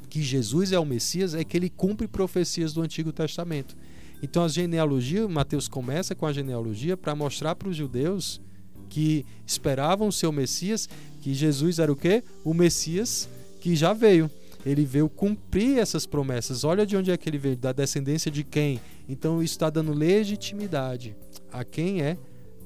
que 0.09 0.23
Jesus 0.23 0.71
é 0.71 0.79
o 0.79 0.85
Messias 0.85 1.35
é 1.35 1.43
que 1.43 1.57
ele 1.57 1.69
cumpre 1.69 2.07
profecias 2.07 2.73
do 2.73 2.83
Antigo 2.83 3.13
Testamento. 3.13 3.77
Então, 4.23 4.45
a 4.45 4.49
genealogia, 4.49 5.27
Mateus 5.27 5.67
começa 5.67 6.15
com 6.15 6.25
a 6.25 6.33
genealogia 6.33 6.97
para 6.97 7.17
mostrar 7.17 7.57
para 7.57 7.69
os 7.69 7.77
judeus 7.77 8.41
que 8.89 9.25
esperavam 9.47 10.09
o 10.09 10.13
seu 10.13 10.31
Messias, 10.33 10.89
que 11.21 11.35
Jesus 11.35 11.79
era 11.79 11.93
o 11.93 11.97
quê? 11.97 12.23
O 12.45 12.55
Messias 12.55 13.29
que 13.61 13.75
já 13.75 13.93
veio. 13.93 14.31
Ele 14.65 14.85
veio 14.85 15.09
cumprir 15.09 15.79
essas 15.79 16.07
promessas. 16.07 16.65
Olha 16.65 16.87
de 16.87 16.97
onde 16.97 17.11
é 17.11 17.17
que 17.17 17.29
ele 17.29 17.39
veio, 17.39 17.57
da 17.57 17.73
descendência 17.73 18.31
de 18.31 18.43
quem? 18.43 18.81
Então 19.09 19.43
isso 19.43 19.55
está 19.55 19.69
dando 19.69 19.93
legitimidade 19.93 21.15
a 21.53 21.65
quem 21.65 22.03
é 22.03 22.17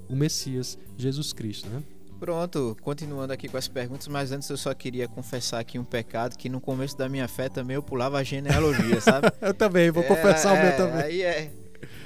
o 0.09 0.17
Messias, 0.17 0.79
Jesus 0.97 1.33
Cristo, 1.33 1.69
né? 1.69 1.83
Pronto, 2.19 2.77
continuando 2.83 3.33
aqui 3.33 3.49
com 3.49 3.57
as 3.57 3.69
perguntas, 3.69 4.09
mas 4.09 4.33
antes 4.33 4.49
eu 4.51 4.57
só 4.57 4.75
queria 4.75 5.07
confessar 5.07 5.61
aqui 5.61 5.79
um 5.79 5.85
pecado 5.85 6.37
que 6.37 6.49
no 6.49 6.61
começo 6.61 6.99
da 6.99 7.09
minha 7.09 7.29
fé 7.29 7.49
também 7.49 7.77
eu 7.77 7.83
pulava 7.83 8.19
a 8.19 8.25
genealogia, 8.25 9.01
sabe? 9.01 9.29
eu 9.41 9.55
também, 9.55 9.91
vou 9.91 10.03
É, 10.03 10.07
confessar 10.07 10.53
o 10.53 10.57
é, 10.57 10.63
meu 10.65 10.77
também. 10.77 11.03
Aí 11.03 11.23
é. 11.23 11.51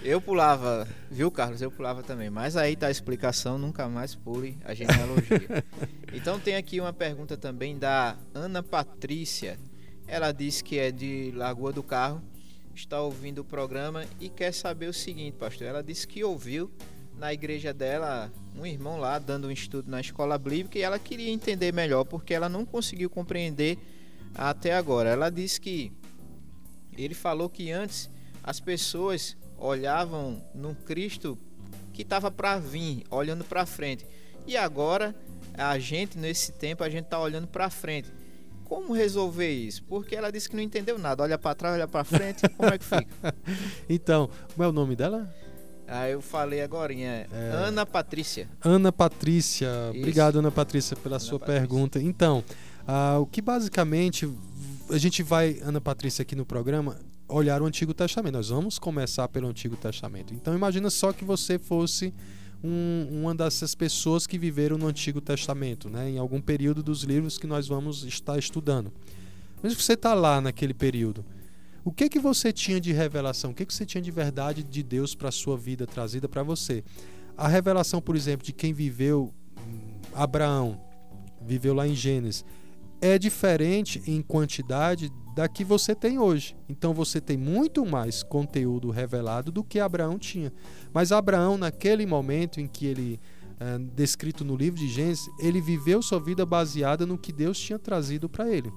Eu 0.03 0.21
pulava, 0.21 0.87
viu, 1.11 1.31
Carlos? 1.31 1.63
Eu 1.63 1.71
pulava 1.71 2.03
também. 2.03 2.29
Mas 2.29 2.57
aí 2.57 2.77
tá 2.77 2.89
a 2.89 2.91
explicação, 2.91 3.57
nunca 3.59 3.89
mais 3.89 4.15
pule 4.15 4.59
a 4.65 4.75
genealogia. 4.75 5.65
então 6.13 6.39
tem 6.39 6.57
aqui 6.57 6.81
uma 6.81 6.93
pergunta 6.93 7.37
também 7.37 7.79
da 7.79 8.17
Ana 8.35 8.63
Patrícia. 8.63 9.59
Ela 10.07 10.33
diz 10.33 10.61
que 10.61 10.79
é 10.79 10.91
de 10.91 11.33
Lagoa 11.35 11.73
do 11.73 11.83
Carro, 11.83 12.21
está 12.75 13.01
ouvindo 13.01 13.41
o 13.41 13.45
programa 13.45 14.05
e 14.21 14.29
quer 14.29 14.53
saber 14.53 14.89
o 14.89 14.93
seguinte, 14.93 15.37
pastor. 15.37 15.67
Ela 15.67 15.83
disse 15.83 16.07
que 16.07 16.25
ouviu 16.25 16.71
na 17.17 17.33
igreja 17.33 17.73
dela 17.73 18.33
um 18.57 18.67
irmão 18.67 18.99
lá 18.99 19.19
dando 19.19 19.47
um 19.47 19.51
estudo 19.51 19.91
na 19.91 20.01
escola 20.01 20.37
bíblica 20.39 20.79
e 20.79 20.83
ela 20.83 20.99
queria 20.99 21.31
entender 21.31 21.73
melhor 21.73 22.05
porque 22.05 22.35
ela 22.35 22.49
não 22.49 22.65
conseguiu 22.65 23.09
compreender 23.09 23.79
até 24.35 24.75
agora. 24.75 25.11
Ela 25.11 25.31
disse 25.31 25.61
que 25.61 25.93
ele 26.97 27.15
falou 27.15 27.49
que 27.49 27.71
antes 27.71 28.11
as 28.43 28.59
pessoas 28.59 29.37
olhavam 29.63 30.43
no 30.53 30.75
Cristo 30.75 31.39
que 31.93 32.03
estava 32.03 32.31
para 32.31 32.59
vir, 32.59 33.05
olhando 33.11 33.45
para 33.45 33.65
frente. 33.65 34.05
E 34.47 34.57
agora 34.57 35.15
a 35.55 35.79
gente 35.79 36.19
nesse 36.19 36.53
tempo 36.53 36.83
a 36.83 36.91
gente 36.91 37.05
está 37.05 37.21
olhando 37.21 37.47
para 37.47 37.71
frente. 37.71 38.13
Como 38.65 38.93
resolver 38.93 39.51
isso? 39.51 39.85
Porque 39.85 40.17
ela 40.17 40.33
disse 40.33 40.49
que 40.49 40.57
não 40.57 40.63
entendeu 40.63 40.99
nada. 40.99 41.23
Olha 41.23 41.39
para 41.39 41.55
trás, 41.55 41.75
olha 41.75 41.87
para 41.87 42.03
frente, 42.05 42.49
como 42.57 42.71
é 42.73 42.79
que 42.79 42.85
fica? 42.85 43.35
Então, 43.89 44.29
como 44.53 44.65
é 44.65 44.69
o 44.69 44.73
nome 44.73 44.97
dela? 44.97 45.33
Aí 45.87 46.13
eu 46.13 46.23
falei 46.23 46.63
agora, 46.63 46.93
é 46.95 47.27
Ana 47.53 47.85
Patrícia. 47.85 48.49
Ana 48.65 48.91
Patrícia. 48.91 49.69
Isso. 49.91 49.99
Obrigado, 49.99 50.39
Ana 50.39 50.51
Patrícia, 50.51 50.97
pela 50.97 51.19
sua 51.19 51.39
Patrícia. 51.39 51.61
pergunta. 51.61 52.01
Então, 52.01 52.43
ah, 52.87 53.19
o 53.19 53.27
que 53.27 53.43
basicamente 53.43 54.29
a 54.89 54.97
gente 54.97 55.23
vai, 55.23 55.61
Ana 55.63 55.81
Patrícia, 55.81 56.23
aqui 56.23 56.35
no 56.35 56.47
programa, 56.47 56.97
olhar 57.29 57.63
o 57.63 57.67
Antigo 57.67 57.95
Testamento. 57.95 58.35
Nós 58.35 58.49
vamos 58.49 58.79
começar 58.79 59.29
pelo 59.29 59.49
Antigo 59.49 59.77
Testamento. 59.77 60.35
Então, 60.35 60.55
imagina 60.55 60.91
só 60.91 61.13
que 61.13 61.25
você 61.25 61.59
fosse 61.59 62.13
um- 62.63 63.09
uma 63.23 63.35
dessas 63.35 63.75
pessoas 63.75 64.27
que 64.27 64.39
viveram 64.39 64.79
no 64.79 64.87
Antigo 64.87 65.21
Testamento, 65.21 65.89
né? 65.89 66.11
em 66.11 66.19
algum 66.19 66.41
período 66.41 66.83
dos 66.83 67.03
livros 67.03 67.39
que 67.39 67.47
nós 67.47 67.67
vamos 67.67 68.05
estar 68.05 68.39
estudando. 68.39 68.93
Mas 69.63 69.75
você 69.75 69.95
está 69.95 70.15
lá 70.15 70.41
naquele 70.41 70.75
período. 70.75 71.25
O 71.85 71.91
que 71.91 72.09
que 72.09 72.21
você 72.21 72.53
tinha 72.53 72.81
de 72.81 72.93
revelação? 72.93 73.51
O 73.51 73.55
que 73.55 73.67
que 73.67 73.75
você 73.75 73.85
tinha 73.85 74.01
de 74.01 74.11
verdade 74.11 74.63
de 74.63 74.83
Deus 74.83 75.15
para 75.15 75.29
a 75.31 75.33
sua 75.33 75.57
vida 75.57 75.87
trazida 75.87 76.29
para 76.29 76.43
você? 76.43 76.85
A 77.37 77.49
revelação, 77.49 78.01
por 78.01 78.15
exemplo, 78.15 78.47
de 78.47 78.53
quem 78.53 78.73
viveu 78.73 79.33
hum, 79.59 80.01
Abraão, 80.15 80.81
viveu 81.45 81.75
lá 81.75 81.89
em 81.89 81.95
Gênesis, 81.95 82.45
é 83.03 83.19
diferente 83.19 84.01
em 84.07 84.23
quantidade 84.23 85.13
da 85.35 85.49
que 85.49 85.65
você 85.65 85.93
tem 85.93 86.21
hoje. 86.21 86.57
Então 86.69 86.95
você 86.95 87.21
tem 87.21 87.37
muito 87.37 87.85
mais 87.85 88.23
conteúdo 88.23 88.91
revelado 88.91 89.51
do 89.51 89.65
que 89.65 89.81
Abraão 89.81 90.19
tinha. 90.19 90.53
Mas 90.95 91.11
Abraão, 91.11 91.59
naquele 91.59 92.07
momento 92.07 92.61
em 92.61 92.69
que 92.69 92.87
ele 92.87 93.21
é 93.59 93.79
descrito 93.95 94.45
no 94.45 94.57
livro 94.57 94.79
de 94.79 94.89
Gênesis, 94.89 95.29
ele 95.41 95.61
viveu 95.61 96.01
sua 96.01 96.21
vida 96.21 96.47
baseada 96.47 97.05
no 97.05 97.19
que 97.19 97.33
Deus 97.33 97.59
tinha 97.59 97.79
trazido 97.79 98.29
para 98.29 98.49
ele. 98.49 98.73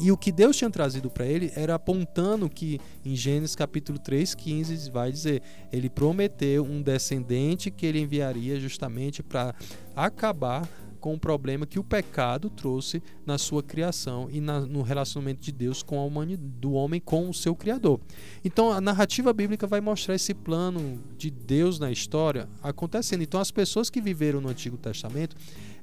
E 0.00 0.10
o 0.10 0.16
que 0.16 0.32
Deus 0.32 0.56
tinha 0.56 0.70
trazido 0.70 1.10
para 1.10 1.26
ele 1.26 1.52
era 1.54 1.74
apontando 1.74 2.48
que 2.48 2.80
em 3.04 3.14
Gênesis 3.14 3.54
capítulo 3.54 3.98
3, 3.98 4.34
15 4.34 4.90
vai 4.90 5.12
dizer, 5.12 5.42
ele 5.70 5.90
prometeu 5.90 6.64
um 6.64 6.80
descendente 6.80 7.70
que 7.70 7.84
ele 7.84 8.00
enviaria 8.00 8.58
justamente 8.58 9.22
para 9.22 9.54
acabar 9.94 10.66
com 11.02 11.12
o 11.14 11.18
problema 11.18 11.66
que 11.66 11.80
o 11.80 11.84
pecado 11.84 12.48
trouxe 12.48 13.02
na 13.26 13.36
sua 13.36 13.60
criação 13.60 14.28
e 14.30 14.40
na- 14.40 14.60
no 14.60 14.82
relacionamento 14.82 15.42
de 15.42 15.50
Deus 15.50 15.82
com 15.82 15.98
a 15.98 16.04
humanidade, 16.04 16.48
do 16.60 16.72
homem 16.72 17.00
com 17.00 17.28
o 17.28 17.34
seu 17.34 17.56
criador. 17.56 18.00
Então 18.44 18.70
a 18.70 18.80
narrativa 18.80 19.32
bíblica 19.32 19.66
vai 19.66 19.80
mostrar 19.80 20.14
esse 20.14 20.32
plano 20.32 21.02
de 21.18 21.28
Deus 21.28 21.80
na 21.80 21.90
história 21.90 22.48
acontecendo. 22.62 23.22
Então 23.22 23.40
as 23.40 23.50
pessoas 23.50 23.90
que 23.90 24.00
viveram 24.00 24.40
no 24.40 24.48
Antigo 24.48 24.76
Testamento, 24.76 25.34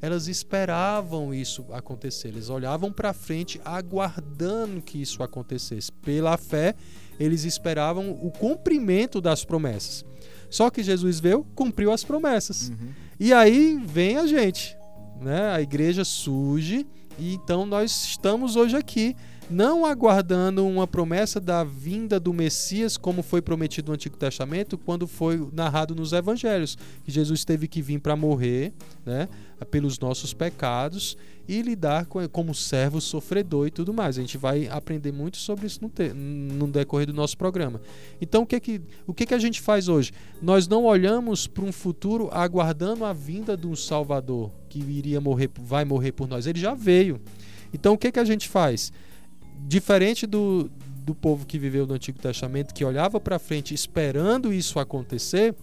elas 0.02 0.30
esperavam 0.30 1.34
isso 1.34 1.66
acontecer. 1.74 2.30
Eles 2.30 2.50
olhavam 2.50 2.90
para 2.90 3.12
frente 3.12 3.60
aguardando 3.66 4.82
que 4.82 5.02
isso 5.02 5.22
acontecesse. 5.22 5.92
Pela 5.92 6.38
fé, 6.38 6.74
eles 7.20 7.44
esperavam 7.44 8.12
o 8.22 8.32
cumprimento 8.32 9.20
das 9.20 9.44
promessas. 9.44 10.06
Só 10.50 10.70
que 10.70 10.82
Jesus 10.82 11.20
veio, 11.20 11.46
cumpriu 11.54 11.92
as 11.92 12.06
promessas. 12.06 12.70
Uhum. 12.70 12.90
E 13.20 13.34
aí 13.34 13.78
vem 13.86 14.16
a 14.16 14.26
gente, 14.26 14.76
né? 15.20 15.52
A 15.52 15.62
igreja 15.62 16.04
surge 16.04 16.88
e 17.18 17.34
então 17.34 17.66
nós 17.66 17.92
estamos 18.06 18.56
hoje 18.56 18.76
aqui 18.76 19.16
não 19.50 19.86
aguardando 19.86 20.66
uma 20.68 20.86
promessa 20.86 21.40
da 21.40 21.64
vinda 21.64 22.20
do 22.20 22.32
Messias 22.32 22.98
como 22.98 23.24
foi 23.24 23.42
prometido 23.42 23.88
no 23.88 23.96
Antigo 23.96 24.16
Testamento 24.16 24.78
quando 24.78 25.08
foi 25.08 25.50
narrado 25.52 25.96
nos 25.96 26.14
Evangelhos 26.14 26.78
que 27.04 27.12
Jesus 27.12 27.44
teve 27.44 27.68
que 27.68 27.82
vir 27.82 28.00
para 28.00 28.16
morrer, 28.16 28.72
né? 29.06 29.28
Pelos 29.72 29.98
nossos 30.00 30.34
pecados 30.34 31.18
e 31.48 31.64
lidar 31.64 32.06
com, 32.06 32.26
como 32.30 32.54
servo 32.54 33.02
sofredor 33.02 33.66
e 33.66 33.72
tudo 33.72 33.92
mais. 33.92 34.18
A 34.20 34.22
gente 34.22 34.38
vai 34.38 34.68
aprender 34.68 35.12
muito 35.12 35.38
sobre 35.38 35.66
isso 35.66 35.80
no, 35.82 35.90
te- 35.90 36.14
no 36.14 36.68
decorrer 36.68 37.08
do 37.08 37.14
nosso 37.14 37.36
programa. 37.36 37.82
Então 38.22 38.44
o 38.44 38.46
que 38.46 38.60
que 38.60 38.82
o 39.08 39.14
que 39.16 39.26
que 39.26 39.34
a 39.34 39.40
gente 39.40 39.60
faz 39.60 39.88
hoje? 39.88 40.12
Nós 40.40 40.68
não 40.68 40.86
olhamos 40.86 41.48
para 41.48 41.66
um 41.66 41.72
futuro 41.72 42.30
aguardando 42.32 43.04
a 43.04 43.14
vinda 43.14 43.58
de 43.58 43.66
um 43.66 43.76
Salvador 43.76 44.52
que 44.70 44.80
iria 44.80 45.20
morrer, 45.20 45.50
vai 45.60 45.84
morrer 45.84 46.12
por 46.12 46.28
nós. 46.28 46.46
Ele 46.46 46.60
já 46.60 46.76
veio. 46.76 47.20
Então 47.74 47.94
o 47.94 47.98
que 47.98 48.12
que 48.12 48.20
a 48.20 48.26
gente 48.26 48.48
faz? 48.48 48.94
Diferente 49.68 50.26
do, 50.26 50.70
do 51.06 51.14
povo 51.14 51.46
que 51.46 51.60
viveu 51.60 51.86
no 51.86 51.94
Antigo 51.94 52.20
Testamento, 52.20 52.74
que 52.74 52.84
olhava 52.86 53.20
para 53.20 53.40
frente 53.40 53.74
esperando 53.74 54.54
isso 54.54 54.80
acontecer, 54.80 55.56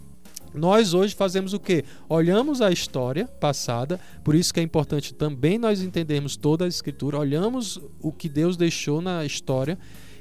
nós 0.54 0.94
hoje 0.94 1.14
fazemos 1.14 1.52
o 1.52 1.60
quê? 1.60 1.84
Olhamos 2.08 2.62
a 2.62 2.70
história 2.70 3.26
passada, 3.26 4.00
por 4.24 4.34
isso 4.34 4.54
que 4.54 4.60
é 4.60 4.62
importante 4.62 5.12
também 5.12 5.58
nós 5.58 5.82
entendermos 5.82 6.36
toda 6.36 6.64
a 6.64 6.68
escritura, 6.68 7.18
olhamos 7.18 7.78
o 8.00 8.10
que 8.10 8.28
Deus 8.28 8.56
deixou 8.56 9.02
na 9.02 9.24
história 9.24 9.78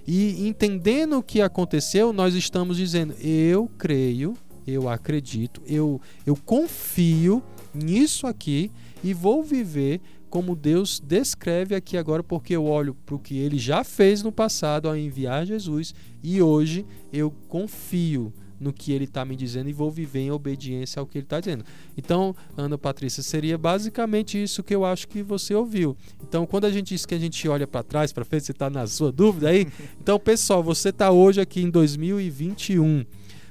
e 0.08 0.48
entendendo 0.48 1.18
o 1.18 1.24
que 1.24 1.42
aconteceu, 1.42 2.14
nós 2.14 2.36
estamos 2.36 2.78
dizendo: 2.78 3.16
eu 3.20 3.70
creio, 3.78 4.36
eu 4.68 4.90
acredito, 4.90 5.62
eu, 5.66 6.00
eu 6.26 6.36
confio 6.36 7.42
nisso 7.74 8.28
aqui 8.28 8.72
e 9.04 9.14
vou 9.14 9.44
viver 9.44 10.02
como 10.36 10.54
Deus 10.54 11.00
descreve 11.00 11.74
aqui 11.76 11.96
agora, 11.96 12.22
porque 12.22 12.54
eu 12.54 12.66
olho 12.66 12.94
para 12.94 13.16
o 13.16 13.20
que 13.20 13.38
ele 13.38 13.58
já 13.58 13.86
fez 13.86 14.22
no 14.22 14.34
passado 14.34 14.90
ao 14.90 14.98
enviar 14.98 15.46
Jesus 15.46 15.96
e 16.22 16.42
hoje 16.42 16.86
eu 17.14 17.34
confio 17.48 18.34
no 18.60 18.74
que 18.74 18.92
ele 18.92 19.06
está 19.06 19.24
me 19.24 19.34
dizendo 19.34 19.70
e 19.70 19.72
vou 19.72 19.90
viver 19.90 20.20
em 20.20 20.32
obediência 20.32 21.00
ao 21.00 21.06
que 21.06 21.20
ele 21.20 21.26
está 21.26 21.40
dizendo. 21.40 21.64
Então, 21.96 22.36
Ana 22.58 22.78
Patrícia, 22.78 23.24
seria 23.24 23.58
basicamente 23.58 24.44
isso 24.44 24.62
que 24.62 24.76
eu 24.76 24.84
acho 24.84 25.08
que 25.08 25.24
você 25.24 25.56
ouviu. 25.56 25.96
Então, 26.22 26.46
quando 26.46 26.66
a 26.66 26.70
gente 26.70 26.90
diz 26.90 27.06
que 27.06 27.16
a 27.16 27.20
gente 27.20 27.48
olha 27.48 27.66
para 27.66 27.82
trás, 27.82 28.12
para 28.12 28.26
frente, 28.26 28.44
você 28.44 28.52
está 28.52 28.70
na 28.70 28.86
sua 28.88 29.14
dúvida 29.14 29.48
aí? 29.48 29.66
Então, 30.02 30.20
pessoal, 30.20 30.62
você 30.62 30.90
está 30.90 31.12
hoje 31.12 31.40
aqui 31.40 31.62
em 31.62 31.70
2021. 31.70 33.06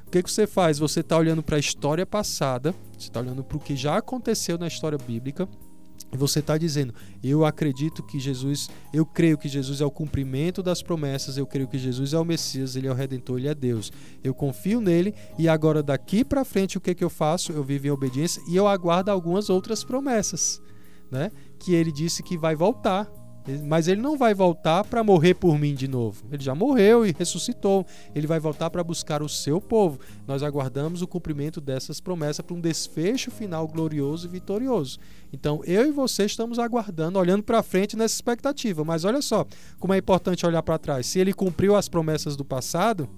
O 0.07 0.11
que, 0.11 0.23
que 0.23 0.31
você 0.31 0.47
faz? 0.47 0.79
Você 0.79 1.01
está 1.01 1.17
olhando 1.17 1.43
para 1.43 1.57
a 1.57 1.59
história 1.59 2.05
passada, 2.05 2.75
você 2.93 3.09
está 3.09 3.21
olhando 3.21 3.43
para 3.43 3.57
o 3.57 3.61
que 3.61 3.75
já 3.75 3.97
aconteceu 3.97 4.59
na 4.59 4.67
história 4.67 4.99
bíblica. 4.99 5.49
Você 6.17 6.39
está 6.39 6.57
dizendo, 6.57 6.95
eu 7.23 7.45
acredito 7.45 8.03
que 8.03 8.19
Jesus, 8.19 8.69
eu 8.93 9.05
creio 9.05 9.37
que 9.37 9.49
Jesus 9.49 9.81
é 9.81 9.85
o 9.85 9.91
cumprimento 9.91 10.63
das 10.63 10.83
promessas, 10.83 11.37
eu 11.37 11.47
creio 11.47 11.67
que 11.67 11.79
Jesus 11.79 12.13
é 12.13 12.19
o 12.19 12.25
Messias, 12.25 12.77
ele 12.77 12.87
é 12.87 12.91
o 12.91 12.95
Redentor, 12.95 13.39
ele 13.39 13.49
é 13.49 13.55
Deus. 13.55 13.93
Eu 14.23 14.33
confio 14.33 14.81
nele 14.81 15.15
e 15.39 15.49
agora 15.49 15.83
daqui 15.83 16.25
para 16.25 16.45
frente 16.45 16.79
o 16.79 16.81
que, 16.81 16.95
que 16.95 17.05
eu 17.05 17.11
faço? 17.11 17.53
Eu 17.53 17.65
vivo 17.65 17.87
em 17.87 17.91
obediência 17.91 18.43
e 18.49 18.57
eu 18.57 18.69
aguardo 18.69 19.11
algumas 19.11 19.51
outras 19.51 19.83
promessas, 19.83 20.61
né? 21.11 21.31
Que 21.59 21.75
ele 21.75 21.91
disse 21.91 22.23
que 22.23 22.39
vai 22.39 22.55
voltar. 22.55 23.11
Mas 23.65 23.89
ele 23.89 24.01
não 24.01 24.17
vai 24.17 24.33
voltar 24.33 24.85
para 24.85 25.05
morrer 25.05 25.35
por 25.35 25.59
mim 25.59 25.75
de 25.75 25.87
novo. 25.87 26.25
Ele 26.33 26.43
já 26.43 26.55
morreu 26.55 27.05
e 27.05 27.15
ressuscitou. 27.17 27.87
Ele 28.15 28.27
vai 28.27 28.41
voltar 28.41 28.71
para 28.71 28.83
buscar 28.83 29.23
o 29.23 29.29
seu 29.29 29.61
povo. 29.61 30.01
Nós 30.27 30.43
aguardamos 30.43 31.03
o 31.03 31.07
cumprimento 31.07 31.61
dessas 31.61 32.01
promessas 32.01 32.41
para 32.41 32.57
um 32.57 32.61
desfecho 32.61 33.31
final 33.31 33.69
glorioso 33.69 34.27
e 34.27 34.31
vitorioso. 34.31 34.99
Então, 35.33 35.61
eu 35.65 35.87
e 35.87 35.93
você 35.93 36.25
estamos 36.25 36.59
aguardando, 36.59 37.19
olhando 37.19 37.43
para 37.43 37.63
frente 37.63 37.97
nessa 37.97 38.15
expectativa. 38.15 38.83
Mas 38.83 39.05
olha 39.05 39.21
só, 39.21 39.47
como 39.79 39.93
é 39.93 39.99
importante 39.99 40.47
olhar 40.47 40.63
para 40.63 40.79
trás. 40.79 41.07
Se 41.07 41.19
ele 41.19 41.35
cumpriu 41.35 41.77
as 41.77 41.89
promessas 41.89 42.37
do 42.37 42.45
passado, 42.45 43.09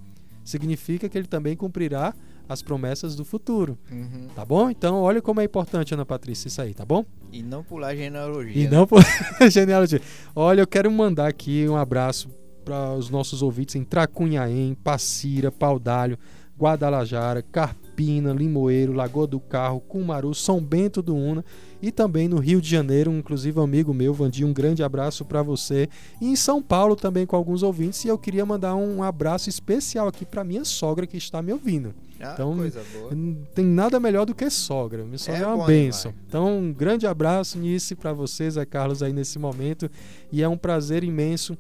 significa 0.43 1.09
que 1.09 1.17
ele 1.17 1.29
também 1.29 1.57
cumprirá 1.57 2.15
as 2.49 2.63
promessas 2.63 3.17
do 3.17 3.25
futuro. 3.25 3.79
Uhum. 3.91 4.29
Tá 4.35 4.45
bom? 4.45 4.71
Então, 4.71 5.01
olha 5.01 5.21
como 5.21 5.41
é 5.41 5.45
importante, 5.45 5.95
Ana 5.95 6.07
Patrícia, 6.07 6.49
isso 6.49 6.61
aí, 6.61 6.75
tá 6.75 6.85
bom? 6.85 7.05
E 7.33 7.43
não 7.43 7.63
pular 7.63 7.95
genealogia. 7.95 8.63
E 8.63 8.65
né? 8.65 8.77
não 8.77 8.87
por 8.87 9.03
genealogia. 9.51 10.01
Olha, 10.35 10.61
eu 10.61 10.67
quero 10.67 10.91
mandar 10.91 11.29
aqui 11.29 11.69
um 11.69 11.77
abraço 11.77 12.29
para 12.65 12.95
os 12.95 13.11
nossos 13.11 13.43
ouvintes 13.43 13.77
em 13.77 13.85
Tracunhaém, 13.85 14.75
Passira, 14.75 15.53
Paudalho, 15.53 16.19
Guadalajara, 16.59 17.43
Carpina, 17.43 18.33
Limoeiro, 18.33 18.93
Lagoa 18.93 19.27
do 19.27 19.39
Carro, 19.39 19.81
Cumaru, 19.81 20.35
São 20.35 20.61
Bento 20.61 21.03
do 21.03 21.15
Una 21.15 21.45
e 21.83 21.93
também 21.93 22.27
no 22.29 22.39
Rio 22.39 22.61
de 22.61 22.69
Janeiro, 22.69 23.13
inclusive 23.13 23.61
um 23.61 23.63
amigo 23.63 23.93
meu, 23.93 24.15
Vandinho, 24.15 24.49
um 24.49 24.53
grande 24.53 24.83
abraço 24.83 25.25
para 25.25 25.43
você. 25.43 25.89
E 26.21 26.27
em 26.29 26.35
São 26.37 26.63
Paulo 26.63 26.97
também 26.97 27.27
com 27.27 27.37
alguns 27.37 27.63
ouvintes 27.63 28.05
e 28.05 28.09
eu 28.09 28.17
queria 28.19 28.45
mandar 28.47 28.75
um 28.75 29.03
abraço 29.03 29.49
especial 29.51 30.09
aqui 30.09 30.25
para 30.25 30.43
minha 30.43 30.65
sogra 30.65 31.07
que 31.07 31.17
está 31.19 31.43
me 31.43 31.53
ouvindo. 31.53 31.95
Ah, 32.19 32.31
Então, 32.33 32.57
coisa 32.57 32.83
boa. 32.95 33.15
Não 33.15 33.35
tem 33.55 33.65
nada 33.67 34.01
melhor 34.01 34.25
do 34.25 34.35
que 34.35 34.49
sogra. 34.49 35.05
Minha 35.05 35.19
sogra 35.19 35.41
é, 35.41 35.43
É 35.43 35.47
uma 35.47 35.67
benção. 35.67 36.11
demais. 36.13 36.27
Então, 36.27 36.59
um 36.59 36.73
grande 36.73 37.07
abraço 37.07 37.59
nisso 37.59 37.95
para 37.95 38.15
vocês, 38.15 38.55
Zé 38.55 38.65
Carlos, 38.65 39.03
aí 39.03 39.13
nesse 39.13 39.39
momento. 39.39 39.91
E 40.33 40.43
é 40.43 40.49
um 40.49 40.57
prazer 40.57 41.05
imenso 41.05 41.57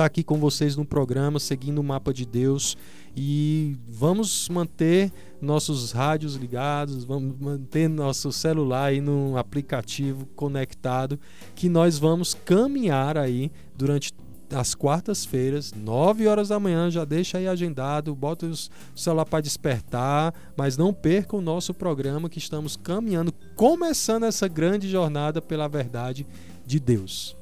estar 0.00 0.06
aqui 0.06 0.24
com 0.24 0.38
vocês 0.38 0.76
no 0.76 0.84
programa, 0.84 1.38
seguindo 1.38 1.78
o 1.78 1.84
mapa 1.84 2.12
de 2.12 2.24
Deus. 2.24 2.74
E 3.14 3.76
vamos 3.86 4.48
manter 4.48 5.12
nossos 5.42 5.92
rádios 5.92 6.36
ligados, 6.36 7.04
vamos 7.04 7.38
manter 7.38 7.86
nosso 7.86 8.32
celular 8.32 8.84
aí 8.86 9.00
no 9.00 9.36
aplicativo 9.36 10.24
conectado, 10.34 11.20
que 11.54 11.68
nós 11.68 11.98
vamos 11.98 12.32
caminhar 12.32 13.18
aí 13.18 13.52
durante 13.76 14.14
as 14.54 14.74
quartas-feiras, 14.74 15.72
9 15.74 16.26
horas 16.26 16.48
da 16.48 16.58
manhã, 16.58 16.90
já 16.90 17.04
deixa 17.04 17.36
aí 17.38 17.46
agendado, 17.46 18.14
bota 18.14 18.46
o 18.46 18.98
celular 18.98 19.26
para 19.26 19.42
despertar, 19.42 20.34
mas 20.56 20.78
não 20.78 20.94
perca 20.94 21.36
o 21.36 21.42
nosso 21.42 21.74
programa 21.74 22.28
que 22.28 22.38
estamos 22.38 22.74
caminhando, 22.74 23.32
começando 23.54 24.24
essa 24.24 24.48
grande 24.48 24.88
jornada 24.88 25.42
pela 25.42 25.68
verdade 25.68 26.26
de 26.66 26.80
Deus. 26.80 27.39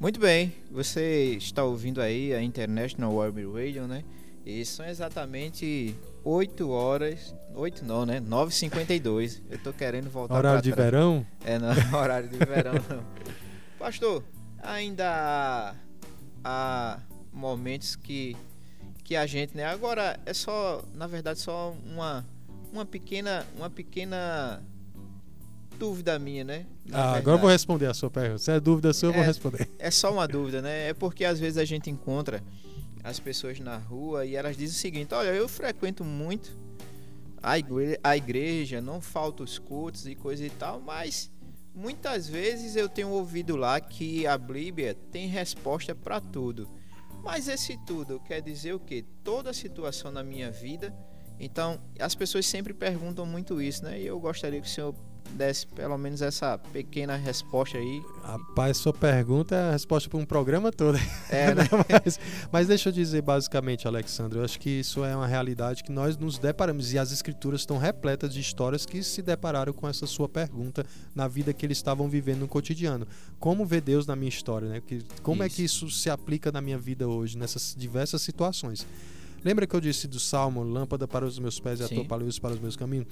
Muito 0.00 0.20
bem, 0.20 0.54
você 0.70 1.34
está 1.34 1.64
ouvindo 1.64 2.00
aí 2.00 2.32
a 2.32 2.40
International 2.40 3.12
Web 3.12 3.44
Radio, 3.46 3.88
né? 3.88 4.04
E 4.46 4.64
são 4.64 4.86
exatamente 4.86 5.92
8 6.22 6.70
horas, 6.70 7.34
8 7.52 7.84
não, 7.84 8.06
né? 8.06 8.20
9h52. 8.20 9.42
Eu 9.50 9.58
tô 9.58 9.72
querendo 9.72 10.08
voltar 10.08 10.36
Horário 10.36 10.62
de 10.62 10.70
trás. 10.70 10.88
verão? 10.88 11.26
É, 11.44 11.58
não, 11.58 11.70
horário 11.98 12.28
de 12.28 12.38
verão 12.38 12.74
não. 12.74 13.04
Pastor, 13.76 14.22
ainda 14.62 15.04
há, 15.04 15.74
há 16.44 17.00
momentos 17.32 17.96
que, 17.96 18.36
que 19.02 19.16
a 19.16 19.26
gente, 19.26 19.56
né? 19.56 19.64
Agora 19.64 20.16
é 20.24 20.32
só, 20.32 20.80
na 20.94 21.08
verdade, 21.08 21.40
só 21.40 21.74
uma, 21.84 22.24
uma 22.72 22.86
pequena, 22.86 23.44
uma 23.56 23.68
pequena 23.68 24.62
dúvida 25.78 26.18
minha, 26.18 26.44
né? 26.44 26.66
Ah, 26.92 27.14
agora 27.16 27.36
eu 27.36 27.40
vou 27.40 27.50
responder 27.50 27.86
a 27.86 27.94
sua 27.94 28.10
pergunta. 28.10 28.38
Se 28.38 28.50
é 28.50 28.58
dúvida 28.60 28.92
sua, 28.92 29.08
eu 29.10 29.12
vou 29.14 29.22
É. 29.22 29.26
responder. 29.26 29.68
É 29.78 29.90
só 29.90 30.12
uma 30.12 30.26
dúvida, 30.26 30.60
né? 30.60 30.88
É 30.88 30.94
porque 30.94 31.24
às 31.24 31.38
vezes 31.38 31.56
a 31.58 31.64
gente 31.64 31.88
encontra 31.90 32.42
as 33.04 33.18
pessoas 33.20 33.58
na 33.60 33.76
rua 33.76 34.26
e 34.26 34.34
elas 34.34 34.56
dizem 34.56 34.76
o 34.76 34.78
seguinte: 34.80 35.14
olha, 35.14 35.28
eu 35.30 35.48
frequento 35.48 36.04
muito 36.04 36.56
a 37.42 37.58
igreja, 37.58 37.98
a 38.02 38.16
igreja 38.16 38.80
não 38.80 39.00
falta 39.00 39.42
os 39.42 39.58
cultos 39.58 40.06
e 40.06 40.14
coisa 40.14 40.44
e 40.44 40.50
tal, 40.50 40.80
mas 40.80 41.30
muitas 41.74 42.28
vezes 42.28 42.74
eu 42.74 42.88
tenho 42.88 43.10
ouvido 43.10 43.54
lá 43.56 43.80
que 43.80 44.26
a 44.26 44.36
Bíblia 44.36 44.94
tem 45.12 45.28
resposta 45.28 45.94
para 45.94 46.20
tudo. 46.20 46.68
Mas 47.22 47.46
esse 47.48 47.76
tudo 47.86 48.20
quer 48.20 48.40
dizer 48.40 48.72
o 48.74 48.80
quê? 48.80 49.04
Toda 49.22 49.52
situação 49.52 50.10
na 50.10 50.22
minha 50.22 50.50
vida. 50.50 50.94
Então, 51.40 51.78
as 52.00 52.14
pessoas 52.16 52.46
sempre 52.46 52.72
perguntam 52.74 53.24
muito 53.24 53.62
isso, 53.62 53.84
né? 53.84 54.00
E 54.00 54.06
eu 54.06 54.18
gostaria 54.18 54.60
que 54.60 54.66
o 54.66 54.70
senhor 54.70 54.92
desse 55.32 55.66
pelo 55.66 55.96
menos 55.96 56.22
essa 56.22 56.58
pequena 56.58 57.16
resposta 57.16 57.78
aí. 57.78 58.02
Rapaz, 58.22 58.76
sua 58.76 58.92
pergunta 58.92 59.54
é 59.54 59.68
a 59.68 59.72
resposta 59.72 60.08
para 60.08 60.18
um 60.18 60.24
programa 60.24 60.72
todo. 60.72 60.98
É, 61.30 61.54
né? 61.54 61.64
mas, 62.04 62.20
mas 62.50 62.66
deixa 62.68 62.88
eu 62.88 62.92
dizer 62.92 63.20
basicamente, 63.20 63.86
Alexandre, 63.86 64.38
eu 64.38 64.44
acho 64.44 64.58
que 64.58 64.70
isso 64.70 65.04
é 65.04 65.14
uma 65.14 65.26
realidade 65.26 65.84
que 65.84 65.92
nós 65.92 66.16
nos 66.16 66.38
deparamos 66.38 66.92
e 66.92 66.98
as 66.98 67.12
escrituras 67.12 67.60
estão 67.60 67.76
repletas 67.76 68.32
de 68.32 68.40
histórias 68.40 68.86
que 68.86 69.02
se 69.02 69.20
depararam 69.20 69.72
com 69.72 69.86
essa 69.86 70.06
sua 70.06 70.28
pergunta 70.28 70.86
na 71.14 71.28
vida 71.28 71.52
que 71.52 71.66
eles 71.66 71.76
estavam 71.76 72.08
vivendo 72.08 72.40
no 72.40 72.48
cotidiano. 72.48 73.06
Como 73.38 73.66
ver 73.66 73.82
Deus 73.82 74.06
na 74.06 74.16
minha 74.16 74.28
história, 74.28 74.68
né? 74.68 74.80
Que, 74.80 75.04
como 75.22 75.42
é 75.42 75.46
Isso. 75.46 75.56
que 75.56 75.62
isso 75.64 75.90
se 75.90 76.08
aplica 76.08 76.50
na 76.50 76.60
minha 76.60 76.78
vida 76.78 77.06
hoje, 77.06 77.36
nessas 77.36 77.74
diversas 77.76 78.22
situações? 78.22 78.86
Lembra 79.48 79.66
que 79.66 79.74
eu 79.74 79.80
disse 79.80 80.06
do 80.06 80.20
Salmo, 80.20 80.62
lâmpada 80.62 81.08
para 81.08 81.24
os 81.24 81.38
meus 81.38 81.58
pés 81.58 81.80
e 81.80 81.82
a 81.82 81.88
tua 81.88 82.04
para 82.04 82.22
luz 82.22 82.38
para 82.38 82.52
os 82.52 82.60
meus 82.60 82.76
caminhos? 82.76 83.06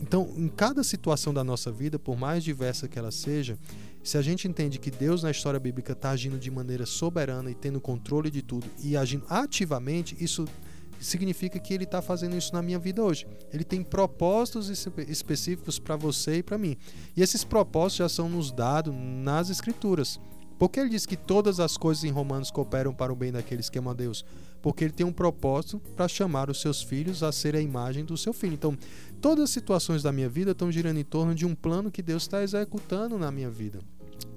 Então, 0.00 0.32
em 0.38 0.48
cada 0.48 0.82
situação 0.82 1.34
da 1.34 1.44
nossa 1.44 1.70
vida, 1.70 1.98
por 1.98 2.16
mais 2.16 2.42
diversa 2.42 2.88
que 2.88 2.98
ela 2.98 3.10
seja, 3.10 3.58
se 4.02 4.16
a 4.16 4.22
gente 4.22 4.48
entende 4.48 4.78
que 4.78 4.90
Deus 4.90 5.22
na 5.22 5.30
história 5.30 5.60
bíblica 5.60 5.92
está 5.92 6.08
agindo 6.08 6.38
de 6.38 6.50
maneira 6.50 6.86
soberana 6.86 7.50
e 7.50 7.54
tendo 7.54 7.78
controle 7.78 8.30
de 8.30 8.40
tudo 8.40 8.66
e 8.82 8.96
agindo 8.96 9.26
ativamente, 9.28 10.16
isso 10.18 10.46
significa 10.98 11.58
que 11.58 11.74
ele 11.74 11.84
está 11.84 12.00
fazendo 12.00 12.38
isso 12.38 12.54
na 12.54 12.62
minha 12.62 12.78
vida 12.78 13.04
hoje. 13.04 13.26
Ele 13.52 13.62
tem 13.62 13.82
propósitos 13.82 14.70
espe- 14.70 15.04
específicos 15.10 15.78
para 15.78 15.94
você 15.94 16.36
e 16.36 16.42
para 16.42 16.56
mim. 16.56 16.74
E 17.14 17.20
esses 17.20 17.44
propósitos 17.44 17.98
já 17.98 18.08
são 18.08 18.30
nos 18.30 18.50
dados 18.50 18.94
nas 18.96 19.50
escrituras. 19.50 20.18
Porque 20.58 20.80
ele 20.80 20.90
diz 20.90 21.04
que 21.04 21.16
todas 21.16 21.60
as 21.60 21.76
coisas 21.76 22.04
em 22.04 22.10
Romanos 22.10 22.50
cooperam 22.50 22.94
para 22.94 23.12
o 23.12 23.16
bem 23.16 23.30
daqueles 23.32 23.68
que 23.68 23.78
amam 23.78 23.90
a 23.90 23.94
Deus? 23.94 24.24
Porque 24.62 24.84
ele 24.84 24.92
tem 24.92 25.04
um 25.04 25.12
propósito 25.12 25.80
para 25.96 26.06
chamar 26.06 26.48
os 26.48 26.60
seus 26.60 26.82
filhos 26.82 27.22
a 27.22 27.32
ser 27.32 27.56
a 27.56 27.60
imagem 27.60 28.04
do 28.04 28.16
seu 28.16 28.32
filho. 28.32 28.54
Então, 28.54 28.78
todas 29.20 29.44
as 29.44 29.50
situações 29.50 30.02
da 30.02 30.12
minha 30.12 30.28
vida 30.28 30.52
estão 30.52 30.70
girando 30.70 30.98
em 30.98 31.04
torno 31.04 31.34
de 31.34 31.44
um 31.44 31.54
plano 31.54 31.90
que 31.90 32.00
Deus 32.00 32.22
está 32.22 32.42
executando 32.42 33.18
na 33.18 33.30
minha 33.30 33.50
vida. 33.50 33.80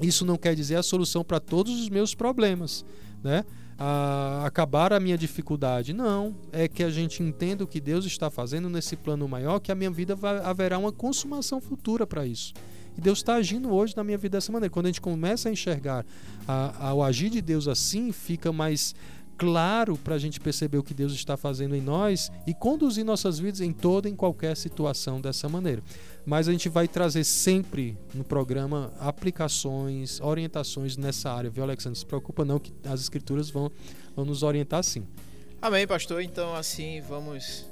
Isso 0.02 0.26
não 0.26 0.38
quer 0.38 0.56
dizer 0.56 0.76
a 0.76 0.84
solução 0.84 1.24
para 1.24 1.40
todos 1.40 1.80
os 1.80 1.90
meus 1.90 2.16
problemas, 2.16 2.84
né? 3.24 3.46
Ah, 3.78 4.44
acabar 4.46 4.94
a 4.94 5.00
minha 5.00 5.18
dificuldade. 5.18 5.94
Não, 5.94 6.36
é 6.52 6.68
que 6.68 6.84
a 6.84 6.90
gente 6.90 7.22
entenda 7.22 7.64
o 7.64 7.68
que 7.68 7.82
Deus 7.82 8.06
está 8.06 8.30
fazendo 8.30 8.70
nesse 8.70 8.96
plano 8.96 9.28
maior, 9.28 9.60
que 9.60 9.72
a 9.72 9.76
minha 9.76 9.92
vida 9.92 10.16
vai, 10.16 10.38
haverá 10.38 10.78
uma 10.78 10.92
consumação 10.92 11.60
futura 11.60 12.08
para 12.08 12.26
isso. 12.26 12.54
E 12.98 13.02
Deus 13.02 13.20
está 13.20 13.36
agindo 13.36 13.74
hoje 13.74 13.94
na 13.96 14.04
minha 14.04 14.18
vida 14.18 14.38
dessa 14.38 14.52
maneira. 14.52 14.72
Quando 14.72 14.86
a 14.86 14.90
gente 14.90 15.02
começa 15.02 15.50
a 15.50 15.52
enxergar 15.52 16.06
a, 16.48 16.88
ao 16.88 17.04
agir 17.04 17.30
de 17.30 17.42
Deus 17.42 17.68
assim, 17.68 18.12
fica 18.14 18.54
mais 18.54 18.96
claro 19.38 19.98
para 19.98 20.16
a 20.16 20.18
gente 20.18 20.40
perceber 20.40 20.78
o 20.78 20.84
que 20.84 20.94
Deus 20.94 21.14
está 21.14 21.36
fazendo 21.38 21.76
em 21.76 21.82
nós 21.82 22.32
e 22.48 22.54
conduzir 22.54 23.04
nossas 23.04 23.40
vidas 23.40 23.62
em 23.62 23.72
toda 23.72 24.08
e 24.08 24.12
em 24.12 24.16
qualquer 24.16 24.56
situação 24.56 25.20
dessa 25.20 25.48
maneira. 25.50 25.84
Mas 26.26 26.48
a 26.48 26.52
gente 26.52 26.70
vai 26.70 26.88
trazer 26.88 27.24
sempre 27.24 27.98
no 28.14 28.24
programa 28.24 28.92
aplicações, 29.00 30.20
orientações 30.22 30.98
nessa 30.98 31.32
área, 31.32 31.50
viu, 31.50 31.64
Alexandre? 31.64 31.98
Não 31.98 32.02
se 32.02 32.06
preocupa 32.06 32.44
não 32.44 32.60
que 32.60 32.74
as 32.84 33.02
escrituras 33.02 33.50
vão, 33.50 33.72
vão 34.16 34.26
nos 34.26 34.42
orientar 34.42 34.84
sim. 34.84 35.06
Amém, 35.62 35.86
pastor. 35.86 36.22
Então, 36.22 36.56
assim, 36.56 37.02
vamos 37.02 37.66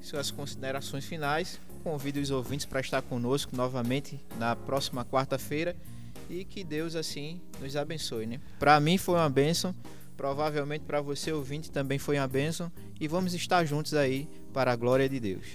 suas 0.00 0.30
considerações 0.30 1.04
finais. 1.04 1.60
Convido 1.82 2.20
os 2.20 2.30
ouvintes 2.30 2.66
para 2.66 2.80
estar 2.80 3.02
conosco 3.02 3.56
novamente 3.56 4.20
na 4.38 4.54
próxima 4.54 5.04
quarta-feira 5.04 5.76
e 6.28 6.44
que 6.44 6.62
Deus 6.62 6.94
assim 6.94 7.40
nos 7.60 7.76
abençoe, 7.76 8.26
né? 8.26 8.40
Para 8.58 8.78
mim 8.78 8.96
foi 8.96 9.16
uma 9.16 9.28
bênção, 9.28 9.74
provavelmente 10.20 10.82
para 10.82 11.00
você 11.00 11.32
ouvinte 11.32 11.70
também 11.70 11.98
foi 11.98 12.18
uma 12.18 12.28
bênção 12.28 12.70
e 13.00 13.08
vamos 13.08 13.32
estar 13.32 13.64
juntos 13.64 13.94
aí 13.94 14.28
para 14.52 14.70
a 14.70 14.76
glória 14.76 15.08
de 15.08 15.18
Deus. 15.18 15.46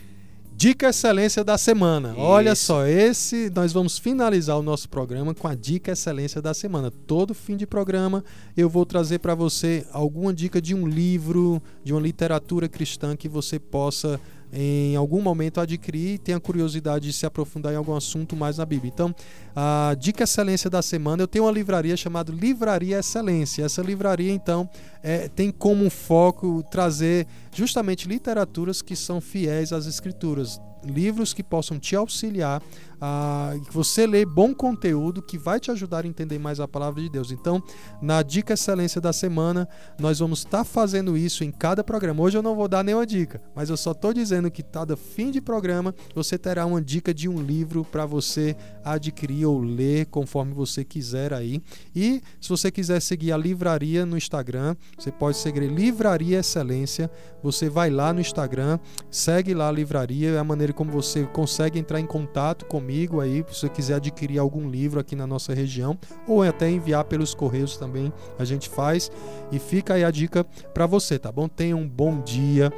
Dica 0.56 0.90
excelência 0.90 1.44
da 1.44 1.56
semana. 1.56 2.16
Olha 2.18 2.54
Isso. 2.54 2.66
só, 2.66 2.88
esse 2.88 3.52
nós 3.54 3.72
vamos 3.72 4.00
finalizar 4.00 4.58
o 4.58 4.64
nosso 4.64 4.90
programa 4.90 5.36
com 5.36 5.48
a 5.48 5.54
dica 5.54 5.92
excelência 5.92 6.42
da 6.42 6.52
semana. 6.52 6.90
Todo 6.90 7.36
fim 7.36 7.56
de 7.56 7.68
programa 7.68 8.24
eu 8.58 8.68
vou 8.68 8.88
trazer 8.88 9.20
para 9.20 9.36
você 9.36 9.86
alguma 9.92 10.34
dica 10.34 10.60
de 10.60 10.74
um 10.74 10.88
livro, 10.88 11.62
de 11.84 11.94
uma 11.94 12.02
literatura 12.02 12.68
cristã 12.68 13.16
que 13.16 13.30
você 13.30 13.60
possa 13.60 14.20
em 14.52 14.96
algum 14.96 15.22
momento 15.22 15.60
adquirir 15.60 16.16
e 16.16 16.18
tenha 16.18 16.40
curiosidade 16.40 17.08
de 17.08 17.14
se 17.14 17.26
aprofundar 17.26 17.74
em 17.74 17.76
algum 17.76 17.96
assunto 17.96 18.36
mais 18.36 18.58
na 18.58 18.66
Bíblia. 18.66 18.92
Então, 18.94 19.14
a 19.56 19.96
dica 20.00 20.24
excelência 20.24 20.70
da 20.70 20.82
semana, 20.82 21.24
eu 21.24 21.28
tenho 21.28 21.46
uma 21.46 21.52
livraria 21.52 21.98
chamada 21.98 22.32
Livraria 22.32 23.00
Excelência. 23.00 23.64
Essa 23.64 23.82
livraria, 23.82 24.32
então, 24.32 24.70
é, 25.04 25.28
tem 25.28 25.52
como 25.52 25.90
foco 25.90 26.64
trazer 26.70 27.28
justamente 27.54 28.08
literaturas 28.08 28.82
que 28.82 28.96
são 28.96 29.20
fiéis 29.20 29.72
às 29.72 29.86
escrituras, 29.86 30.60
livros 30.86 31.34
que 31.34 31.44
possam 31.44 31.80
te 31.80 31.96
auxiliar 31.96 32.62
a 33.00 33.54
que 33.66 33.74
você 33.74 34.08
lê 34.08 34.26
bom 34.26 34.54
conteúdo 34.54 35.22
que 35.22 35.38
vai 35.38 35.60
te 35.60 35.72
ajudar 35.72 36.06
a 36.06 36.08
entender 36.08 36.40
mais 36.40 36.60
a 36.60 36.68
palavra 36.68 37.02
de 37.02 37.10
Deus. 37.10 37.32
Então, 37.32 37.62
na 38.02 38.22
dica 38.22 38.54
excelência 38.54 39.02
da 39.02 39.12
semana, 39.12 39.68
nós 40.00 40.20
vamos 40.20 40.40
estar 40.40 40.64
fazendo 40.64 41.18
isso 41.18 41.44
em 41.44 41.52
cada 41.52 41.84
programa. 41.84 42.24
Hoje 42.24 42.38
eu 42.38 42.42
não 42.42 42.56
vou 42.56 42.68
dar 42.68 42.84
nenhuma 42.84 43.06
dica, 43.06 43.42
mas 43.56 43.70
eu 43.70 43.78
só 43.78 43.92
estou 43.92 44.14
dizendo 44.14 44.50
que 44.50 44.64
cada 44.64 44.96
fim 44.96 45.32
de 45.32 45.42
programa 45.42 45.94
você 46.14 46.38
terá 46.38 46.66
uma 46.66 46.82
dica 46.82 47.14
de 47.14 47.28
um 47.28 47.42
livro 47.42 47.84
para 47.84 48.06
você 48.06 48.56
adquirir 48.84 49.46
ou 49.46 49.62
ler 49.62 50.06
conforme 50.08 50.54
você 50.54 50.84
quiser 50.84 51.34
aí. 51.34 51.62
E 51.96 52.22
se 52.40 52.50
você 52.50 52.72
quiser 52.72 53.02
seguir 53.02 53.32
a 53.32 53.38
livraria 53.38 54.06
no 54.06 54.18
Instagram, 54.18 54.76
você 54.98 55.12
pode 55.12 55.38
seguir 55.38 55.56
Livraria 55.56 56.40
Excelência. 56.40 57.10
Você 57.42 57.70
vai 57.70 57.90
lá 57.90 58.12
no 58.12 58.20
Instagram, 58.20 58.80
segue 59.10 59.54
lá 59.54 59.70
a 59.70 59.72
livraria, 59.72 60.32
é 60.32 60.38
a 60.38 60.44
maneira 60.44 60.74
como 60.76 60.92
você 60.92 61.24
consegue 61.24 61.80
entrar 61.80 62.00
em 62.00 62.06
contato 62.06 62.66
comigo 62.66 63.22
aí, 63.22 63.44
se 63.50 63.62
você 63.62 63.70
quiser 63.70 63.96
adquirir 63.96 64.38
algum 64.38 64.70
livro 64.70 65.00
aqui 65.00 65.16
na 65.16 65.26
nossa 65.26 65.54
região, 65.54 65.98
ou 66.28 66.44
até 66.44 66.70
enviar 66.70 67.06
pelos 67.06 67.34
correios 67.34 67.78
também, 67.78 68.12
a 68.38 68.46
gente 68.46 68.70
faz. 68.70 69.10
E 69.52 69.58
fica 69.58 69.96
aí 69.96 70.04
a 70.04 70.12
dica 70.12 70.44
para 70.74 70.86
você, 70.86 71.18
tá 71.18 71.32
bom? 71.32 71.48
Tenha 71.48 71.76
um 71.76 71.88
bom 71.88 72.22
dia. 72.22 72.72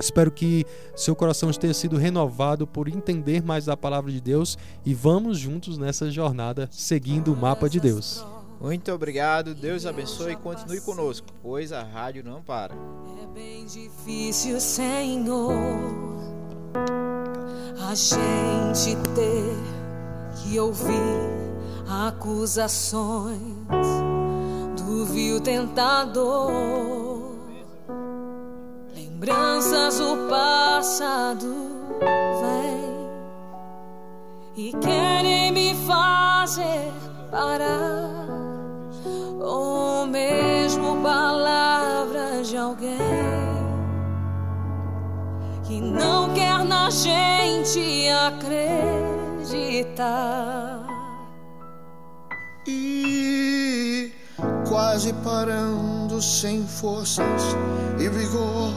Espero 0.00 0.30
que 0.30 0.64
seu 0.96 1.14
coração 1.14 1.50
tenha 1.52 1.74
sido 1.74 1.96
renovado 1.96 2.66
por 2.66 2.88
entender 2.88 3.42
mais 3.42 3.66
da 3.66 3.76
palavra 3.76 4.10
de 4.10 4.20
Deus 4.20 4.56
e 4.84 4.94
vamos 4.94 5.38
juntos 5.38 5.78
nessa 5.78 6.10
jornada 6.10 6.68
seguindo 6.72 7.32
o 7.32 7.36
mapa 7.36 7.68
de 7.68 7.80
Deus. 7.80 8.24
Muito 8.60 8.90
obrigado, 8.92 9.54
Deus 9.54 9.84
abençoe 9.84 10.32
e 10.32 10.36
continue 10.36 10.80
conosco, 10.80 11.26
pois 11.42 11.72
a 11.72 11.82
rádio 11.82 12.24
não 12.24 12.42
para. 12.42 12.74
É 13.22 13.26
bem 13.34 13.66
difícil, 13.66 14.58
Senhor, 14.60 15.52
a 16.74 17.94
gente 17.94 18.96
ter 19.14 19.56
que 20.36 20.58
ouvir 20.58 21.34
acusações 21.88 23.38
do 24.76 25.06
vil 25.06 25.40
tentador. 25.40 26.52
Lembranças 28.94 29.98
do 29.98 30.28
passado 30.28 31.54
vêm 32.40 33.08
e 34.56 34.72
querem 34.72 35.52
me 35.52 35.74
fazer 35.86 36.92
parar. 37.30 38.26
Ou 39.40 40.06
mesmo 40.06 41.00
palavras 41.02 42.48
de 42.48 42.56
alguém 42.56 43.43
que 45.64 45.80
não 45.80 46.32
quer 46.34 46.62
na 46.64 46.90
gente 46.90 48.08
acreditar. 49.48 49.74
E 52.66 54.12
quase 54.68 55.12
parando 55.24 56.20
sem 56.20 56.66
forças 56.66 57.42
e 57.98 58.08
vigor, 58.08 58.72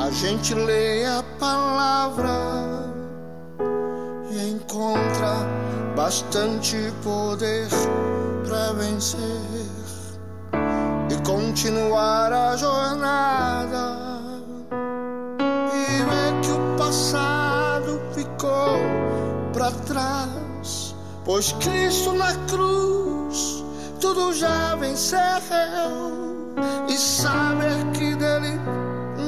a 0.00 0.10
gente 0.10 0.54
lê 0.54 1.04
a 1.06 1.22
palavra 1.38 2.30
e 4.30 4.50
encontra 4.50 5.34
bastante 5.94 6.76
poder 7.02 7.68
para 8.46 8.72
vencer 8.72 9.20
e 11.10 11.16
continuar 11.26 12.32
a 12.32 12.56
jornada. 12.56 14.03
Pois 21.24 21.52
Cristo 21.52 22.12
na 22.12 22.34
cruz 22.46 23.64
tudo 24.00 24.32
já 24.34 24.74
venceu 24.76 25.18
e 26.88 26.98
saber 26.98 27.90
que 27.94 28.14
dele 28.14 28.60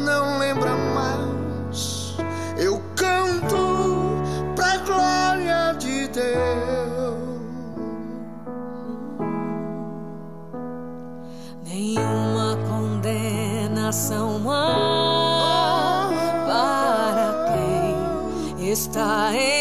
não 0.05 0.39
lembra 0.39 0.77
mais. 0.77 2.17
Eu 2.59 2.83
canto 2.95 4.23
pra 4.55 4.77
glória 4.79 5.75
de 5.79 6.09
Deus. 6.09 7.17
Nenhuma 11.65 12.59
condenação 12.69 14.43
há 14.51 16.09
para 16.47 17.53
quem 18.59 18.71
está 18.71 19.35
em 19.35 19.56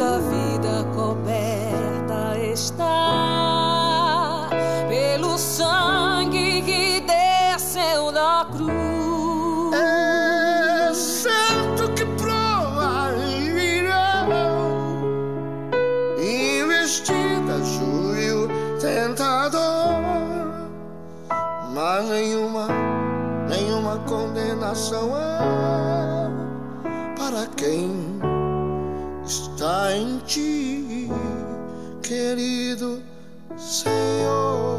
cuja 0.00 0.18
vida 0.30 0.82
coberta 0.94 2.38
está 2.38 4.48
pelo 4.88 5.36
sangue 5.36 6.62
que 6.62 7.02
desceu 7.02 8.10
da 8.10 8.46
cruz. 8.50 9.74
É 9.74 10.94
certo 10.94 11.92
que 11.94 12.06
provas 12.16 13.20
virão, 13.52 14.30
investida 16.16 17.62
juio 17.62 18.48
tentador, 18.80 20.00
mas 21.74 22.08
nenhuma, 22.08 22.68
nenhuma 23.50 23.98
condenação 24.08 25.14
é 25.14 26.30
para 27.18 27.46
quem 27.54 27.99
em 29.88 30.18
ti, 30.26 31.08
querido 32.02 33.02
Senhor. 33.56 34.69